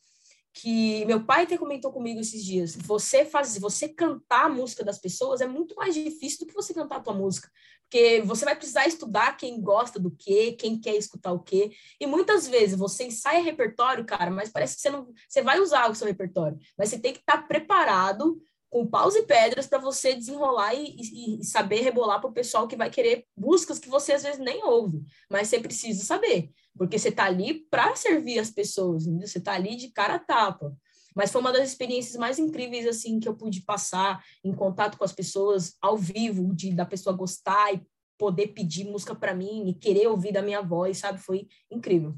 que 0.57 1.05
meu 1.05 1.23
pai 1.23 1.43
até 1.43 1.59
comentou 1.59 1.93
comigo 1.93 2.19
esses 2.19 2.43
dias. 2.43 2.75
Você 2.75 3.27
fazer, 3.27 3.61
você 3.61 3.89
cantar 3.91 4.47
a 4.47 4.49
música 4.49 4.83
das 4.83 4.99
pessoas 4.99 5.43
é 5.43 5.47
muito 5.47 5.75
mais 5.77 5.95
difícil 5.95 6.41
do 6.41 6.47
que 6.47 6.55
você 6.55 6.73
cantar 6.73 6.97
a 6.97 7.01
tua 7.01 7.13
música, 7.13 7.51
porque 7.83 8.23
você 8.23 8.47
vai 8.47 8.57
precisar 8.57 8.87
estudar 8.87 9.37
quem 9.37 9.61
gosta 9.61 10.01
do 10.01 10.11
quê, 10.11 10.53
quem 10.59 10.81
quer 10.81 10.97
escutar 10.97 11.33
o 11.33 11.41
quê. 11.41 11.73
E 12.01 12.07
muitas 12.07 12.49
vezes 12.49 12.79
você 12.79 13.05
ensaia 13.05 13.43
repertório, 13.43 14.07
cara, 14.07 14.31
mas 14.31 14.49
parece 14.49 14.77
que 14.77 14.81
você 14.81 14.89
não, 14.89 15.13
você 15.29 15.43
vai 15.43 15.61
usar 15.61 15.91
o 15.91 15.95
seu 15.95 16.07
repertório, 16.07 16.59
mas 16.77 16.89
você 16.89 16.99
tem 16.99 17.13
que 17.13 17.21
estar 17.21 17.47
preparado 17.47 18.41
com 18.71 18.87
paus 18.87 19.15
e 19.15 19.23
pedras 19.23 19.67
para 19.67 19.79
você 19.79 20.15
desenrolar 20.15 20.75
e, 20.75 21.41
e, 21.41 21.45
saber 21.45 21.81
rebolar 21.81 22.21
para 22.21 22.31
o 22.31 22.33
pessoal 22.33 22.67
que 22.67 22.77
vai 22.77 22.91
querer 22.91 23.25
buscas 23.37 23.79
que 23.79 23.89
você 23.89 24.13
às 24.13 24.23
vezes 24.23 24.41
nem 24.41 24.65
ouve, 24.65 25.03
mas 25.31 25.49
você 25.49 25.61
precisa 25.61 26.05
saber, 26.05 26.51
porque 26.77 26.99
você 26.99 27.09
está 27.09 27.25
ali 27.25 27.67
para 27.71 27.95
servir 27.95 28.39
as 28.39 28.51
pessoas, 28.51 29.07
entendeu? 29.07 29.27
você 29.27 29.39
está 29.39 29.53
ali 29.53 29.77
de 29.77 29.89
cara 29.89 30.17
a 30.17 30.19
tapa. 30.19 30.77
Mas 31.15 31.33
foi 31.33 31.41
uma 31.41 31.53
das 31.53 31.67
experiências 31.71 32.17
mais 32.17 32.39
incríveis 32.39 32.87
assim 32.87 33.19
que 33.19 33.27
eu 33.27 33.35
pude 33.35 33.63
passar 33.63 34.23
em 34.45 34.53
contato 34.53 34.99
com 34.99 35.05
as 35.05 35.13
pessoas 35.13 35.75
ao 35.81 35.97
vivo, 35.97 36.55
de 36.55 36.75
da 36.75 36.85
pessoa 36.85 37.17
gostar 37.17 37.73
e 37.73 37.81
poder 38.19 38.49
pedir 38.49 38.85
música 38.85 39.15
para 39.15 39.35
mim 39.35 39.67
e 39.67 39.75
querer 39.75 40.09
ouvir 40.09 40.33
da 40.33 40.43
minha 40.43 40.61
voz, 40.61 40.99
sabe? 40.99 41.19
Foi 41.19 41.47
incrível. 41.71 42.15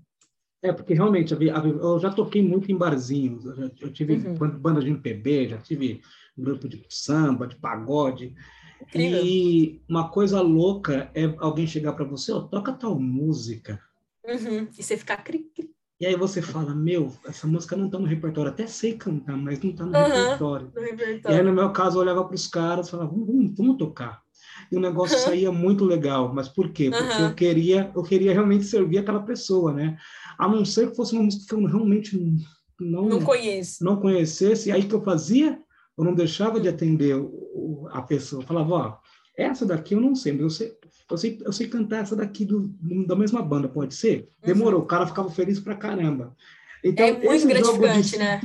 É, 0.61 0.73
porque 0.73 0.93
realmente 0.93 1.33
eu 1.33 2.01
já 2.01 2.11
toquei 2.11 2.43
muito 2.43 2.71
em 2.71 2.77
barzinhos, 2.77 3.45
eu 3.81 3.93
tive 3.93 4.15
uhum. 4.15 4.59
banda 4.59 4.81
de 4.81 4.89
MPB, 4.89 5.51
já 5.51 5.59
tive 5.59 6.01
grupo 6.43 6.69
de 6.69 6.85
samba, 6.89 7.47
de 7.47 7.57
pagode. 7.57 8.35
Incrível. 8.83 9.25
E 9.25 9.83
uma 9.89 10.09
coisa 10.09 10.41
louca 10.41 11.11
é 11.15 11.35
alguém 11.39 11.67
chegar 11.67 11.93
para 11.93 12.05
você, 12.05 12.33
oh, 12.33 12.43
toca 12.43 12.73
tal 12.73 12.99
música. 12.99 13.81
Uhum. 14.25 14.69
E 14.79 14.83
você 14.83 14.97
ficar 14.97 15.19
cri, 15.19 15.51
cri. 15.55 15.71
E 16.01 16.07
aí 16.07 16.15
você 16.15 16.41
fala, 16.41 16.75
meu, 16.75 17.13
essa 17.27 17.47
música 17.47 17.77
não 17.77 17.91
tá 17.91 17.99
no 17.99 18.07
repertório. 18.07 18.53
Até 18.53 18.69
sei 18.69 18.95
cantar, 18.95 19.37
mas 19.37 19.61
não 19.61 19.73
tá 19.73 19.85
no, 19.85 19.99
uhum. 19.99 20.05
repertório. 20.05 20.73
no 20.75 20.81
repertório. 20.81 21.37
E 21.37 21.41
aí, 21.41 21.45
no 21.45 21.53
meu 21.53 21.73
caso, 21.73 21.97
eu 21.97 22.03
olhava 22.03 22.25
para 22.25 22.37
os 22.37 22.47
caras 22.47 22.87
e 22.87 22.91
falava, 22.93 23.11
vamos, 23.11 23.57
vamos 23.57 23.77
tocar 23.77 24.23
e 24.71 24.77
o 24.77 24.81
negócio 24.81 25.17
uhum. 25.17 25.25
saía 25.25 25.53
muito 25.53 25.85
legal. 25.85 26.33
Mas 26.35 26.49
por 26.49 26.71
quê? 26.71 26.91
Porque 26.91 27.23
uhum. 27.23 27.29
eu 27.29 27.35
queria 27.35 27.91
eu 27.95 28.03
queria 28.03 28.33
realmente 28.33 28.65
servir 28.65 28.99
aquela 28.99 29.23
pessoa, 29.23 29.73
né? 29.73 29.97
A 30.39 30.49
não 30.49 30.65
ser 30.65 30.91
que 30.91 30.97
fosse 30.97 31.15
uma 31.15 31.25
música 31.25 31.47
que 31.47 31.55
eu 31.55 31.65
realmente 31.65 32.19
não 32.81 33.09
não 33.09 33.23
conheço. 33.23 33.85
Não 33.85 33.97
conhecesse, 33.97 34.71
aí 34.71 34.85
que 34.85 34.95
eu 34.95 35.03
fazia, 35.03 35.59
eu 35.99 36.05
não 36.05 36.15
deixava 36.15 36.61
de 36.61 36.69
atender 36.69 37.17
o, 37.17 37.89
a 37.91 38.01
pessoa. 38.01 38.41
Eu 38.41 38.47
falava, 38.47 38.75
ó, 38.75 38.97
essa 39.37 39.67
daqui 39.67 39.95
eu 39.95 40.01
não 40.01 40.15
sei, 40.15 40.33
mas 40.33 40.43
eu 40.43 40.51
sei, 40.51 40.77
eu 41.11 41.17
sei, 41.19 41.39
eu 41.45 41.53
sei 41.53 41.69
cantar 41.69 42.03
essa 42.03 42.15
daqui 42.15 42.45
do, 42.45 42.69
da 43.07 43.17
mesma 43.17 43.43
banda, 43.43 43.69
pode 43.69 43.95
ser? 43.95 44.29
Demorou, 44.43 44.81
uhum. 44.81 44.85
o 44.85 44.89
cara 44.89 45.07
ficava 45.07 45.31
feliz 45.31 45.59
pra 45.59 45.75
caramba. 45.75 46.37
Então, 46.85 47.05
é 47.05 47.13
muito 47.13 47.47
gratificante, 47.49 48.17
né? 48.17 48.41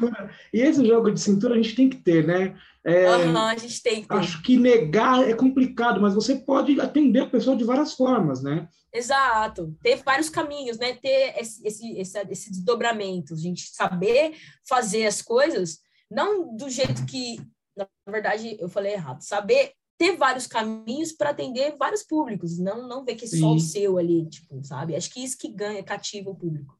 E 0.51 0.60
esse 0.60 0.83
jogo 0.86 1.12
de 1.12 1.19
cintura 1.19 1.53
a 1.53 1.57
gente 1.57 1.75
tem 1.75 1.88
que 1.88 1.98
ter, 1.98 2.25
né? 2.25 2.55
É, 2.83 3.15
uhum, 3.15 3.38
a 3.38 3.55
gente 3.55 3.81
tem 3.81 4.01
que 4.01 4.07
ter. 4.07 4.15
Acho 4.15 4.41
que 4.41 4.57
negar 4.57 5.27
é 5.27 5.33
complicado, 5.33 6.01
mas 6.01 6.15
você 6.15 6.36
pode 6.36 6.81
atender 6.81 7.19
a 7.19 7.29
pessoa 7.29 7.55
de 7.55 7.63
várias 7.63 7.93
formas, 7.93 8.41
né? 8.41 8.67
Exato. 8.91 9.75
Ter 9.81 10.01
vários 10.03 10.29
caminhos, 10.29 10.77
né? 10.77 10.93
Ter 10.93 11.36
esse, 11.39 11.65
esse, 11.65 11.98
esse, 11.98 12.19
esse 12.29 12.51
desdobramento, 12.51 13.33
a 13.33 13.38
gente 13.38 13.69
saber 13.72 14.33
fazer 14.67 15.05
as 15.05 15.22
coisas, 15.22 15.79
não 16.13 16.55
do 16.55 16.70
jeito 16.70 17.05
que, 17.05 17.38
na 17.75 17.88
verdade, 18.08 18.58
eu 18.60 18.70
falei 18.70 18.93
errado, 18.93 19.22
saber 19.22 19.74
ter 19.98 20.15
vários 20.17 20.48
caminhos 20.48 21.12
para 21.12 21.29
atender 21.29 21.75
vários 21.77 22.03
públicos, 22.03 22.58
não, 22.58 22.88
não 22.88 23.05
ver 23.05 23.15
que 23.15 23.25
é 23.25 23.27
só 23.27 23.53
o 23.53 23.60
seu 23.60 23.98
ali, 23.98 24.27
tipo, 24.27 24.63
sabe? 24.63 24.96
Acho 24.96 25.10
que 25.10 25.24
isso 25.24 25.38
que 25.38 25.50
ganha, 25.50 25.84
cativa 25.84 26.29
o 26.29 26.36
público. 26.36 26.77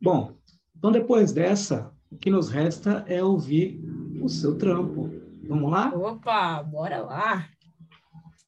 Bom, 0.00 0.34
então, 0.76 0.92
depois 0.92 1.32
dessa, 1.32 1.92
o 2.10 2.16
que 2.16 2.30
nos 2.30 2.48
resta 2.48 3.04
é 3.08 3.22
ouvir 3.22 3.80
o 4.22 4.28
seu 4.28 4.56
trampo. 4.56 5.10
Vamos 5.46 5.70
lá? 5.70 5.92
Opa, 5.94 6.62
bora 6.62 7.02
lá! 7.02 7.48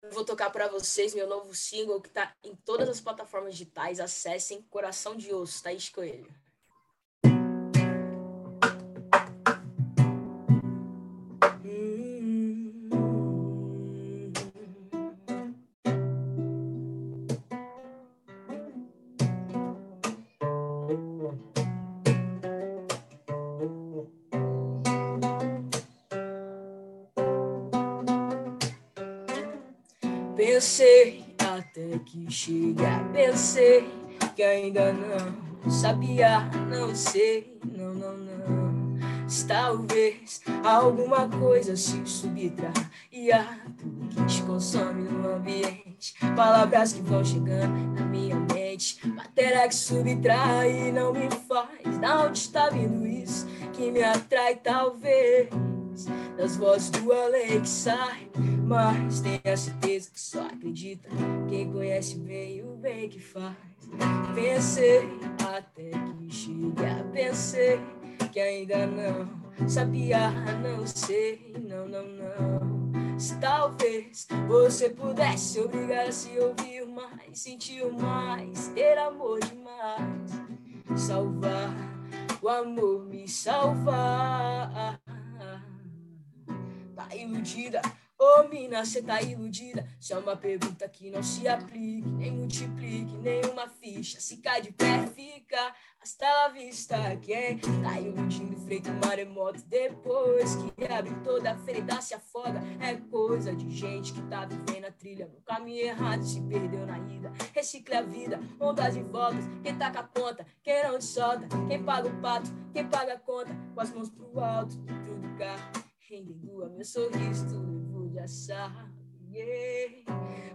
Eu 0.02 0.12
vou 0.12 0.25
tocar 0.25 0.50
para 0.50 0.69
vocês 0.69 1.14
meu 1.14 1.28
novo 1.28 1.55
single 1.55 2.00
que 2.00 2.09
está 2.09 2.33
em 2.45 2.55
todas 2.64 2.88
as 2.88 3.00
plataformas 3.00 3.55
digitais. 3.55 3.99
Acessem 3.99 4.62
Coração 4.71 5.16
de 5.16 5.33
Osso, 5.35 5.62
Thaís 5.62 5.88
Coelho. 5.88 6.33
Pensei 33.36 33.86
que 34.34 34.42
ainda 34.42 34.94
não 34.94 35.70
sabia, 35.70 36.40
não 36.70 36.94
sei, 36.94 37.60
não, 37.70 37.92
não, 37.92 38.16
não. 38.16 38.99
Talvez 39.46 40.40
alguma 40.64 41.28
coisa 41.28 41.76
se 41.76 42.00
subtraia 42.06 42.80
que 43.10 44.25
te 44.25 44.42
consome 44.44 45.02
no 45.02 45.34
ambiente. 45.34 46.14
Palavras 46.34 46.94
que 46.94 47.02
vão 47.02 47.22
chegando 47.22 47.76
na 48.00 48.06
minha 48.06 48.36
mente, 48.36 49.06
matéria 49.06 49.68
que 49.68 49.75
subtrai 49.75 50.90
não 50.90 51.12
me 51.12 51.28
faz. 51.46 51.99
Da 52.00 52.25
onde 52.25 52.38
está 52.38 52.70
vindo 52.70 53.06
isso 53.06 53.46
que 53.75 53.90
me 53.90 54.02
atrai, 54.02 54.56
talvez? 54.56 55.50
Das 56.37 56.56
vozes 56.56 56.91
do 56.91 57.13
além 57.13 57.61
que 57.61 57.69
sai 57.69 58.30
mas 58.67 59.21
tenha 59.21 59.56
certeza 59.56 60.11
que 60.11 60.21
só 60.21 60.47
acredita 60.47 61.09
quem 61.49 61.71
conhece 61.73 62.19
bem 62.19 62.65
o 62.65 62.76
bem 62.76 63.09
que 63.09 63.21
faz. 63.21 63.54
Pensei 64.35 65.09
até 65.54 65.91
que 66.19 66.35
chegar, 66.35 67.04
pensei 67.13 67.78
que 68.32 68.41
ainda 68.41 68.87
não 68.87 69.69
sabia, 69.69 70.30
não 70.61 70.85
sei, 70.85 71.54
não, 71.63 71.87
não, 71.87 72.06
não. 72.06 73.19
Se 73.19 73.39
talvez 73.39 74.26
você 74.49 74.91
pudesse 74.91 75.61
obrigar 75.61 76.09
a 76.09 76.13
se 76.13 76.37
ouvir 76.39 76.87
mais, 76.87 77.39
sentir 77.39 77.87
mais, 77.93 78.67
ter 78.69 78.99
amor 78.99 79.39
demais, 79.41 80.32
salvar 80.97 81.73
o 82.43 82.49
amor 82.49 83.06
me 83.06 83.26
salvar. 83.26 85.00
Tá 87.08 87.14
iludida 87.14 87.80
Ô 88.19 88.40
oh, 88.40 88.49
mina, 88.49 88.82
cê 88.86 89.02
tá 89.02 89.21
iludida? 89.21 89.86
Isso 90.00 90.14
é 90.14 90.16
uma 90.16 90.34
pergunta 90.34 90.88
que 90.88 91.10
não 91.10 91.23
se 91.23 91.47
aplique, 91.47 92.08
nem 92.08 92.30
multiplique, 92.30 93.14
nenhuma 93.19 93.69
ficha. 93.69 94.19
Se 94.23 94.38
cai 94.38 94.62
de 94.62 94.73
pé, 94.73 95.06
fica 95.08 95.75
hasta 96.00 96.25
la 96.25 96.49
vista. 96.49 96.97
Quem 97.21 97.58
tá 97.58 98.00
iludindo, 98.00 98.56
feito 98.66 98.90
maremoto 99.04 99.62
depois 99.66 100.56
que 100.56 100.90
abre 100.90 101.14
toda 101.23 101.52
a 101.52 101.58
ferida, 101.58 102.00
se 102.00 102.14
afoga. 102.14 102.62
É 102.80 102.95
coisa 102.95 103.54
de 103.54 103.71
gente 103.71 104.14
que 104.14 104.23
tá 104.23 104.47
vivendo 104.47 104.86
a 104.86 104.92
trilha 104.92 105.26
no 105.26 105.42
caminho 105.42 105.84
errado, 105.84 106.25
se 106.25 106.40
perdeu 106.40 106.86
na 106.86 106.99
ida. 106.99 107.30
Recicle 107.54 107.97
a 107.97 108.02
vida, 108.02 108.40
ondas 108.58 108.97
e 108.97 109.02
voltas. 109.02 109.45
Quem 109.62 109.76
taca 109.76 110.00
a 110.00 110.04
ponta, 110.04 110.47
quem 110.62 110.82
não 110.84 110.99
solta. 111.02 111.47
Quem 111.69 111.84
paga 111.84 112.08
o 112.08 112.21
pato, 112.23 112.50
quem 112.73 112.88
paga 112.88 113.12
a 113.12 113.19
conta. 113.19 113.54
Com 113.75 113.80
as 113.82 113.92
mãos 113.92 114.08
pro 114.08 114.40
alto, 114.40 114.75
dentro 114.78 115.16
do 115.16 115.36
carro. 115.36 115.85
Rendendo 116.08 116.62
a 116.62 116.69
meu 116.69 116.84
sorriso, 116.84 117.49
tudo 117.49 118.12
já 118.12 118.28
sabe. 118.28 118.95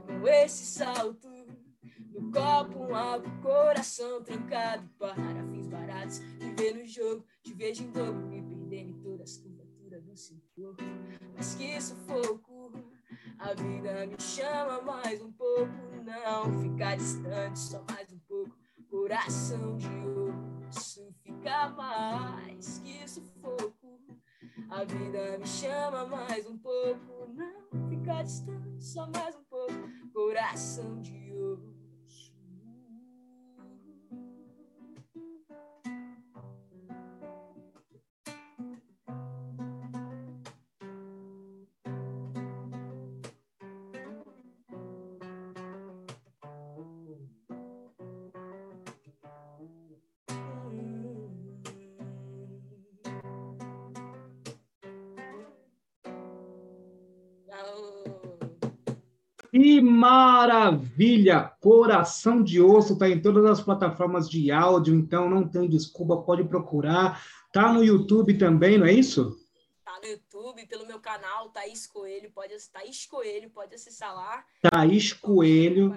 Com 0.07 0.27
esse 0.27 0.65
salto 0.65 1.27
no 2.13 2.31
copo, 2.31 2.79
um 2.79 2.95
álcool, 2.95 3.29
coração 3.41 4.23
trancado 4.23 4.87
para 4.97 5.45
fins 5.51 5.67
baratos. 5.67 6.19
Viver 6.39 6.75
no 6.75 6.85
jogo, 6.85 7.25
te 7.43 7.53
vejo 7.53 7.83
em 7.83 7.91
dobro, 7.91 8.27
me 8.27 8.41
perdendo 8.41 8.91
em 8.91 9.01
todas 9.01 9.31
as 9.31 9.37
curvaturas 9.37 10.03
do 10.05 10.15
seu 10.15 10.37
corpo. 10.55 10.83
Mas 11.35 11.55
que 11.55 11.81
sufoco, 11.81 12.71
a 13.37 13.53
vida 13.53 14.07
me 14.07 14.21
chama 14.21 14.81
mais 14.81 15.21
um 15.21 15.33
pouco. 15.33 15.71
Não 16.05 16.61
ficar 16.61 16.95
distante, 16.95 17.59
só 17.59 17.83
mais 17.89 18.09
um 18.13 18.19
pouco. 18.19 18.55
Coração 18.89 19.77
de 19.77 19.87
osso, 20.69 21.13
fica 21.23 21.69
mais 21.69 22.79
que 22.79 23.05
sufoco. 23.09 23.80
A 24.69 24.83
vida 24.83 25.37
me 25.37 25.47
chama 25.47 26.05
mais 26.05 26.45
um 26.45 26.57
pouco, 26.57 27.27
não 27.33 27.89
ficar 27.89 28.23
distante, 28.23 28.83
só 28.83 29.07
mais 29.07 29.35
um 29.35 29.43
pouco. 29.43 29.73
Coração 30.13 30.99
de 31.01 31.30
Maravilha! 59.81 61.51
Coração 61.59 62.43
de 62.43 62.61
Osso 62.61 62.93
está 62.93 63.09
em 63.09 63.19
todas 63.19 63.45
as 63.45 63.61
plataformas 63.61 64.29
de 64.29 64.51
áudio, 64.51 64.95
então 64.95 65.29
não 65.29 65.47
tem 65.47 65.67
desculpa, 65.67 66.17
pode 66.17 66.43
procurar. 66.43 67.21
Tá 67.51 67.73
no 67.73 67.83
YouTube 67.83 68.35
também, 68.35 68.77
não 68.77 68.85
é 68.85 68.93
isso? 68.93 69.40
Tá 70.51 70.61
YouTube 70.61 70.67
pelo 70.67 70.85
meu 70.85 70.99
canal, 70.99 71.49
Thaís 71.49 71.87
Coelho, 71.87 72.29
pode 72.31 72.53
Thaís 72.71 73.05
Coelho, 73.05 73.49
pode 73.51 73.73
acessar 73.73 74.13
lá. 74.13 74.43
Thaís 74.61 75.13
Coelho. 75.13 75.95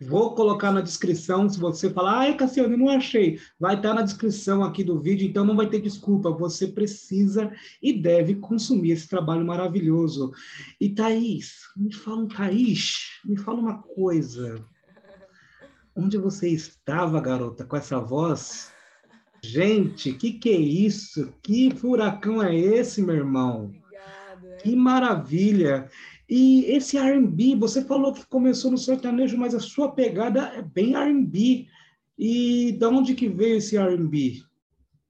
Vou 0.00 0.34
colocar 0.34 0.72
na 0.72 0.82
descrição, 0.82 1.48
se 1.48 1.58
você 1.58 1.88
falar, 1.88 2.18
ai, 2.18 2.36
Cassiano, 2.36 2.76
não 2.76 2.90
achei. 2.90 3.40
Vai 3.58 3.76
estar 3.76 3.94
na 3.94 4.02
descrição 4.02 4.62
aqui 4.62 4.84
do 4.84 5.00
vídeo, 5.00 5.26
então 5.26 5.44
não 5.44 5.56
vai 5.56 5.68
ter 5.68 5.80
desculpa. 5.80 6.30
Você 6.30 6.66
precisa 6.66 7.50
e 7.82 7.92
deve 7.92 8.34
consumir 8.34 8.92
esse 8.92 9.08
trabalho 9.08 9.46
maravilhoso. 9.46 10.32
E 10.78 10.90
Thaís, 10.90 11.60
me 11.76 11.92
fala, 11.92 12.28
Thaís, 12.28 13.20
me 13.24 13.38
fala 13.38 13.58
uma 13.58 13.82
coisa. 13.82 14.62
Onde 15.96 16.18
você 16.18 16.50
estava, 16.50 17.20
garota, 17.20 17.64
com 17.64 17.76
essa 17.76 17.98
voz? 17.98 18.70
Gente, 19.42 20.12
que 20.12 20.32
que 20.32 20.50
é 20.50 20.56
isso? 20.56 21.32
Que 21.42 21.70
furacão 21.70 22.42
é 22.42 22.54
esse, 22.54 23.00
meu 23.02 23.14
irmão? 23.14 23.66
Obrigado, 23.66 24.46
é. 24.48 24.56
Que 24.56 24.76
maravilha! 24.76 25.90
E 26.28 26.66
esse 26.66 26.98
R&B, 26.98 27.56
você 27.56 27.82
falou 27.84 28.12
que 28.12 28.26
começou 28.26 28.70
no 28.70 28.76
sertanejo, 28.76 29.38
mas 29.38 29.54
a 29.54 29.60
sua 29.60 29.92
pegada 29.92 30.48
é 30.54 30.62
bem 30.62 30.94
R&B. 30.94 31.66
E 32.18 32.72
de 32.72 32.86
onde 32.86 33.14
que 33.14 33.28
veio 33.28 33.56
esse 33.56 33.76
R&B? 33.76 34.42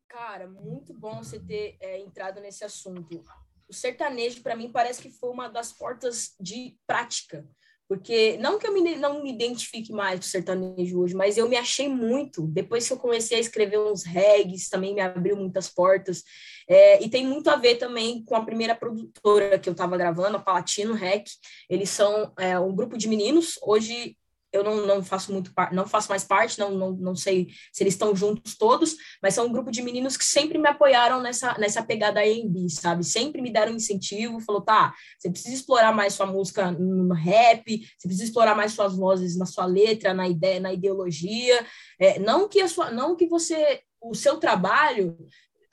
Cara, 0.07 0.47
muito 0.47 0.93
bom 0.95 1.23
você 1.23 1.41
ter 1.41 1.77
é, 1.81 1.99
entrado 1.99 2.41
nesse 2.41 2.65
assunto. 2.65 3.25
O 3.69 3.73
sertanejo, 3.73 4.43
para 4.43 4.55
mim, 4.55 4.71
parece 4.71 5.03
que 5.03 5.11
foi 5.11 5.31
uma 5.31 5.49
das 5.49 5.73
portas 5.73 6.35
de 6.41 6.77
prática 6.87 7.49
porque, 7.89 8.37
não 8.37 8.59
que 8.59 8.67
eu 8.67 8.73
me, 8.75 8.97
não 8.97 9.23
me 9.23 9.33
identifique 9.33 9.91
mais 9.91 10.21
com 10.21 10.27
sertanejo 10.27 11.01
hoje, 11.01 11.15
mas 11.15 11.39
eu 11.39 11.49
me 11.49 11.57
achei 11.57 11.89
muito. 11.89 12.47
Depois 12.47 12.87
que 12.87 12.93
eu 12.93 12.99
comecei 12.99 13.39
a 13.39 13.41
escrever 13.41 13.79
uns 13.79 14.05
regs, 14.05 14.69
também 14.69 14.95
me 14.95 15.01
abriu 15.01 15.35
muitas 15.35 15.71
portas. 15.71 16.23
É, 16.69 17.03
e 17.03 17.09
tem 17.09 17.27
muito 17.27 17.49
a 17.49 17.57
ver 17.57 17.77
também 17.77 18.23
com 18.23 18.37
a 18.37 18.45
primeira 18.45 18.75
produtora 18.75 19.59
que 19.59 19.71
eu 19.71 19.73
estava 19.73 19.97
gravando, 19.97 20.37
a 20.37 20.41
Palatino 20.41 20.93
Rec. 20.93 21.29
Eles 21.69 21.89
são 21.89 22.31
é, 22.39 22.61
um 22.61 22.77
grupo 22.77 22.99
de 22.99 23.09
meninos. 23.09 23.59
Hoje 23.63 24.18
eu 24.53 24.65
não, 24.65 24.87
não 24.87 25.03
faço 25.03 25.33
muito 25.33 25.53
não 25.73 25.87
faço 25.87 26.09
mais 26.09 26.25
parte, 26.25 26.59
não, 26.59 26.71
não, 26.71 26.93
não 26.93 27.17
sei 27.17 27.49
se 27.73 27.83
eles 27.83 27.95
estão 27.95 28.15
juntos 28.17 28.57
todos, 28.57 28.97
mas 29.23 29.35
são 29.35 29.47
um 29.47 29.53
grupo 29.53 29.71
de 29.71 29.83
meninos 29.83 30.17
que 30.17 30.25
sempre 30.25 30.59
me 30.59 30.69
apoiaram 30.69 31.21
nessa, 31.21 31.57
nessa 31.59 31.83
pegada 31.83 32.21
A&B, 32.21 32.69
sabe? 32.71 33.05
Sempre 33.05 33.43
me 33.43 33.53
deram 33.53 33.73
incentivo, 33.73 34.41
falou, 34.41 34.63
tá, 34.63 34.95
você 35.19 35.31
precisa 35.31 35.55
explorar 35.55 35.93
mais 35.93 36.15
sua 36.15 36.27
música 36.27 36.71
no 36.73 37.15
rap, 37.15 37.65
você 37.99 38.09
precisa 38.09 38.25
explorar 38.25 38.55
mais 38.55 38.73
suas 38.73 38.97
vozes 38.97 39.37
na 39.37 39.47
sua 39.47 39.67
letra, 39.67 40.15
na 40.15 40.29
ideia, 40.29 40.61
na 40.61 40.73
ideologia, 40.73 41.65
é, 41.99 42.19
não 42.19 42.49
que 42.49 42.61
a 42.61 42.69
sua, 42.69 42.91
não 42.91 43.15
que 43.17 43.27
você 43.27 43.83
o 44.01 44.15
seu 44.15 44.39
trabalho 44.39 45.17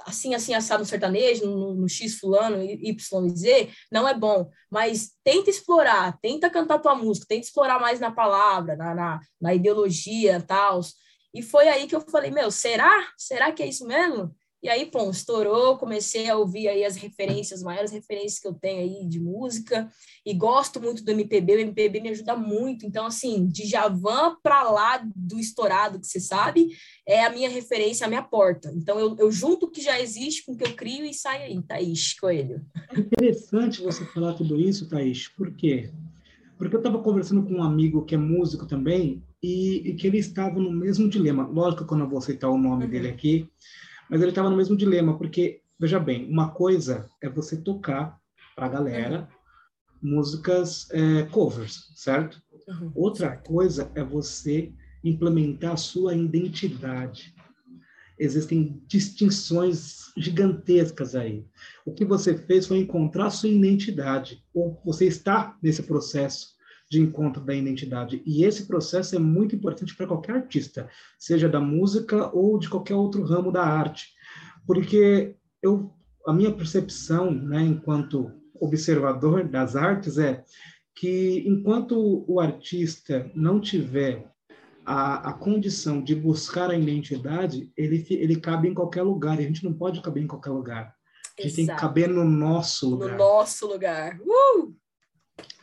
assim, 0.06 0.36
assim, 0.36 0.54
assado 0.54 0.82
no 0.82 0.86
sertanejo, 0.86 1.46
no, 1.46 1.74
no 1.74 1.90
X 1.90 2.20
fulano, 2.20 2.62
Y, 2.62 3.30
Z, 3.36 3.70
não 3.92 4.08
é 4.08 4.14
bom. 4.14 4.50
Mas 4.70 5.12
tenta 5.24 5.50
explorar, 5.50 6.18
tenta 6.22 6.50
cantar 6.50 6.80
tua 6.80 6.96
música, 6.96 7.26
tenta 7.28 7.46
explorar 7.46 7.80
mais 7.80 8.00
na 8.00 8.12
palavra, 8.12 8.76
na, 8.76 8.94
na, 8.94 9.20
na 9.42 9.54
ideologia 9.54 10.38
e 10.38 10.42
tal. 10.44 10.80
E 11.34 11.42
foi 11.42 11.68
aí 11.68 11.88
que 11.88 11.96
eu 11.96 12.02
falei, 12.02 12.32
meu, 12.32 12.52
será? 12.52 12.92
Será 13.18 13.52
que 13.52 13.64
é 13.64 13.68
isso 13.68 13.86
mesmo? 13.86 14.34
E 14.66 14.68
aí, 14.68 14.88
pô, 14.88 15.12
estourou, 15.12 15.78
comecei 15.78 16.28
a 16.28 16.36
ouvir 16.36 16.68
aí 16.68 16.84
as 16.84 16.96
referências, 16.96 17.60
as 17.60 17.64
maiores 17.64 17.92
referências 17.92 18.40
que 18.40 18.48
eu 18.48 18.54
tenho 18.56 18.80
aí 18.80 19.08
de 19.08 19.20
música, 19.20 19.88
e 20.26 20.34
gosto 20.34 20.82
muito 20.82 21.06
do 21.06 21.12
MPB, 21.12 21.54
o 21.54 21.60
MPB 21.60 22.00
me 22.00 22.10
ajuda 22.10 22.36
muito. 22.36 22.84
Então, 22.84 23.06
assim, 23.06 23.46
de 23.46 23.64
Javan 23.68 24.36
para 24.42 24.64
lá 24.64 25.08
do 25.16 25.40
estourado, 25.40 26.00
que 26.00 26.08
você 26.08 26.20
sabe, 26.20 26.70
é 27.08 27.24
a 27.24 27.30
minha 27.30 27.48
referência, 27.48 28.08
a 28.08 28.10
minha 28.10 28.24
porta. 28.24 28.74
Então, 28.76 29.00
eu, 29.00 29.16
eu 29.20 29.32
junto 29.32 29.68
o 29.68 29.70
que 29.70 29.84
já 29.84 30.02
existe 30.02 30.44
com 30.44 30.54
o 30.54 30.58
que 30.58 30.64
eu 30.64 30.76
crio 30.76 31.06
e 31.06 31.14
sai 31.14 31.44
aí, 31.44 31.62
Thaís 31.62 32.20
Coelho. 32.20 32.66
É 32.90 33.00
interessante 33.00 33.84
você 33.84 34.04
falar 34.06 34.34
tudo 34.34 34.60
isso, 34.60 34.90
Thaís, 34.90 35.28
por 35.28 35.54
quê? 35.54 35.92
Porque 36.58 36.76
eu 36.76 36.80
estava 36.80 37.04
conversando 37.04 37.44
com 37.44 37.54
um 37.54 37.64
amigo 37.64 38.04
que 38.04 38.16
é 38.16 38.18
músico 38.18 38.66
também, 38.66 39.22
e, 39.44 39.90
e, 39.90 39.94
que 39.94 40.08
ele 40.08 40.18
estava 40.18 40.60
no 40.60 40.72
mesmo 40.72 41.08
dilema. 41.08 41.46
Lógico 41.46 41.86
que 41.86 41.94
eu 41.94 41.98
não 42.00 42.10
vou 42.10 42.20
citar 42.20 42.50
o 42.50 42.58
nome 42.58 42.86
uhum. 42.86 42.90
dele 42.90 43.10
aqui, 43.10 43.48
mas 44.10 44.22
ele 44.22 44.32
estava 44.32 44.50
no 44.50 44.58
mesmo 44.58 44.76
dilema, 44.76 45.18
porque, 45.18 45.62
veja 45.80 46.00
bem, 46.00 46.30
uma 46.30 46.52
coisa 46.52 47.10
é 47.22 47.30
você 47.30 47.58
tocar 47.58 48.20
para 48.56 48.66
a 48.66 48.70
galera 48.70 49.30
músicas 50.02 50.88
é, 50.92 51.24
covers, 51.24 51.92
certo? 51.96 52.42
Uhum. 52.68 52.92
Outra 52.96 53.36
coisa 53.36 53.92
é 53.96 54.04
você 54.04 54.72
implementar 55.04 55.74
a 55.74 55.78
sua 55.78 56.16
identidade. 56.16 57.34
Existem 58.18 58.82
distinções 58.88 60.12
gigantescas 60.18 61.16
aí. 61.16 61.46
O 61.86 61.92
que 61.92 62.06
você 62.06 62.38
fez 62.38 62.66
foi 62.66 62.80
encontrar 62.80 63.28
a 63.28 63.32
sua 63.32 63.50
identidade, 63.50 64.44
ou 64.54 64.82
você 64.86 65.06
está 65.06 65.58
nesse 65.62 65.84
processo 65.84 66.55
de 66.96 67.02
encontro 67.02 67.44
da 67.44 67.54
identidade. 67.54 68.22
E 68.26 68.44
esse 68.46 68.66
processo 68.66 69.16
é 69.16 69.20
muito 69.20 69.56
importante 69.56 69.96
para 69.96 70.08
qualquer 70.08 70.36
artista, 70.38 70.90
seja 71.20 71.50
da 71.50 71.60
música 71.60 72.30
ou 72.34 72.58
de 72.58 72.70
qualquer 72.70 72.96
outro 72.96 73.24
ramo 73.24 73.52
da 73.52 73.64
arte, 73.64 74.14
porque 74.66 75.36
eu, 75.62 75.92
a 76.26 76.34
minha 76.34 76.52
percepção, 76.52 77.32
né, 77.32 77.62
enquanto 77.62 78.32
observador 78.60 79.44
das 79.44 79.76
artes, 79.76 80.18
é 80.18 80.44
que 80.96 81.44
enquanto 81.46 82.24
o 82.28 82.40
artista 82.40 83.30
não 83.36 83.60
tiver 83.60 84.32
a, 84.86 85.32
a 85.32 85.34
condição 85.34 86.02
de 86.02 86.16
buscar 86.16 86.70
a 86.72 86.78
identidade, 86.78 87.70
ele, 87.76 88.06
ele 88.10 88.40
cabe 88.40 88.70
em 88.70 88.74
qualquer 88.74 89.04
lugar, 89.04 89.40
e 89.40 89.44
a 89.44 89.48
gente 89.48 89.66
não 89.66 89.74
pode 89.74 90.02
caber 90.02 90.24
em 90.24 90.28
qualquer 90.28 90.52
lugar. 90.52 90.96
A 91.38 91.42
gente 91.42 91.60
Exato. 91.60 91.68
tem 91.68 91.76
que 91.76 91.82
caber 91.82 92.08
no 92.08 92.24
nosso 92.24 92.90
lugar. 92.90 93.12
No 93.12 93.18
nosso 93.18 93.68
lugar. 93.68 94.18
Uh! 94.22 94.74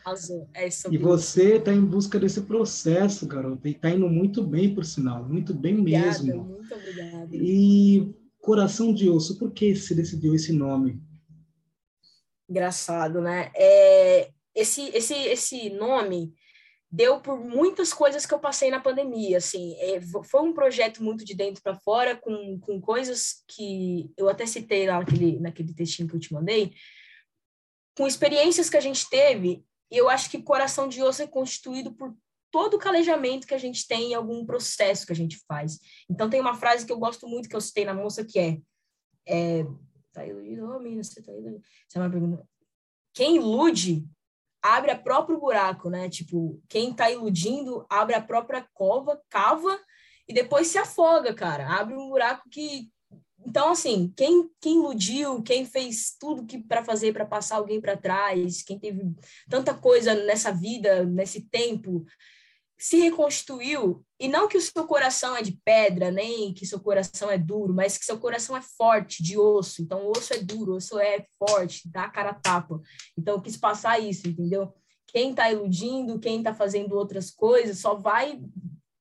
Azul. 0.04 0.48
É 0.54 0.68
e 0.90 0.98
você 0.98 1.56
está 1.56 1.72
em 1.72 1.84
busca 1.84 2.18
desse 2.18 2.42
processo, 2.42 3.26
garota, 3.26 3.68
e 3.68 3.72
está 3.72 3.90
indo 3.90 4.08
muito 4.08 4.42
bem, 4.42 4.74
por 4.74 4.84
sinal, 4.84 5.24
muito 5.24 5.54
bem 5.54 5.78
obrigada, 5.78 6.22
mesmo. 6.22 6.44
Muito 6.44 6.74
obrigada. 6.74 7.28
E 7.32 8.14
Coração 8.40 8.92
de 8.92 9.08
Osso, 9.08 9.38
por 9.38 9.52
que 9.52 9.74
você 9.74 9.94
decidiu 9.94 10.34
esse 10.34 10.52
nome? 10.52 11.00
Engraçado, 12.48 13.20
né? 13.20 13.50
É, 13.54 14.30
esse, 14.54 14.88
esse, 14.88 15.14
esse 15.14 15.70
nome 15.70 16.34
deu 16.90 17.20
por 17.20 17.38
muitas 17.38 17.94
coisas 17.94 18.26
que 18.26 18.34
eu 18.34 18.38
passei 18.38 18.70
na 18.70 18.78
pandemia, 18.78 19.38
assim, 19.38 19.74
é, 19.78 19.98
foi 20.24 20.42
um 20.42 20.52
projeto 20.52 21.02
muito 21.02 21.24
de 21.24 21.34
dentro 21.34 21.62
para 21.62 21.74
fora, 21.74 22.14
com, 22.14 22.60
com 22.60 22.78
coisas 22.80 23.42
que 23.48 24.12
eu 24.14 24.28
até 24.28 24.44
citei 24.44 24.86
lá 24.86 24.98
naquele, 24.98 25.40
naquele 25.40 25.72
textinho 25.72 26.06
que 26.06 26.16
eu 26.16 26.20
te 26.20 26.34
mandei, 26.34 26.74
com 27.96 28.06
experiências 28.06 28.68
que 28.68 28.76
a 28.76 28.80
gente 28.80 29.08
teve 29.08 29.64
e 29.92 29.98
eu 29.98 30.08
acho 30.08 30.30
que 30.30 30.42
coração 30.42 30.88
de 30.88 31.02
osso 31.02 31.22
é 31.22 31.26
constituído 31.26 31.92
por 31.92 32.16
todo 32.50 32.74
o 32.74 32.78
calejamento 32.78 33.46
que 33.46 33.52
a 33.52 33.58
gente 33.58 33.86
tem 33.86 34.12
em 34.12 34.14
algum 34.14 34.44
processo 34.46 35.04
que 35.04 35.12
a 35.12 35.16
gente 35.16 35.38
faz. 35.46 35.78
Então, 36.08 36.30
tem 36.30 36.40
uma 36.40 36.54
frase 36.54 36.86
que 36.86 36.92
eu 36.92 36.98
gosto 36.98 37.28
muito, 37.28 37.46
que 37.46 37.54
eu 37.54 37.60
citei 37.60 37.84
na 37.84 37.92
moça, 37.92 38.24
que 38.24 38.38
é... 38.38 38.58
é 39.26 39.66
tá 40.10 40.26
iludido, 40.26 40.66
oh, 40.66 40.78
menina, 40.78 41.02
você 41.02 41.22
tá 41.22 41.30
iludido. 41.30 41.60
Essa 41.88 41.98
é 41.98 42.02
uma 42.02 42.10
pergunta. 42.10 42.46
Quem 43.14 43.36
ilude 43.36 44.06
abre 44.62 44.90
a 44.90 44.98
próprio 44.98 45.38
buraco, 45.38 45.90
né? 45.90 46.08
Tipo, 46.08 46.62
quem 46.68 46.92
tá 46.94 47.10
iludindo 47.10 47.84
abre 47.90 48.14
a 48.14 48.22
própria 48.22 48.66
cova, 48.72 49.20
cava 49.28 49.78
e 50.28 50.32
depois 50.32 50.68
se 50.68 50.78
afoga, 50.78 51.34
cara. 51.34 51.68
Abre 51.68 51.94
um 51.94 52.08
buraco 52.08 52.48
que 52.50 52.91
então, 53.46 53.70
assim, 53.70 54.12
quem, 54.16 54.48
quem 54.60 54.76
iludiu, 54.76 55.42
quem 55.42 55.64
fez 55.64 56.16
tudo 56.18 56.46
que 56.46 56.58
para 56.58 56.84
fazer 56.84 57.12
para 57.12 57.26
passar 57.26 57.56
alguém 57.56 57.80
para 57.80 57.96
trás, 57.96 58.62
quem 58.62 58.78
teve 58.78 59.02
tanta 59.48 59.74
coisa 59.74 60.14
nessa 60.14 60.52
vida, 60.52 61.04
nesse 61.04 61.42
tempo, 61.48 62.04
se 62.78 62.98
reconstruiu, 62.98 64.04
e 64.18 64.26
não 64.26 64.48
que 64.48 64.56
o 64.56 64.60
seu 64.60 64.84
coração 64.86 65.36
é 65.36 65.42
de 65.42 65.56
pedra, 65.64 66.10
nem 66.10 66.52
que 66.52 66.66
seu 66.66 66.80
coração 66.80 67.30
é 67.30 67.38
duro, 67.38 67.72
mas 67.72 67.96
que 67.96 68.04
seu 68.04 68.18
coração 68.18 68.56
é 68.56 68.60
forte, 68.60 69.22
de 69.22 69.38
osso. 69.38 69.82
Então, 69.82 70.10
osso 70.10 70.34
é 70.34 70.38
duro, 70.38 70.74
osso 70.74 70.98
é 70.98 71.24
forte, 71.38 71.88
dá 71.88 72.04
a 72.04 72.10
cara 72.10 72.34
tapa. 72.34 72.80
Então, 73.16 73.34
eu 73.34 73.40
quis 73.40 73.56
passar 73.56 74.00
isso, 74.00 74.26
entendeu? 74.26 74.74
Quem 75.06 75.30
está 75.30 75.52
iludindo, 75.52 76.18
quem 76.18 76.38
está 76.38 76.52
fazendo 76.52 76.96
outras 76.96 77.30
coisas, 77.30 77.78
só 77.78 77.94
vai 77.94 78.40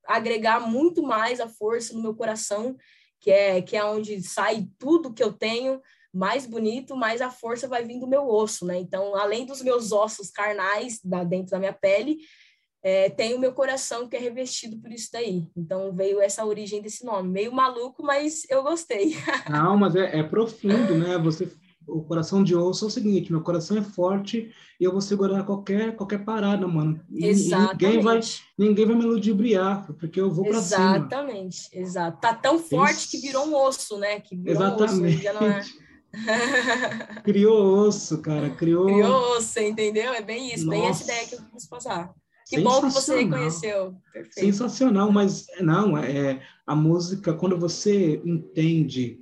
agregar 0.05 0.59
muito 0.59 1.01
mais 1.01 1.39
a 1.39 1.47
força 1.47 1.93
no 1.93 2.03
meu 2.03 2.13
coração 2.13 2.77
que 3.21 3.29
é, 3.29 3.61
que 3.61 3.77
é 3.77 3.85
onde 3.85 4.21
sai 4.23 4.67
tudo 4.79 5.13
que 5.13 5.23
eu 5.23 5.31
tenho 5.31 5.79
mais 6.13 6.45
bonito, 6.45 6.97
mais 6.97 7.21
a 7.21 7.29
força 7.29 7.67
vai 7.67 7.85
vir 7.85 7.99
do 7.99 8.07
meu 8.07 8.27
osso, 8.27 8.65
né? 8.65 8.77
Então, 8.77 9.15
além 9.15 9.45
dos 9.45 9.61
meus 9.61 9.91
ossos 9.91 10.29
carnais 10.29 10.99
da, 11.01 11.23
dentro 11.23 11.51
da 11.51 11.59
minha 11.59 11.71
pele, 11.71 12.17
é, 12.83 13.09
tem 13.09 13.35
o 13.35 13.39
meu 13.39 13.53
coração 13.53 14.09
que 14.09 14.15
é 14.15 14.19
revestido 14.19 14.77
por 14.81 14.91
isso 14.91 15.09
daí. 15.13 15.47
Então, 15.55 15.93
veio 15.93 16.19
essa 16.19 16.43
origem 16.43 16.81
desse 16.81 17.05
nome. 17.05 17.29
Meio 17.29 17.53
maluco, 17.53 18.03
mas 18.03 18.43
eu 18.49 18.63
gostei. 18.63 19.15
Não, 19.49 19.77
mas 19.77 19.95
é, 19.95 20.19
é 20.19 20.23
profundo, 20.23 20.97
né? 20.97 21.17
Você 21.19 21.45
o 21.91 22.03
coração 22.03 22.43
de 22.43 22.55
osso 22.55 22.85
é 22.85 22.87
o 22.87 22.91
seguinte, 22.91 23.31
meu 23.31 23.41
coração 23.41 23.77
é 23.77 23.81
forte 23.81 24.49
e 24.79 24.83
eu 24.83 24.91
vou 24.91 25.01
segurar 25.01 25.43
qualquer 25.43 25.95
qualquer 25.95 26.23
parada, 26.23 26.67
mano. 26.67 26.99
Exatamente. 27.13 27.85
ninguém 27.85 28.01
vai 28.01 28.19
ninguém 28.57 28.85
vai 28.85 28.95
me 28.95 29.05
ludibriar, 29.05 29.85
porque 29.99 30.19
eu 30.19 30.31
vou 30.31 30.45
para 30.45 30.61
cima. 30.61 30.97
Exatamente, 30.97 31.69
exato. 31.73 32.21
Tá 32.21 32.33
tão 32.33 32.57
forte 32.57 32.99
Isso. 32.99 33.11
que 33.11 33.17
virou 33.19 33.45
um 33.45 33.55
osso, 33.55 33.97
né? 33.97 34.19
Que 34.19 34.35
virou 34.35 34.63
Exatamente. 34.63 35.27
Um 35.27 35.31
osso, 35.31 35.43
é... 35.43 35.81
criou 37.23 37.87
osso, 37.87 38.21
cara, 38.21 38.49
criou. 38.49 38.85
Criou 38.85 39.37
osso, 39.37 39.59
entendeu? 39.59 40.13
É 40.13 40.21
bem 40.21 40.53
isso, 40.53 40.65
Nossa. 40.65 40.77
bem 40.77 40.89
essa 40.89 41.03
ideia 41.03 41.27
que 41.27 41.35
eu 41.35 41.39
quis 41.53 41.67
passar. 41.67 42.13
Que 42.47 42.59
bom 42.59 42.81
que 42.81 42.89
você 42.89 43.23
reconheceu. 43.23 43.95
Perfeito. 44.11 44.33
Sensacional, 44.33 45.09
mas 45.09 45.45
não, 45.61 45.97
é 45.97 46.41
a 46.67 46.75
música, 46.75 47.33
quando 47.33 47.57
você 47.57 48.21
entende 48.25 49.21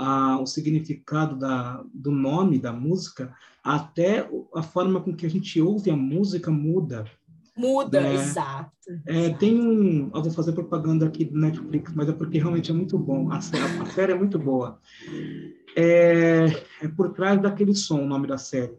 a, 0.00 0.40
o 0.40 0.46
significado 0.46 1.36
da, 1.36 1.84
do 1.92 2.10
nome 2.10 2.58
da 2.58 2.72
música, 2.72 3.34
até 3.62 4.26
a 4.54 4.62
forma 4.62 5.00
com 5.00 5.14
que 5.14 5.26
a 5.26 5.30
gente 5.30 5.60
ouve 5.60 5.90
a 5.90 5.96
música 5.96 6.50
muda. 6.50 7.04
Muda, 7.54 8.00
é, 8.00 8.14
exato. 8.14 8.70
É, 9.06 9.28
tem 9.34 9.60
um. 9.60 10.10
Eu 10.14 10.22
vou 10.22 10.32
fazer 10.32 10.52
propaganda 10.52 11.06
aqui 11.06 11.26
do 11.26 11.38
Netflix, 11.38 11.92
mas 11.94 12.08
é 12.08 12.12
porque 12.12 12.38
realmente 12.38 12.70
é 12.70 12.74
muito 12.74 12.98
bom. 12.98 13.30
A, 13.30 13.36
a 13.36 13.86
série 13.86 14.12
é 14.12 14.14
muito 14.14 14.38
boa. 14.38 14.80
É, 15.76 16.46
é 16.80 16.88
Por 16.88 17.12
Trás 17.12 17.40
daquele 17.42 17.74
Som, 17.74 18.02
o 18.02 18.08
nome 18.08 18.26
da 18.26 18.38
série. 18.38 18.78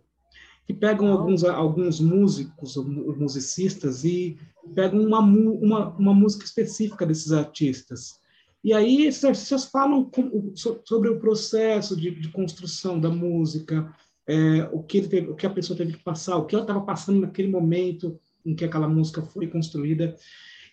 Que 0.66 0.74
pegam 0.74 1.10
oh. 1.10 1.18
alguns, 1.18 1.44
alguns 1.44 2.00
músicos, 2.00 2.76
musicistas, 2.78 4.04
e 4.04 4.38
pegam 4.74 5.02
uma, 5.06 5.20
uma, 5.20 5.90
uma 5.90 6.14
música 6.16 6.46
específica 6.46 7.06
desses 7.06 7.32
artistas. 7.32 8.21
E 8.64 8.74
aí 8.74 9.08
artistas 9.08 9.66
falam 9.66 10.06
com, 10.06 10.54
sobre 10.86 11.10
o 11.10 11.20
processo 11.20 11.96
de, 11.96 12.12
de 12.12 12.30
construção 12.30 13.00
da 13.00 13.10
música, 13.10 13.92
é, 14.28 14.70
o, 14.72 14.84
que 14.84 15.02
teve, 15.02 15.30
o 15.30 15.36
que 15.36 15.48
a 15.48 15.50
pessoa 15.50 15.76
teve 15.76 15.94
que 15.94 16.04
passar, 16.04 16.38
o 16.38 16.46
que 16.46 16.54
ela 16.54 16.64
estava 16.64 16.82
passando 16.82 17.20
naquele 17.20 17.50
momento 17.50 18.20
em 18.46 18.56
que 18.56 18.64
aquela 18.64 18.88
música 18.88 19.22
foi 19.22 19.48
construída. 19.48 20.16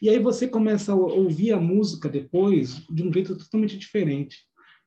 E 0.01 0.09
aí 0.09 0.19
você 0.19 0.47
começa 0.47 0.93
a 0.93 0.97
ouvir 0.97 1.53
a 1.53 1.61
música 1.61 2.09
depois 2.09 2.83
de 2.89 3.03
um 3.03 3.13
jeito 3.13 3.37
totalmente 3.37 3.77
diferente, 3.77 4.39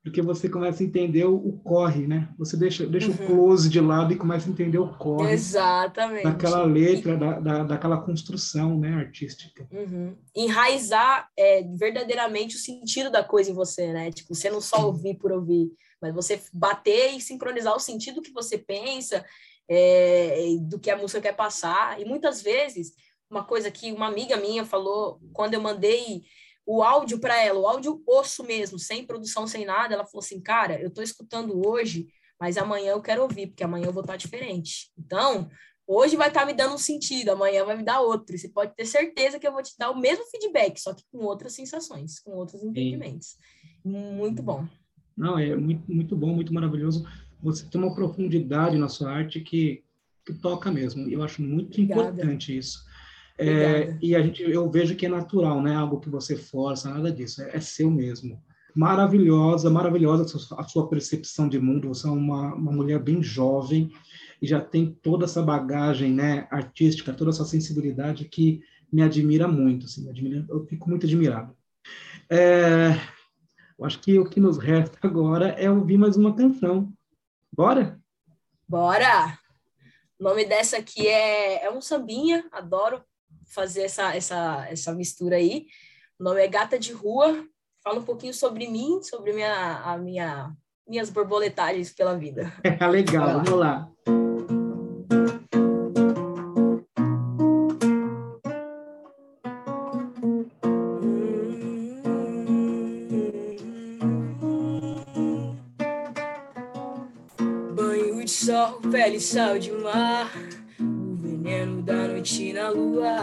porque 0.04 0.22
você 0.22 0.50
começa 0.50 0.82
a 0.82 0.86
entender 0.86 1.26
o, 1.26 1.60
corre, 1.64 2.08
né? 2.08 2.28
Você 2.40 2.58
deixa, 2.58 2.88
deixa 2.88 3.10
uhum. 3.10 3.14
o 3.14 3.28
close 3.28 3.70
de 3.70 3.80
lado 3.80 4.12
e 4.12 4.18
começa 4.18 4.50
a 4.50 4.52
entender 4.52 4.80
o 4.80 4.98
corre. 4.98 5.32
Exatamente. 5.32 6.24
Daquela 6.24 6.64
letra, 6.64 7.16
da, 7.16 7.40
da, 7.40 7.64
daquela 7.64 8.02
construção 8.02 8.80
né, 8.80 8.94
artística. 8.96 9.68
Uhum. 9.72 10.16
Enraizar 10.36 11.30
é, 11.38 11.64
verdadeiramente 11.78 12.56
o 12.56 12.60
sentido 12.60 13.12
da 13.12 13.24
coisa 13.24 13.52
em 13.52 13.54
você, 13.54 13.94
né? 13.94 14.12
Tipo, 14.12 14.34
você 14.34 14.50
não 14.50 14.60
só 14.60 14.88
ouvir 14.88 15.20
por 15.20 15.32
ouvir, 15.32 15.72
mas 16.02 16.16
você 16.16 16.42
bater 16.52 17.16
e 17.16 17.22
sincronizar 17.22 17.76
o 17.76 17.80
sentido 17.80 18.24
que 18.24 18.34
você 18.34 18.58
pensa, 18.58 19.24
é, 19.70 20.56
do 20.62 20.80
que 20.80 20.90
a 20.90 20.98
música 20.98 21.22
quer 21.22 21.36
passar. 21.36 22.02
E 22.02 22.06
muitas 22.06 22.42
vezes, 22.42 22.94
uma 23.30 23.44
coisa 23.44 23.70
que 23.70 23.92
uma 23.92 24.08
amiga 24.08 24.36
minha 24.36 24.66
falou 24.66 25.22
quando 25.32 25.54
eu 25.54 25.62
mandei 25.62 26.24
o 26.66 26.84
áudio 26.84 27.20
para 27.20 27.42
ela, 27.42 27.60
o 27.60 27.68
áudio 27.68 28.02
osso 28.08 28.44
mesmo, 28.44 28.78
sem 28.78 29.06
produção, 29.06 29.48
sem 29.48 29.66
nada, 29.66 29.94
ela 29.94 30.06
falou 30.06 30.24
assim: 30.24 30.40
Cara, 30.40 30.80
eu 30.80 30.88
estou 30.88 31.04
escutando 31.04 31.68
hoje, 31.68 32.08
mas 32.40 32.58
amanhã 32.58 32.92
eu 32.92 33.02
quero 33.02 33.24
ouvir, 33.24 33.48
porque 33.48 33.64
amanhã 33.64 33.88
eu 33.88 33.94
vou 33.94 34.02
estar 34.02 34.16
diferente. 34.16 34.92
Então, 34.98 35.50
hoje 35.88 36.16
vai 36.16 36.30
estar 36.30 36.46
me 36.46 36.54
dando 36.54 36.76
um 36.76 36.78
sentido, 36.78 37.30
amanhã 37.30 37.66
vai 37.66 37.76
me 37.76 37.84
dar 37.84 38.02
outro. 38.02 38.38
Você 38.38 38.50
pode 38.50 38.76
ter 38.76 38.86
certeza 38.86 39.40
que 39.40 39.48
eu 39.48 39.52
vou 39.52 39.62
te 39.62 39.78
dar 39.78 39.92
o 39.92 40.00
mesmo 40.00 40.26
feedback, 40.26 40.80
só 40.80 40.94
que 40.94 41.04
com 41.12 41.20
outras 41.20 41.54
sensações, 41.54 42.20
com 42.20 42.32
outros 42.32 42.64
entendimentos. 42.64 43.30
Sim. 43.30 43.92
Muito 43.92 44.42
bom. 44.44 44.68
Não, 45.18 45.38
é 45.38 45.56
muito, 45.56 45.92
muito 45.92 46.16
bom, 46.16 46.34
muito 46.34 46.54
maravilhoso. 46.54 47.06
Você 47.42 47.66
tem 47.66 47.82
uma 47.82 47.94
profundidade 47.94 48.78
na 48.78 48.88
sua 48.88 49.12
arte 49.12 49.42
que, 49.42 49.84
que 50.26 50.34
toca 50.34 50.72
mesmo. 50.72 51.10
Eu 51.10 51.24
acho 51.24 51.42
muito 51.42 51.82
Obrigada. 51.82 52.02
importante 52.02 52.56
isso. 52.56 52.84
É, 53.42 53.98
e 54.02 54.16
a 54.16 54.22
gente, 54.22 54.44
eu 54.44 54.70
vejo 54.70 54.96
que 54.96 55.06
é 55.06 55.10
natural, 55.10 55.62
não 55.62 55.72
é 55.72 55.76
algo 55.76 56.00
que 56.00 56.10
você 56.10 56.36
força, 56.36 56.90
nada 56.90 57.12
disso. 57.12 57.42
É, 57.42 57.58
é 57.58 57.60
seu 57.60 57.90
mesmo. 57.90 58.42
Maravilhosa, 58.76 59.70
maravilhosa 59.70 60.24
a 60.24 60.28
sua, 60.28 60.60
a 60.62 60.64
sua 60.64 60.88
percepção 60.88 61.50
de 61.50 61.60
mundo. 61.60 61.90
Você 61.90 62.08
é 62.08 62.12
uma, 62.12 62.54
uma 62.54 62.72
mulher 62.72 63.00
bem 63.00 63.22
jovem 63.22 63.92
e 64.42 64.48
já 64.48 64.62
tem 64.62 64.92
toda 65.02 65.26
essa 65.26 65.42
bagagem 65.42 66.12
né, 66.12 66.48
artística, 66.52 67.14
toda 67.14 67.32
essa 67.32 67.46
sensibilidade 67.46 68.26
que 68.26 68.62
me 68.92 69.02
admira 69.02 69.48
muito. 69.48 69.86
Assim, 69.86 70.10
admira, 70.10 70.46
eu 70.50 70.66
fico 70.66 70.90
muito 70.90 71.06
admirado. 71.06 71.56
É, 72.30 72.92
eu 73.78 73.86
acho 73.86 74.00
que 74.00 74.18
o 74.20 74.26
que 74.26 74.40
nos 74.40 74.58
resta 74.58 74.98
agora 75.02 75.50
é 75.50 75.70
ouvir 75.70 75.98
mais 75.98 76.16
uma 76.16 76.36
canção. 76.36 76.92
Bora? 77.52 78.00
Bora! 78.68 79.38
O 80.20 80.24
nome 80.24 80.46
dessa 80.46 80.78
aqui 80.78 81.08
é, 81.08 81.66
é 81.66 81.72
um 81.72 81.82
sambinha, 81.82 82.46
adoro 82.52 83.04
fazer 83.54 83.84
essa, 83.84 84.16
essa, 84.16 84.68
essa 84.70 84.94
mistura 84.94 85.36
aí. 85.36 85.68
O 86.20 86.24
nome 86.24 86.42
é 86.42 86.48
Gata 86.48 86.78
de 86.80 86.92
Rua. 86.92 87.46
Fala 87.84 88.00
um 88.00 88.04
pouquinho 88.04 88.34
sobre 88.34 88.68
mim, 88.68 89.02
sobre 89.02 89.34
minha, 89.34 89.82
a 89.84 89.98
minha, 89.98 90.52
minhas 90.88 91.10
borboletagens 91.10 91.92
pela 91.94 92.18
vida. 92.18 92.52
É 92.64 92.88
legal, 92.88 93.44
vamos 93.44 93.60
lá. 93.60 93.92
pele 108.92 109.20
sal 109.20 109.58
de 109.58 109.72
mar, 109.72 110.30
o 111.62 111.66
veneno 111.66 111.82
da 111.84 112.08
noite 112.08 112.54
na 112.54 112.70
lua. 112.70 113.18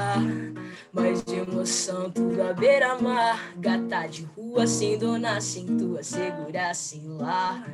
Mais 0.93 1.23
de 1.25 1.37
emoção, 1.37 2.11
tudo 2.11 2.41
à 2.43 2.53
beira-mar. 2.53 3.53
Gata 3.57 4.07
de 4.07 4.25
rua, 4.37 4.67
sem 4.67 4.97
dona, 4.97 5.41
sem 5.41 5.67
tua, 5.77 6.03
segura 6.03 6.73
sem 6.73 7.03
lá. 7.07 7.65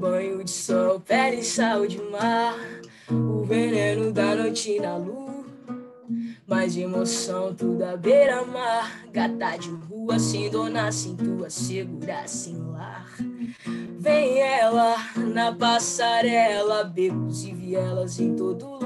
Banho 0.00 0.42
de 0.42 0.50
sol, 0.50 1.00
pele 1.00 1.42
sal 1.42 1.86
de 1.86 2.00
mar, 2.00 2.56
o 3.10 3.44
veneno 3.44 4.12
da 4.12 4.34
noite 4.34 4.80
na 4.80 4.96
lua. 4.96 5.44
Mais 6.46 6.74
de 6.74 6.82
emoção, 6.82 7.54
tudo 7.54 7.84
à 7.84 7.96
beira-mar. 7.96 9.04
Gata 9.12 9.56
de 9.56 9.70
rua, 9.70 10.18
sem 10.18 10.50
dona, 10.50 10.90
sem 10.90 11.14
tua, 11.16 11.50
segura 11.50 12.26
sem 12.26 12.56
lar. 12.56 13.06
Vem 13.98 14.40
ela 14.40 14.96
na 15.16 15.52
passarela, 15.54 16.82
becos 16.84 17.44
e 17.44 17.52
vielas 17.52 18.18
em 18.18 18.34
todo 18.34 18.66
lugar 18.66 18.81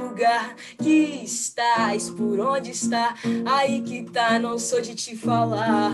que 0.83 1.23
estás, 1.25 2.11
por 2.11 2.41
onde 2.41 2.71
está? 2.71 3.15
Aí 3.45 3.83
que 3.83 4.05
tá, 4.05 4.39
não 4.39 4.59
sou 4.59 4.81
de 4.81 4.95
te 4.95 5.17
falar. 5.17 5.93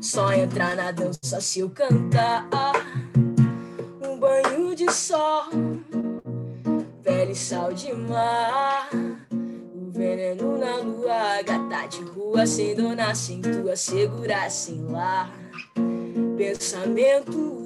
Só 0.00 0.32
entrar 0.32 0.76
na 0.76 0.90
dança 0.90 1.40
se 1.40 1.60
eu 1.60 1.70
cantar. 1.70 2.46
Um 4.02 4.18
banho 4.18 4.74
de 4.74 4.90
sol, 4.92 5.44
pele 7.02 7.34
sal 7.34 7.72
de 7.72 7.92
mar. 7.94 8.90
O 9.32 9.90
veneno 9.90 10.58
na 10.58 10.76
lua, 10.76 11.42
gata 11.42 11.86
de 11.86 12.02
rua, 12.02 12.46
sem 12.46 12.74
dona, 12.74 13.14
sem 13.14 13.40
tua, 13.40 13.74
segurar 13.74 14.50
sem 14.50 14.82
lá. 14.82 15.30
Pensamento 16.36 17.65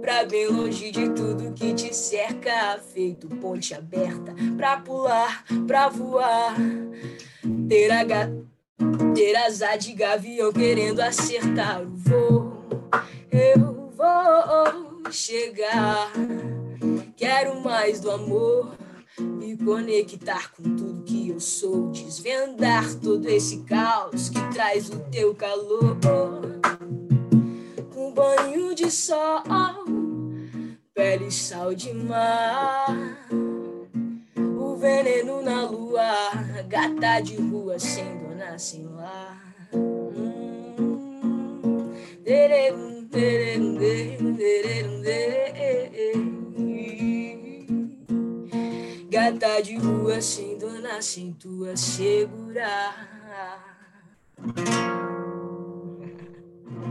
pra 0.00 0.24
bem 0.24 0.46
longe 0.48 0.90
de 0.90 1.08
tudo 1.10 1.52
que 1.52 1.74
te 1.74 1.94
cerca. 1.94 2.78
Feito 2.92 3.28
ponte 3.28 3.74
aberta 3.74 4.34
pra 4.56 4.78
pular, 4.78 5.44
pra 5.66 5.88
voar. 5.88 6.54
Ter, 7.68 7.90
a 7.90 8.04
ga... 8.04 8.30
ter 9.14 9.36
asa 9.36 9.76
de 9.76 9.92
gavião 9.92 10.52
querendo 10.52 11.00
acertar 11.00 11.82
o 11.82 11.90
voo. 11.90 12.64
Eu 13.30 13.90
vou 13.90 15.12
chegar. 15.12 16.12
Quero 17.16 17.60
mais 17.60 18.00
do 18.00 18.10
amor. 18.10 18.76
Me 19.18 19.56
conectar 19.56 20.52
com 20.52 20.62
tudo 20.76 21.02
que 21.04 21.30
eu 21.30 21.40
sou. 21.40 21.90
Desvendar 21.90 22.94
todo 22.96 23.28
esse 23.28 23.62
caos 23.64 24.28
que 24.28 24.40
traz 24.52 24.90
o 24.90 24.98
teu 25.10 25.34
calor 25.34 25.96
banho 28.16 28.74
de 28.74 28.90
sol, 28.90 29.42
pele 30.94 31.30
sal 31.30 31.74
de 31.74 31.92
mar. 31.92 32.88
O 34.58 34.74
veneno 34.76 35.42
na 35.42 35.68
lua, 35.68 36.30
gata 36.66 37.20
de 37.20 37.36
rua 37.36 37.78
sem 37.78 38.16
dona, 38.16 38.58
sem 38.58 38.86
lar. 38.86 39.42
Gata 49.10 49.60
de 49.62 49.76
rua 49.76 50.22
sem 50.22 50.56
dona, 50.56 51.02
sem 51.02 51.34
tua 51.34 51.76
segurar. 51.76 52.96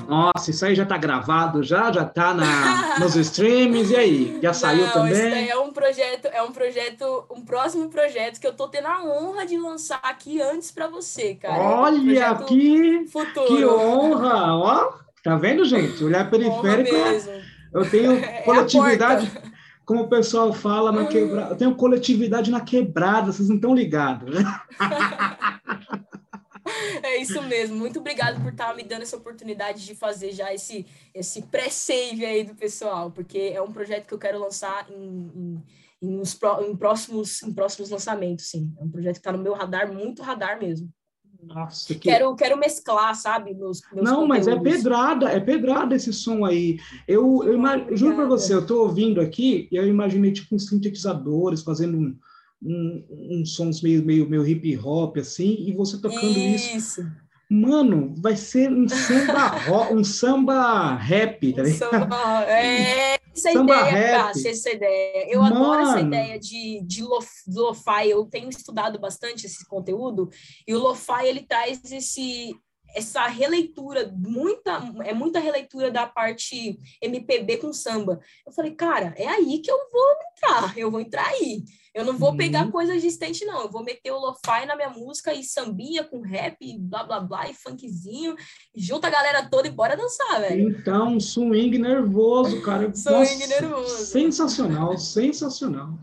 Nossa, 0.08 0.52
isso 0.52 0.66
aí 0.66 0.76
já 0.76 0.84
está 0.84 0.98
gravado, 0.98 1.64
já 1.64 1.92
já 1.92 2.04
está 2.04 2.34
nos 3.00 3.16
streams 3.16 3.92
e 3.92 3.96
aí, 3.96 4.40
já 4.42 4.54
saiu 4.54 4.86
Não, 4.86 4.94
também? 4.94 5.50
É 5.50 5.58
um 5.58 5.72
projeto, 5.72 6.28
é 6.28 6.42
um 6.42 6.52
projeto, 6.52 7.26
um 7.32 7.42
próximo 7.44 7.90
projeto 7.90 8.40
que 8.40 8.48
eu 8.48 8.54
tô 8.54 8.68
tendo 8.68 8.88
a 8.88 9.04
honra 9.04 9.46
de 9.46 9.58
lançar 9.58 10.00
aqui 10.04 10.42
antes 10.42 10.72
para 10.72 10.88
você, 10.88 11.36
cara. 11.36 11.62
Olha 11.62 12.20
é 12.20 12.32
um 12.32 12.38
que 12.46 13.08
futuro. 13.12 13.48
que 13.48 13.66
honra, 13.66 14.56
ó, 14.56 14.94
tá 15.24 15.36
vendo 15.36 15.66
gente? 15.66 16.04
Olhar 16.04 16.30
periférico. 16.30 16.96
É 16.96 17.42
Eu 17.74 17.90
tenho 17.90 18.14
é 18.24 18.42
coletividade, 18.42 19.32
como 19.86 20.04
o 20.04 20.10
pessoal 20.10 20.54
fala, 20.54 20.92
na 20.92 21.06
quebrada. 21.06 21.54
Eu 21.54 21.58
tenho 21.58 21.76
coletividade 21.76 22.52
na 22.52 22.62
quebrada, 22.62 23.32
vocês 23.32 23.50
não 23.50 23.56
estão 23.56 23.74
ligados? 23.74 24.36
É 27.16 27.22
isso 27.22 27.42
mesmo. 27.44 27.78
Muito 27.78 28.00
obrigado 28.00 28.42
por 28.42 28.52
estar 28.52 28.76
me 28.76 28.84
dando 28.84 29.04
essa 29.04 29.16
oportunidade 29.16 29.86
de 29.86 29.96
fazer 29.96 30.34
já 30.34 30.54
esse, 30.54 30.86
esse 31.14 31.42
pré-save 31.44 32.26
aí 32.26 32.44
do 32.44 32.54
pessoal, 32.54 33.10
porque 33.10 33.52
é 33.54 33.62
um 33.62 33.72
projeto 33.72 34.06
que 34.06 34.14
eu 34.14 34.20
quero 34.20 34.40
lançar 34.40 34.86
em, 34.92 35.32
em, 35.34 35.64
em, 36.02 36.20
uns, 36.20 36.38
em 36.68 36.76
próximos, 36.76 37.42
em 37.42 37.54
próximos 37.54 37.90
lançamentos, 37.90 38.50
sim. 38.50 38.74
É 38.78 38.84
um 38.84 38.90
projeto 38.90 39.14
que 39.14 39.20
está 39.20 39.32
no 39.32 39.42
meu 39.42 39.54
radar, 39.54 39.92
muito 39.92 40.22
radar 40.22 40.60
mesmo. 40.60 40.90
Nossa, 41.42 41.94
que... 41.94 42.00
quero, 42.00 42.36
quero 42.36 42.58
mesclar, 42.58 43.16
sabe? 43.16 43.54
Meus, 43.54 43.82
meus 43.94 44.04
Não, 44.04 44.28
conteúdos. 44.28 44.28
mas 44.28 44.48
é 44.48 44.60
pedrada, 44.60 45.30
é 45.30 45.40
pedrada 45.40 45.96
esse 45.96 46.12
som 46.12 46.44
aí. 46.44 46.80
Eu, 47.08 47.44
eu, 47.44 47.64
eu 47.64 47.96
juro 47.96 48.16
para 48.16 48.26
você, 48.26 48.54
eu 48.54 48.62
estou 48.62 48.82
ouvindo 48.82 49.22
aqui 49.22 49.70
e 49.72 49.76
eu 49.78 49.88
imaginei 49.88 50.34
tipo 50.34 50.56
uns 50.56 50.68
sintetizadores 50.68 51.62
fazendo 51.62 51.98
um, 51.98 52.18
um, 52.62 53.40
um 53.40 53.46
sons 53.46 53.82
meio, 53.82 54.04
meio, 54.06 54.30
meio 54.30 54.46
hip 54.46 54.78
hop, 54.78 55.18
assim, 55.18 55.56
e 55.68 55.74
você 55.74 56.00
tocando 56.00 56.38
isso. 56.38 56.78
isso. 56.78 57.26
Mano, 57.50 58.16
vai 58.18 58.36
ser 58.36 58.72
um 58.72 58.88
samba, 58.90 59.94
um 59.94 60.04
samba 60.04 60.96
rap, 60.96 61.54
tá 61.54 61.62
ligado? 61.62 61.92
Samba, 61.92 62.44
é, 62.46 63.14
essa 63.14 63.52
samba 63.52 63.90
ideia, 63.90 64.24
rap. 64.24 64.48
essa 64.48 64.70
ideia. 64.72 65.28
Eu 65.32 65.42
Mano. 65.42 65.56
adoro 65.56 65.82
essa 65.82 66.02
ideia 66.02 66.40
de, 66.40 66.82
de 66.84 67.04
lo-fi. 67.04 68.10
Eu 68.10 68.26
tenho 68.26 68.50
estudado 68.50 69.00
bastante 69.00 69.46
esse 69.46 69.66
conteúdo, 69.68 70.30
e 70.68 70.74
o 70.74 70.80
lo-fi, 70.80 71.28
ele 71.28 71.44
traz 71.44 71.80
esse, 71.92 72.56
essa 72.96 73.28
releitura, 73.28 74.12
muita, 74.18 74.82
é 75.04 75.14
muita 75.14 75.40
releitura 75.40 75.92
da 75.92 76.08
parte 76.08 76.80
MPB 77.00 77.58
com 77.58 77.72
samba. 77.72 78.20
Eu 78.46 78.52
falei, 78.54 78.72
cara, 78.72 79.14
é 79.18 79.28
aí 79.28 79.60
que 79.60 79.70
eu 79.70 79.78
vou 79.92 80.16
entrar, 80.32 80.78
eu 80.78 80.90
vou 80.90 81.00
entrar 81.00 81.28
aí. 81.28 81.64
Eu 81.96 82.04
não 82.04 82.18
vou 82.18 82.36
pegar 82.36 82.66
uhum. 82.66 82.72
coisa 82.72 82.94
existente, 82.94 83.46
não. 83.46 83.62
Eu 83.62 83.72
vou 83.72 83.82
meter 83.82 84.12
o 84.12 84.20
lo-fi 84.20 84.66
na 84.68 84.76
minha 84.76 84.90
música 84.90 85.34
e 85.34 85.46
sambinha 85.46 86.04
com 86.04 86.20
rap, 86.20 86.58
blá 86.78 87.06
blá 87.06 87.22
blá, 87.22 87.50
e 87.50 87.54
funkzinho. 87.54 88.36
Junta 88.76 89.08
a 89.08 89.10
galera 89.10 89.48
toda 89.50 89.70
e 89.70 89.72
bora 89.72 89.96
dançar, 89.96 90.42
velho. 90.42 90.72
Então, 90.72 91.18
swing 91.22 91.78
nervoso, 91.78 92.62
cara. 92.64 92.92
swing 92.94 93.16
Nossa, 93.16 93.62
nervoso. 93.62 94.06
Sensacional, 94.08 94.98
sensacional. 94.98 95.98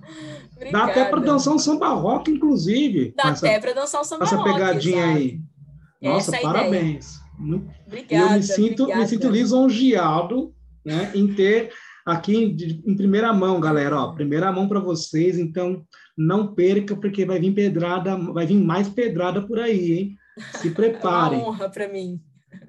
Obrigada. 0.56 0.86
Dá 0.86 0.90
até 0.90 1.04
para 1.04 1.20
dançar 1.20 1.52
um 1.52 1.58
samba 1.58 1.88
rock, 1.90 2.30
inclusive. 2.30 3.12
Dá 3.14 3.24
até 3.24 3.60
para 3.60 3.74
dançar 3.74 4.00
um 4.00 4.04
samba 4.04 4.24
essa 4.24 4.36
rock. 4.36 4.48
Essa 4.48 4.58
pegadinha 4.58 4.96
exato. 4.96 5.18
aí. 5.18 5.40
Nossa, 6.00 6.36
essa 6.36 6.42
parabéns. 6.42 7.20
Muito... 7.38 7.70
Obrigada, 7.86 8.32
eu 8.32 8.36
me 8.36 8.42
sinto, 8.42 8.82
obrigada. 8.84 9.02
me 9.02 9.08
sinto 9.08 9.28
lisonjeado 9.28 10.54
né, 10.84 11.12
em 11.14 11.32
ter 11.34 11.70
aqui 12.04 12.50
de, 12.52 12.82
em 12.86 12.96
primeira 12.96 13.32
mão, 13.32 13.60
galera, 13.60 13.98
ó, 13.98 14.12
primeira 14.12 14.50
mão 14.52 14.68
para 14.68 14.80
vocês, 14.80 15.38
então 15.38 15.84
não 16.16 16.54
perca, 16.54 16.96
porque 16.96 17.24
vai 17.24 17.38
vir 17.38 17.52
pedrada, 17.54 18.16
vai 18.16 18.46
vir 18.46 18.58
mais 18.58 18.88
pedrada 18.88 19.42
por 19.42 19.58
aí, 19.58 19.92
hein? 19.92 20.16
Se 20.56 20.70
preparem. 20.70 21.40
É 21.40 21.42
uma 21.42 21.48
honra 21.48 21.68
para 21.68 21.88
mim. 21.88 22.20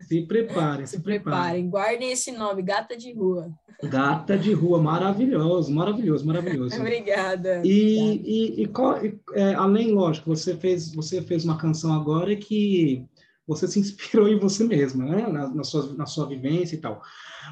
Se 0.01 0.21
preparem, 0.21 0.85
se, 0.85 0.97
se 0.97 1.03
preparem. 1.03 1.23
preparem. 1.23 1.69
Guardem 1.69 2.11
esse 2.11 2.31
nome, 2.31 2.61
Gata 2.61 2.95
de 2.95 3.13
Rua. 3.13 3.51
Gata 3.83 4.37
de 4.37 4.53
Rua, 4.53 4.81
maravilhoso, 4.81 5.71
maravilhoso, 5.73 6.25
maravilhoso. 6.25 6.79
Obrigada. 6.79 7.61
E, 7.63 8.21
e, 8.23 8.63
e, 8.63 8.65
e 8.65 9.19
é, 9.33 9.53
além, 9.55 9.91
lógico, 9.91 10.33
você 10.33 10.55
fez, 10.55 10.93
você 10.93 11.21
fez 11.21 11.43
uma 11.43 11.57
canção 11.57 11.93
agora 11.93 12.35
que 12.35 13.05
você 13.47 13.67
se 13.67 13.79
inspirou 13.79 14.27
em 14.29 14.39
você 14.39 14.63
mesma, 14.63 15.05
né? 15.05 15.27
Na, 15.27 15.47
na, 15.47 15.63
sua, 15.63 15.93
na 15.93 16.05
sua 16.05 16.27
vivência 16.27 16.75
e 16.75 16.79
tal. 16.79 17.01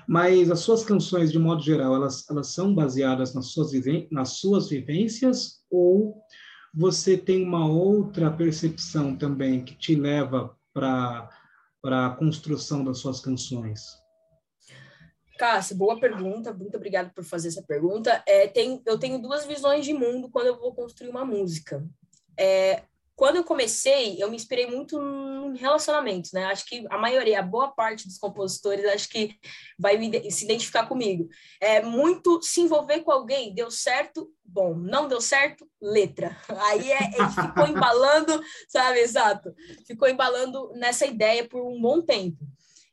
Mas 0.08 0.50
as 0.50 0.60
suas 0.60 0.84
canções, 0.84 1.32
de 1.32 1.40
modo 1.40 1.62
geral, 1.62 1.96
elas, 1.96 2.30
elas 2.30 2.48
são 2.48 2.74
baseadas 2.74 3.34
nas 3.34 3.48
suas, 3.48 3.72
nas 4.12 4.30
suas 4.38 4.70
vivências 4.70 5.62
ou 5.70 6.22
você 6.74 7.18
tem 7.18 7.44
uma 7.44 7.68
outra 7.68 8.32
percepção 8.32 9.16
também 9.16 9.64
que 9.64 9.76
te 9.76 9.94
leva 9.94 10.56
para 10.74 11.30
a 11.84 12.10
construção 12.12 12.84
das 12.84 13.00
suas 13.00 13.20
canções? 13.20 13.82
Cássio, 15.38 15.76
boa 15.76 16.00
pergunta, 16.00 16.54
muito 16.54 16.78
obrigada 16.78 17.12
por 17.14 17.24
fazer 17.24 17.50
essa 17.50 17.64
pergunta. 17.64 18.24
É, 18.28 18.48
tem, 18.48 18.82
eu 18.86 18.98
tenho 18.98 19.20
duas 19.20 19.46
visões 19.46 19.84
de 19.84 19.94
mundo 19.94 20.30
quando 20.30 20.48
eu 20.48 20.60
vou 20.60 20.74
construir 20.74 21.10
uma 21.10 21.26
música. 21.26 21.86
É, 22.38 22.84
quando 23.22 23.36
eu 23.36 23.44
comecei, 23.44 24.16
eu 24.18 24.32
me 24.32 24.36
inspirei 24.36 24.66
muito 24.66 25.00
em 25.00 25.56
relacionamentos, 25.56 26.32
né? 26.32 26.46
Acho 26.46 26.66
que 26.66 26.88
a 26.90 26.98
maioria, 26.98 27.40
a 27.40 27.44
boa 27.44 27.68
parte 27.68 28.08
dos 28.08 28.18
compositores, 28.18 28.84
acho 28.84 29.08
que 29.08 29.38
vai 29.78 29.96
se 30.32 30.44
identificar 30.44 30.88
comigo. 30.88 31.30
É 31.60 31.84
muito 31.84 32.42
se 32.42 32.62
envolver 32.62 33.02
com 33.02 33.12
alguém, 33.12 33.54
deu 33.54 33.70
certo, 33.70 34.28
bom, 34.44 34.74
não 34.74 35.08
deu 35.08 35.22
certo, 35.22 35.70
letra. 35.80 36.36
Aí 36.50 36.92
é, 36.92 36.98
é 36.98 37.30
ficou 37.30 37.68
embalando, 37.68 38.42
sabe, 38.68 39.02
exato. 39.02 39.54
Ficou 39.86 40.08
embalando 40.08 40.72
nessa 40.74 41.06
ideia 41.06 41.48
por 41.48 41.62
um 41.62 41.80
bom 41.80 42.02
tempo. 42.02 42.40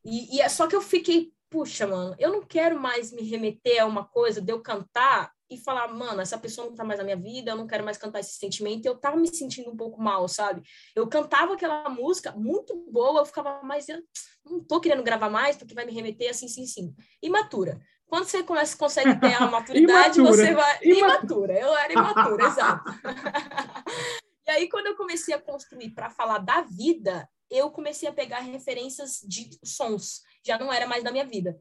E, 0.04 0.36
e 0.36 0.40
é 0.42 0.48
só 0.50 0.66
que 0.66 0.76
eu 0.76 0.82
fiquei, 0.82 1.32
puxa, 1.48 1.86
mano, 1.86 2.14
eu 2.18 2.30
não 2.30 2.42
quero 2.42 2.78
mais 2.78 3.10
me 3.12 3.22
remeter 3.22 3.82
a 3.82 3.86
uma 3.86 4.04
coisa 4.04 4.42
de 4.42 4.52
eu 4.52 4.60
cantar 4.60 5.32
e 5.50 5.56
falar, 5.56 5.88
mano, 5.88 6.20
essa 6.20 6.38
pessoa 6.38 6.66
não 6.66 6.74
tá 6.74 6.84
mais 6.84 6.98
na 6.98 7.04
minha 7.04 7.16
vida, 7.16 7.50
eu 7.50 7.56
não 7.56 7.66
quero 7.66 7.84
mais 7.84 7.96
cantar 7.96 8.20
esse 8.20 8.38
sentimento, 8.38 8.84
eu 8.84 8.96
tava 8.96 9.16
me 9.16 9.28
sentindo 9.28 9.70
um 9.70 9.76
pouco 9.76 10.00
mal, 10.00 10.28
sabe? 10.28 10.62
Eu 10.94 11.08
cantava 11.08 11.54
aquela 11.54 11.88
música 11.88 12.32
muito 12.32 12.76
boa, 12.90 13.20
eu 13.20 13.26
ficava, 13.26 13.60
mas 13.62 13.88
eu 13.88 13.98
não 14.44 14.62
tô 14.62 14.80
querendo 14.80 15.02
gravar 15.02 15.30
mais, 15.30 15.56
porque 15.56 15.74
vai 15.74 15.86
me 15.86 15.92
remeter 15.92 16.30
assim, 16.30 16.48
sim, 16.48 16.66
sim. 16.66 16.94
Imatura. 17.22 17.80
Quando 18.06 18.24
você 18.24 18.42
começa, 18.42 18.76
consegue 18.76 19.18
ter 19.20 19.34
a 19.34 19.46
maturidade, 19.48 20.20
você 20.20 20.54
vai. 20.54 20.78
Imatura, 20.82 21.58
eu 21.58 21.74
era 21.76 21.92
imatura, 21.92 22.44
exato. 22.46 22.90
e 24.46 24.50
aí, 24.50 24.68
quando 24.68 24.88
eu 24.88 24.96
comecei 24.96 25.34
a 25.34 25.40
construir 25.40 25.90
para 25.90 26.10
falar 26.10 26.38
da 26.38 26.62
vida, 26.62 27.28
eu 27.50 27.70
comecei 27.70 28.08
a 28.08 28.12
pegar 28.12 28.40
referências 28.40 29.20
de 29.26 29.50
sons, 29.64 30.22
já 30.44 30.58
não 30.58 30.72
era 30.72 30.86
mais 30.86 31.02
da 31.02 31.10
minha 31.10 31.24
vida 31.24 31.58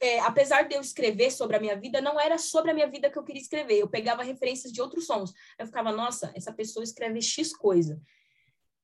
é, 0.00 0.20
apesar 0.20 0.62
de 0.62 0.74
eu 0.74 0.80
escrever 0.80 1.30
sobre 1.30 1.56
a 1.56 1.60
minha 1.60 1.76
vida, 1.76 2.00
não 2.00 2.20
era 2.20 2.38
sobre 2.38 2.70
a 2.70 2.74
minha 2.74 2.88
vida 2.88 3.10
que 3.10 3.18
eu 3.18 3.24
queria 3.24 3.42
escrever. 3.42 3.78
Eu 3.78 3.88
pegava 3.88 4.22
referências 4.22 4.72
de 4.72 4.80
outros 4.80 5.06
sons. 5.06 5.32
Eu 5.58 5.66
ficava, 5.66 5.92
nossa, 5.92 6.32
essa 6.34 6.52
pessoa 6.52 6.84
escreve 6.84 7.22
X 7.22 7.56
coisa 7.56 8.00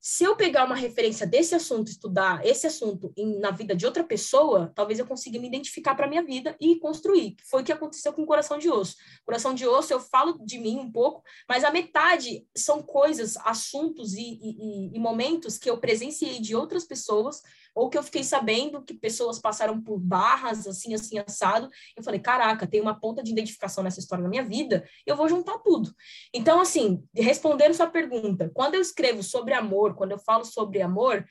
se 0.00 0.24
eu 0.24 0.34
pegar 0.34 0.64
uma 0.64 0.74
referência 0.74 1.26
desse 1.26 1.54
assunto, 1.54 1.90
estudar 1.90 2.44
esse 2.44 2.66
assunto 2.66 3.12
em, 3.16 3.38
na 3.38 3.50
vida 3.50 3.76
de 3.76 3.84
outra 3.84 4.02
pessoa, 4.02 4.72
talvez 4.74 4.98
eu 4.98 5.06
consiga 5.06 5.38
me 5.38 5.46
identificar 5.46 5.94
para 5.94 6.06
a 6.06 6.08
minha 6.08 6.24
vida 6.24 6.56
e 6.58 6.76
construir. 6.76 7.36
Foi 7.44 7.60
o 7.60 7.64
que 7.64 7.72
aconteceu 7.72 8.12
com 8.12 8.22
o 8.22 8.26
Coração 8.26 8.56
de 8.56 8.70
Osso. 8.70 8.96
Coração 9.26 9.52
de 9.52 9.66
Osso, 9.66 9.92
eu 9.92 10.00
falo 10.00 10.38
de 10.44 10.58
mim 10.58 10.78
um 10.78 10.90
pouco, 10.90 11.22
mas 11.46 11.64
a 11.64 11.70
metade 11.70 12.46
são 12.56 12.82
coisas, 12.82 13.36
assuntos 13.38 14.14
e, 14.14 14.38
e, 14.42 14.96
e 14.96 14.98
momentos 14.98 15.58
que 15.58 15.68
eu 15.68 15.78
presenciei 15.78 16.40
de 16.40 16.56
outras 16.56 16.84
pessoas 16.84 17.42
ou 17.74 17.88
que 17.88 17.96
eu 17.96 18.02
fiquei 18.02 18.24
sabendo 18.24 18.82
que 18.82 18.94
pessoas 18.94 19.38
passaram 19.38 19.80
por 19.80 19.98
barras, 19.98 20.66
assim, 20.66 20.94
assim, 20.94 21.18
assado. 21.18 21.68
Eu 21.96 22.02
falei, 22.02 22.20
caraca, 22.20 22.66
tem 22.66 22.80
uma 22.80 22.98
ponta 22.98 23.22
de 23.22 23.30
identificação 23.30 23.84
nessa 23.84 24.00
história 24.00 24.22
na 24.22 24.30
minha 24.30 24.44
vida, 24.44 24.84
eu 25.06 25.16
vou 25.16 25.28
juntar 25.28 25.58
tudo. 25.58 25.94
Então, 26.34 26.60
assim, 26.60 27.02
respondendo 27.14 27.74
sua 27.74 27.86
pergunta, 27.86 28.50
quando 28.54 28.74
eu 28.74 28.80
escrevo 28.80 29.22
sobre 29.22 29.54
amor, 29.54 29.89
amor, 29.90 29.96
quando 29.96 30.12
eu 30.12 30.18
falo 30.18 30.44
sobre 30.44 30.80
amor, 30.80 31.26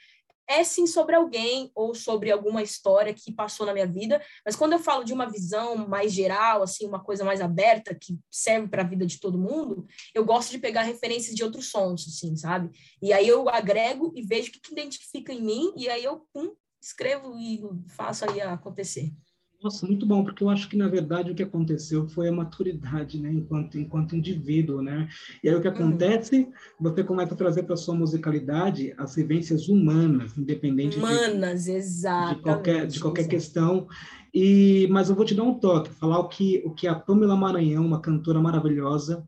é 0.50 0.63
sim 0.63 0.88
sobre 0.88 1.15
alguém 1.15 1.72
ou 1.76 1.93
sobre 1.93 2.32
alguma 2.32 2.63
história 2.63 3.13
que 3.13 3.32
passou 3.32 3.67
na 3.67 3.74
minha 3.74 3.86
vida, 3.86 4.19
mas 4.43 4.56
quando 4.56 4.74
eu 4.74 4.80
falo 4.80 5.04
de 5.04 5.13
uma 5.13 5.30
visão 5.30 5.88
mais 5.88 6.12
geral, 6.12 6.63
assim, 6.63 6.88
uma 6.88 7.00
coisa 7.00 7.24
mais 7.24 7.39
aberta 7.39 7.93
que 7.93 8.19
serve 8.32 8.67
para 8.67 8.82
a 8.82 8.86
vida 8.86 9.06
de 9.06 9.19
todo 9.19 9.38
mundo, 9.38 9.86
eu 10.13 10.26
gosto 10.26 10.50
de 10.50 10.58
pegar 10.58 10.82
referências 10.82 11.36
de 11.36 11.43
outros 11.43 11.69
sons, 11.69 12.08
assim, 12.08 12.36
sabe? 12.36 12.72
E 13.00 13.13
aí 13.13 13.28
eu 13.28 13.48
agrego 13.48 14.12
e 14.15 14.24
vejo 14.24 14.50
o 14.50 14.52
que, 14.54 14.60
que 14.60 14.72
identifica 14.72 15.32
em 15.32 15.41
mim 15.41 15.72
e 15.78 15.88
aí 15.88 16.04
eu 16.04 16.26
pum, 16.34 16.56
escrevo 16.82 17.38
e 17.38 17.62
faço 17.89 18.28
aí 18.28 18.41
acontecer. 18.41 19.13
Nossa, 19.62 19.86
muito 19.86 20.06
bom, 20.06 20.24
porque 20.24 20.41
eu 20.41 20.50
acho 20.50 20.69
que, 20.69 20.78
na 20.78 20.88
verdade, 20.88 21.32
o 21.32 21.36
que 21.36 21.43
aconteceu 21.43 22.08
foi 22.08 22.30
a 22.30 22.32
maturidade, 22.32 23.19
né, 23.19 23.30
enquanto, 23.30 23.78
enquanto 23.78 24.15
indivíduo, 24.15 24.82
né? 24.82 25.10
E 25.43 25.50
aí 25.50 25.56
o 25.56 25.62
que 25.62 25.67
uhum. 25.67 25.74
acontece, 25.74 26.48
você 26.80 27.04
começa 27.04 27.34
a 27.34 27.38
trazer 27.38 27.63
para 27.63 27.76
sua 27.76 27.93
musicalidade 27.93 28.93
as 28.98 29.15
vivências 29.15 29.67
humanas, 29.67 30.38
independente 30.38 30.98
humanas, 30.98 31.65
de, 31.65 32.36
de 32.36 32.42
qualquer, 32.42 32.88
de 32.88 33.00
qualquer 33.02 33.27
questão. 33.27 33.86
E, 34.34 34.88
mas 34.92 35.10
eu 35.10 35.15
vou 35.15 35.25
te 35.25 35.36
dar 35.36 35.44
um 35.44 35.60
toque, 35.60 35.90
falar 35.90 36.19
o 36.19 36.29
que, 36.29 36.62
o 36.65 36.73
que 36.73 36.88
a 36.88 36.96
Pamela 36.96 37.36
Maranhão, 37.36 37.86
uma 37.86 38.00
cantora 38.00 38.40
maravilhosa, 38.40 39.27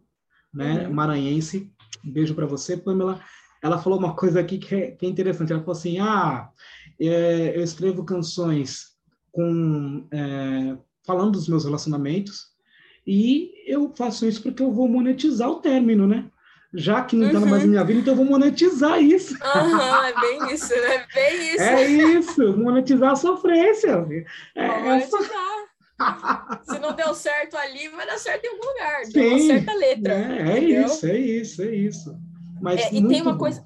né, 0.54 0.88
uhum. 0.88 0.94
maranhense, 0.94 1.70
um 2.06 2.10
beijo 2.12 2.34
para 2.34 2.46
você, 2.46 2.78
Pamela, 2.78 3.20
ela 3.62 3.78
falou 3.78 4.00
uma 4.00 4.16
coisa 4.16 4.40
aqui 4.40 4.58
que 4.58 4.74
é, 4.74 4.92
que 4.92 5.06
é 5.06 5.10
interessante, 5.10 5.52
ela 5.52 5.62
falou 5.62 5.78
assim, 5.78 6.00
ah, 6.00 6.50
é, 6.98 7.58
eu 7.58 7.62
escrevo 7.62 8.06
canções 8.06 8.91
com 9.32 10.06
é, 10.12 10.78
falando 11.06 11.32
dos 11.32 11.48
meus 11.48 11.66
relacionamentos 11.66 12.52
e 13.06 13.52
eu 13.66 13.92
faço 13.96 14.26
isso 14.26 14.42
porque 14.44 14.62
eu 14.62 14.72
vou 14.72 14.88
monetizar 14.88 15.50
o 15.50 15.60
término, 15.60 16.08
né? 16.08 16.26
Já 16.74 17.04
que 17.04 17.18
não 17.18 17.28
está 17.28 17.40
uhum. 17.40 17.50
mais 17.50 17.64
na 17.64 17.70
minha 17.70 17.84
vida, 17.84 18.00
então 18.00 18.14
eu 18.14 18.18
vou 18.18 18.26
monetizar 18.26 19.02
isso. 19.02 19.34
Uhum, 19.34 20.04
é 20.06 20.22
bem 20.22 20.54
isso, 20.54 20.74
né? 20.74 21.06
Bem 21.14 21.36
isso. 21.54 21.64
É 21.64 21.88
isso, 21.88 22.58
monetizar 22.58 23.12
a 23.12 23.16
sofrência. 23.16 24.08
É, 24.56 24.80
monetizar. 24.80 25.62
Se 26.64 26.80
não 26.80 26.94
deu 26.94 27.14
certo 27.14 27.58
ali, 27.58 27.90
vai 27.90 28.06
dar 28.06 28.18
certo 28.18 28.46
em 28.46 28.50
algum 28.50 28.68
lugar. 28.68 29.06
Sim, 29.06 29.12
deu 29.12 29.30
uma 29.30 29.40
certa 29.40 29.74
letra. 29.74 30.14
É, 30.14 30.52
é 30.52 30.60
isso, 30.60 31.06
é 31.06 31.18
isso, 31.18 31.62
é 31.62 31.76
isso. 31.76 32.18
Mas 32.62 32.80
é, 32.80 32.94
e 32.94 33.08
tem 33.08 33.22
uma 33.22 33.34
bom. 33.34 33.40
coisa 33.40 33.66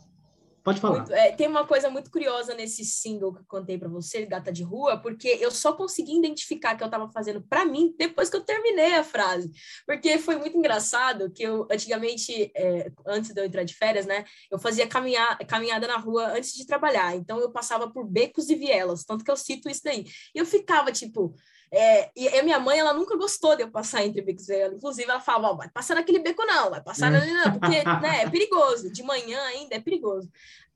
Pode 0.66 0.82
falar. 0.82 0.98
Muito, 0.98 1.14
é, 1.14 1.32
tem 1.32 1.48
uma 1.48 1.64
coisa 1.64 1.92
muito 1.92 2.10
curiosa 2.10 2.56
nesse 2.56 2.84
single 2.84 3.32
que 3.32 3.42
eu 3.42 3.46
contei 3.48 3.78
para 3.78 3.88
você, 3.88 4.26
Gata 4.26 4.52
de 4.52 4.64
Rua, 4.64 4.98
porque 4.98 5.28
eu 5.40 5.52
só 5.52 5.74
consegui 5.74 6.18
identificar 6.18 6.76
que 6.76 6.82
eu 6.82 6.88
estava 6.88 7.08
fazendo 7.12 7.40
para 7.40 7.64
mim 7.64 7.94
depois 7.96 8.32
que 8.32 8.36
eu 8.36 8.42
terminei 8.42 8.96
a 8.96 9.04
frase. 9.04 9.52
Porque 9.86 10.18
foi 10.18 10.38
muito 10.38 10.58
engraçado 10.58 11.30
que 11.30 11.44
eu, 11.44 11.68
antigamente, 11.70 12.52
é, 12.56 12.92
antes 13.06 13.32
de 13.32 13.40
eu 13.40 13.46
entrar 13.46 13.64
de 13.64 13.76
férias, 13.76 14.08
né, 14.08 14.26
eu 14.50 14.58
fazia 14.58 14.88
caminhar, 14.88 15.38
caminhada 15.46 15.86
na 15.86 15.98
rua 15.98 16.36
antes 16.36 16.56
de 16.56 16.66
trabalhar. 16.66 17.16
Então 17.16 17.40
eu 17.40 17.52
passava 17.52 17.88
por 17.88 18.04
becos 18.04 18.50
e 18.50 18.56
vielas, 18.56 19.04
tanto 19.04 19.24
que 19.24 19.30
eu 19.30 19.38
cito 19.38 19.70
isso 19.70 19.84
daí. 19.84 20.04
E 20.34 20.40
eu 20.40 20.48
ficava 20.48 20.92
tipo. 20.92 21.36
É, 21.72 22.12
e 22.16 22.28
a 22.28 22.44
minha 22.44 22.60
mãe, 22.60 22.80
ela 22.80 22.94
nunca 22.94 23.18
gostou 23.18 23.56
de 23.56 23.64
eu 23.64 23.72
passar 23.72 24.06
entre 24.06 24.22
becos 24.22 24.48
e 24.48 24.54
vielas. 24.54 24.78
Inclusive, 24.78 25.10
ela 25.10 25.20
falava: 25.20 25.54
oh, 25.54 25.58
vai 25.58 25.70
passar 25.70 25.96
naquele 25.96 26.20
beco, 26.20 26.46
não, 26.46 26.70
vai 26.70 26.82
passar 26.82 27.14
ali, 27.14 27.32
não, 27.32 27.52
porque 27.60 27.84
né, 28.02 28.24
é 28.24 28.30
perigoso. 28.30 28.92
De 28.92 29.04
manhã 29.04 29.42
ainda 29.44 29.76
é 29.76 29.80
perigoso. 29.80 30.30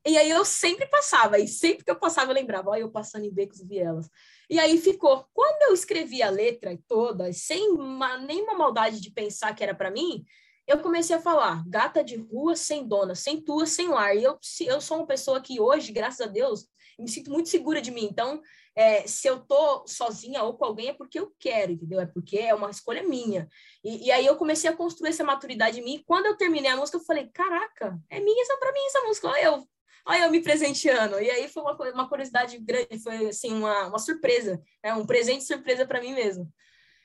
E 0.05 0.17
aí 0.17 0.29
eu 0.29 0.45
sempre 0.45 0.87
passava, 0.87 1.37
e 1.37 1.47
sempre 1.47 1.83
que 1.83 1.91
eu 1.91 1.95
passava 1.95 2.31
eu 2.31 2.35
lembrava, 2.35 2.69
olha, 2.69 2.81
eu 2.81 2.91
passando 2.91 3.25
em 3.25 3.33
becos 3.33 3.59
e 3.59 3.65
vielas. 3.65 4.09
E 4.49 4.57
aí 4.57 4.77
ficou. 4.77 5.25
Quando 5.33 5.69
eu 5.69 5.73
escrevi 5.73 6.23
a 6.23 6.29
letra 6.29 6.77
toda, 6.87 7.31
sem 7.33 7.71
uma, 7.71 8.17
nenhuma 8.17 8.55
maldade 8.55 8.99
de 9.01 9.11
pensar 9.11 9.53
que 9.53 9.63
era 9.63 9.75
para 9.75 9.91
mim, 9.91 10.25
eu 10.65 10.79
comecei 10.79 11.15
a 11.15 11.21
falar, 11.21 11.63
gata 11.67 12.03
de 12.03 12.15
rua 12.15 12.55
sem 12.55 12.87
dona, 12.87 13.13
sem 13.15 13.41
tua, 13.41 13.65
sem 13.65 13.89
lar. 13.89 14.15
E 14.15 14.23
eu, 14.23 14.37
eu 14.61 14.79
sou 14.79 14.97
uma 14.97 15.07
pessoa 15.07 15.41
que 15.41 15.59
hoje, 15.59 15.91
graças 15.91 16.21
a 16.21 16.29
Deus, 16.29 16.67
me 16.97 17.07
sinto 17.07 17.31
muito 17.31 17.49
segura 17.49 17.81
de 17.81 17.91
mim. 17.91 18.05
Então, 18.05 18.41
é, 18.79 19.05
se 19.05 19.27
eu 19.27 19.41
tô 19.41 19.85
sozinha 19.85 20.41
ou 20.41 20.53
com 20.53 20.63
alguém 20.63 20.87
é 20.87 20.93
porque 20.93 21.19
eu 21.19 21.35
quero, 21.37 21.73
entendeu? 21.73 21.99
É 21.99 22.05
porque 22.05 22.37
é 22.37 22.55
uma 22.55 22.69
escolha 22.69 23.03
minha. 23.03 23.45
E, 23.83 24.07
e 24.07 24.11
aí 24.11 24.25
eu 24.25 24.37
comecei 24.37 24.69
a 24.69 24.75
construir 24.75 25.09
essa 25.09 25.21
maturidade 25.21 25.81
em 25.81 25.83
mim. 25.83 26.01
Quando 26.07 26.27
eu 26.27 26.37
terminei 26.37 26.71
a 26.71 26.77
música, 26.77 26.97
eu 26.97 27.03
falei, 27.03 27.27
caraca, 27.33 27.99
é 28.09 28.21
minha, 28.21 28.41
essa 28.41 28.55
para 28.57 28.71
mim 28.71 28.79
essa 28.85 29.01
música. 29.01 29.27
Olha 29.27 29.43
eu 29.43 29.67
olha 30.05 30.23
eu 30.23 30.31
me 30.31 30.41
presenteando. 30.41 31.19
E 31.19 31.29
aí 31.29 31.49
foi 31.49 31.61
uma, 31.61 31.73
uma 31.91 32.07
curiosidade 32.07 32.57
grande, 32.57 32.97
foi 33.03 33.27
assim, 33.27 33.53
uma, 33.53 33.87
uma 33.87 33.99
surpresa, 33.99 34.61
né? 34.81 34.93
um 34.93 35.05
presente 35.05 35.43
surpresa 35.43 35.85
para 35.85 35.99
mim 35.99 36.13
mesmo. 36.13 36.49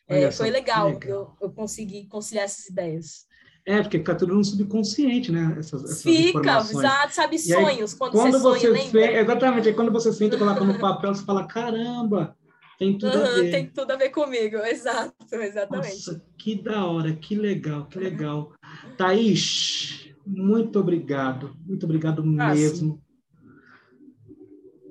É, 0.07 0.31
foi 0.31 0.51
legal, 0.51 0.91
legal. 0.91 1.37
Eu, 1.41 1.49
eu 1.49 1.53
consegui 1.53 2.07
conciliar 2.07 2.45
essas 2.45 2.67
ideias. 2.67 3.27
É, 3.67 3.81
porque 3.81 3.99
fica 3.99 4.15
tudo 4.15 4.35
no 4.35 4.45
subconsciente, 4.45 5.33
né? 5.33 5.57
Essas, 5.59 5.85
essas 5.85 6.03
fica, 6.03 6.59
exato, 6.59 7.15
sabe, 7.15 7.39
sonhos, 7.39 7.93
aí, 7.93 7.99
quando, 7.99 8.13
quando, 8.13 8.33
você, 8.33 8.41
sonha, 8.41 8.61
você 8.61 8.69
lembra? 8.69 9.21
Exatamente, 9.21 9.69
aí 9.69 9.75
quando 9.75 9.91
você 9.91 10.13
senta 10.13 10.37
e 10.37 10.39
coloca 10.39 10.63
no 10.63 10.79
papel, 10.79 11.15
você 11.15 11.25
fala, 11.25 11.47
caramba, 11.47 12.37
tem 12.79 12.99
tudo 12.99 13.17
uhum, 13.17 13.25
a 13.25 13.31
ver. 13.31 13.51
Tem 13.51 13.67
tudo 13.71 13.91
a 13.91 13.97
ver 13.97 14.11
comigo, 14.11 14.59
exato, 14.59 15.15
exatamente. 15.33 15.95
Nossa, 15.95 16.23
que 16.37 16.61
da 16.61 16.85
hora, 16.85 17.15
que 17.15 17.35
legal, 17.35 17.87
que 17.87 17.99
legal. 17.99 18.53
Thaís, 18.99 20.11
muito 20.27 20.79
obrigado, 20.79 21.57
muito 21.67 21.85
obrigado 21.85 22.21
ah, 22.21 22.55
mesmo. 22.55 23.03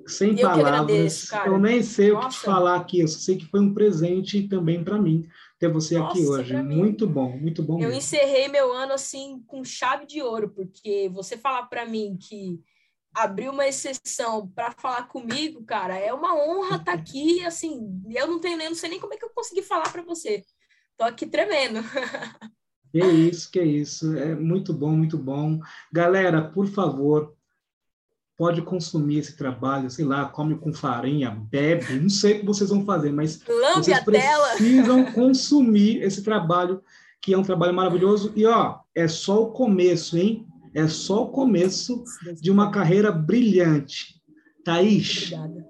Sem 0.04 0.30
eu 0.30 0.48
palavras. 0.48 0.66
Agradeço, 0.66 1.36
eu 1.46 1.58
nem 1.58 1.80
sei 1.80 2.10
Nossa. 2.10 2.26
o 2.26 2.28
que 2.28 2.34
te 2.34 2.40
falar 2.44 2.76
aqui, 2.76 3.00
eu 3.00 3.08
sei 3.08 3.36
que 3.36 3.46
foi 3.46 3.60
um 3.60 3.72
presente 3.72 4.48
também 4.48 4.82
para 4.82 5.00
mim 5.00 5.28
ter 5.64 5.72
você 5.72 5.98
Nossa, 5.98 6.12
aqui 6.12 6.26
hoje. 6.26 6.62
Muito 6.62 7.06
bom, 7.06 7.36
muito 7.36 7.62
bom. 7.62 7.74
Eu 7.74 7.88
mesmo. 7.88 7.94
encerrei 7.94 8.48
meu 8.48 8.72
ano 8.72 8.92
assim 8.92 9.42
com 9.46 9.64
chave 9.64 10.06
de 10.06 10.22
ouro, 10.22 10.50
porque 10.50 11.10
você 11.12 11.36
falar 11.36 11.64
para 11.64 11.86
mim 11.86 12.16
que 12.20 12.60
abriu 13.14 13.52
uma 13.52 13.66
exceção 13.66 14.48
para 14.48 14.72
falar 14.72 15.04
comigo, 15.04 15.64
cara, 15.64 15.96
é 15.96 16.12
uma 16.12 16.34
honra 16.34 16.76
estar 16.76 16.84
tá 16.84 16.92
aqui, 16.92 17.44
assim, 17.46 18.02
eu 18.10 18.26
não 18.26 18.40
tenho 18.40 18.56
nem, 18.56 18.68
não 18.68 18.74
sei 18.74 18.90
nem 18.90 19.00
como 19.00 19.14
é 19.14 19.16
que 19.16 19.24
eu 19.24 19.30
consegui 19.30 19.62
falar 19.62 19.90
para 19.90 20.02
você. 20.02 20.44
Tô 20.96 21.04
aqui 21.04 21.26
tremendo. 21.26 21.80
Que 22.92 23.04
isso, 23.04 23.50
que 23.50 23.60
isso. 23.60 24.16
É 24.16 24.36
muito 24.36 24.72
bom, 24.72 24.92
muito 24.92 25.18
bom. 25.18 25.58
Galera, 25.92 26.48
por 26.48 26.68
favor, 26.68 27.33
pode 28.36 28.62
consumir 28.62 29.18
esse 29.18 29.36
trabalho, 29.36 29.90
sei 29.90 30.04
lá, 30.04 30.26
come 30.26 30.56
com 30.56 30.72
farinha, 30.72 31.30
bebe, 31.30 32.00
não 32.00 32.08
sei 32.08 32.36
o 32.36 32.40
que 32.40 32.46
vocês 32.46 32.70
vão 32.70 32.84
fazer, 32.84 33.12
mas 33.12 33.40
Lambe 33.46 33.84
vocês 33.84 34.00
precisam 34.00 35.12
consumir 35.12 36.02
esse 36.02 36.22
trabalho, 36.22 36.82
que 37.20 37.32
é 37.32 37.38
um 37.38 37.42
trabalho 37.42 37.72
maravilhoso. 37.72 38.32
E, 38.34 38.44
ó, 38.46 38.80
é 38.94 39.06
só 39.06 39.42
o 39.42 39.52
começo, 39.52 40.18
hein? 40.18 40.46
É 40.74 40.88
só 40.88 41.24
o 41.24 41.28
começo 41.28 42.02
de 42.40 42.50
uma 42.50 42.70
carreira 42.70 43.12
brilhante. 43.12 44.20
Thaís, 44.64 45.32
Obrigada. 45.32 45.68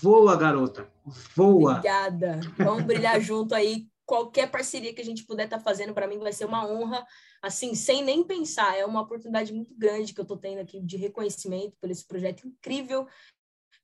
voa, 0.00 0.36
garota, 0.36 0.86
voa. 1.34 1.72
Obrigada. 1.72 2.40
Vamos 2.58 2.84
brilhar 2.84 3.20
junto 3.20 3.54
aí 3.54 3.88
qualquer 4.06 4.50
parceria 4.50 4.94
que 4.94 5.00
a 5.00 5.04
gente 5.04 5.24
puder 5.24 5.44
estar 5.44 5.58
tá 5.58 5.64
fazendo, 5.64 5.94
para 5.94 6.06
mim 6.06 6.18
vai 6.18 6.32
ser 6.32 6.44
uma 6.44 6.66
honra, 6.66 7.04
assim, 7.42 7.74
sem 7.74 8.02
nem 8.02 8.22
pensar. 8.24 8.76
É 8.76 8.84
uma 8.84 9.02
oportunidade 9.02 9.52
muito 9.52 9.74
grande 9.76 10.12
que 10.12 10.20
eu 10.20 10.24
estou 10.24 10.36
tendo 10.36 10.60
aqui 10.60 10.80
de 10.80 10.96
reconhecimento 10.96 11.76
por 11.80 11.90
esse 11.90 12.06
projeto 12.06 12.46
incrível 12.46 13.06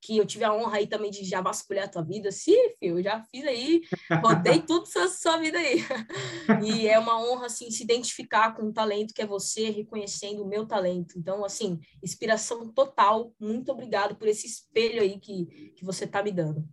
que 0.02 0.16
eu 0.16 0.24
tive 0.24 0.44
a 0.44 0.52
honra 0.52 0.78
aí 0.78 0.86
também 0.86 1.10
de 1.10 1.24
já 1.24 1.40
vasculhar 1.40 1.84
a 1.84 1.88
tua 1.88 2.02
vida. 2.02 2.32
Sim, 2.32 2.56
filho, 2.78 2.98
eu 2.98 3.02
já 3.02 3.22
fiz 3.24 3.44
aí, 3.46 3.82
rodei 4.22 4.60
tudo 4.66 4.86
sua, 4.86 5.08
sua 5.08 5.36
vida 5.36 5.58
aí. 5.58 5.80
E 6.64 6.88
é 6.88 6.98
uma 6.98 7.20
honra, 7.20 7.46
assim, 7.46 7.70
se 7.70 7.82
identificar 7.82 8.54
com 8.54 8.62
o 8.64 8.72
talento 8.72 9.14
que 9.14 9.22
é 9.22 9.26
você, 9.26 9.70
reconhecendo 9.70 10.42
o 10.42 10.48
meu 10.48 10.66
talento. 10.66 11.18
Então, 11.18 11.44
assim, 11.44 11.78
inspiração 12.02 12.72
total. 12.72 13.32
Muito 13.38 13.70
obrigado 13.70 14.16
por 14.16 14.26
esse 14.26 14.46
espelho 14.46 15.02
aí 15.02 15.18
que, 15.18 15.72
que 15.76 15.84
você 15.84 16.04
está 16.04 16.22
me 16.22 16.32
dando. 16.32 16.66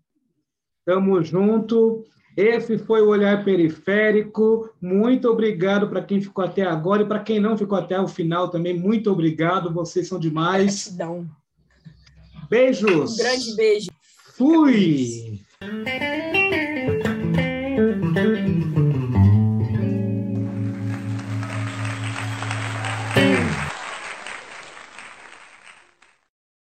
Tamo 0.86 1.22
junto. 1.22 2.04
Esse 2.38 2.78
foi 2.78 3.02
o 3.02 3.08
Olhar 3.08 3.44
Periférico. 3.44 4.70
Muito 4.80 5.28
obrigado 5.28 5.90
para 5.90 6.04
quem 6.04 6.22
ficou 6.22 6.46
até 6.46 6.62
agora 6.62 7.02
e 7.02 7.08
para 7.08 7.20
quem 7.20 7.40
não 7.40 7.58
ficou 7.58 7.76
até 7.76 8.00
o 8.00 8.08
final 8.08 8.48
também. 8.48 8.78
Muito 8.78 9.12
obrigado, 9.12 9.74
vocês 9.74 10.08
são 10.08 10.20
demais. 10.20 10.84
Gratidão. 10.84 11.28
Beijos. 12.48 13.14
Um 13.14 13.18
grande 13.18 13.56
beijo. 13.56 13.90
Fui. 14.36 15.42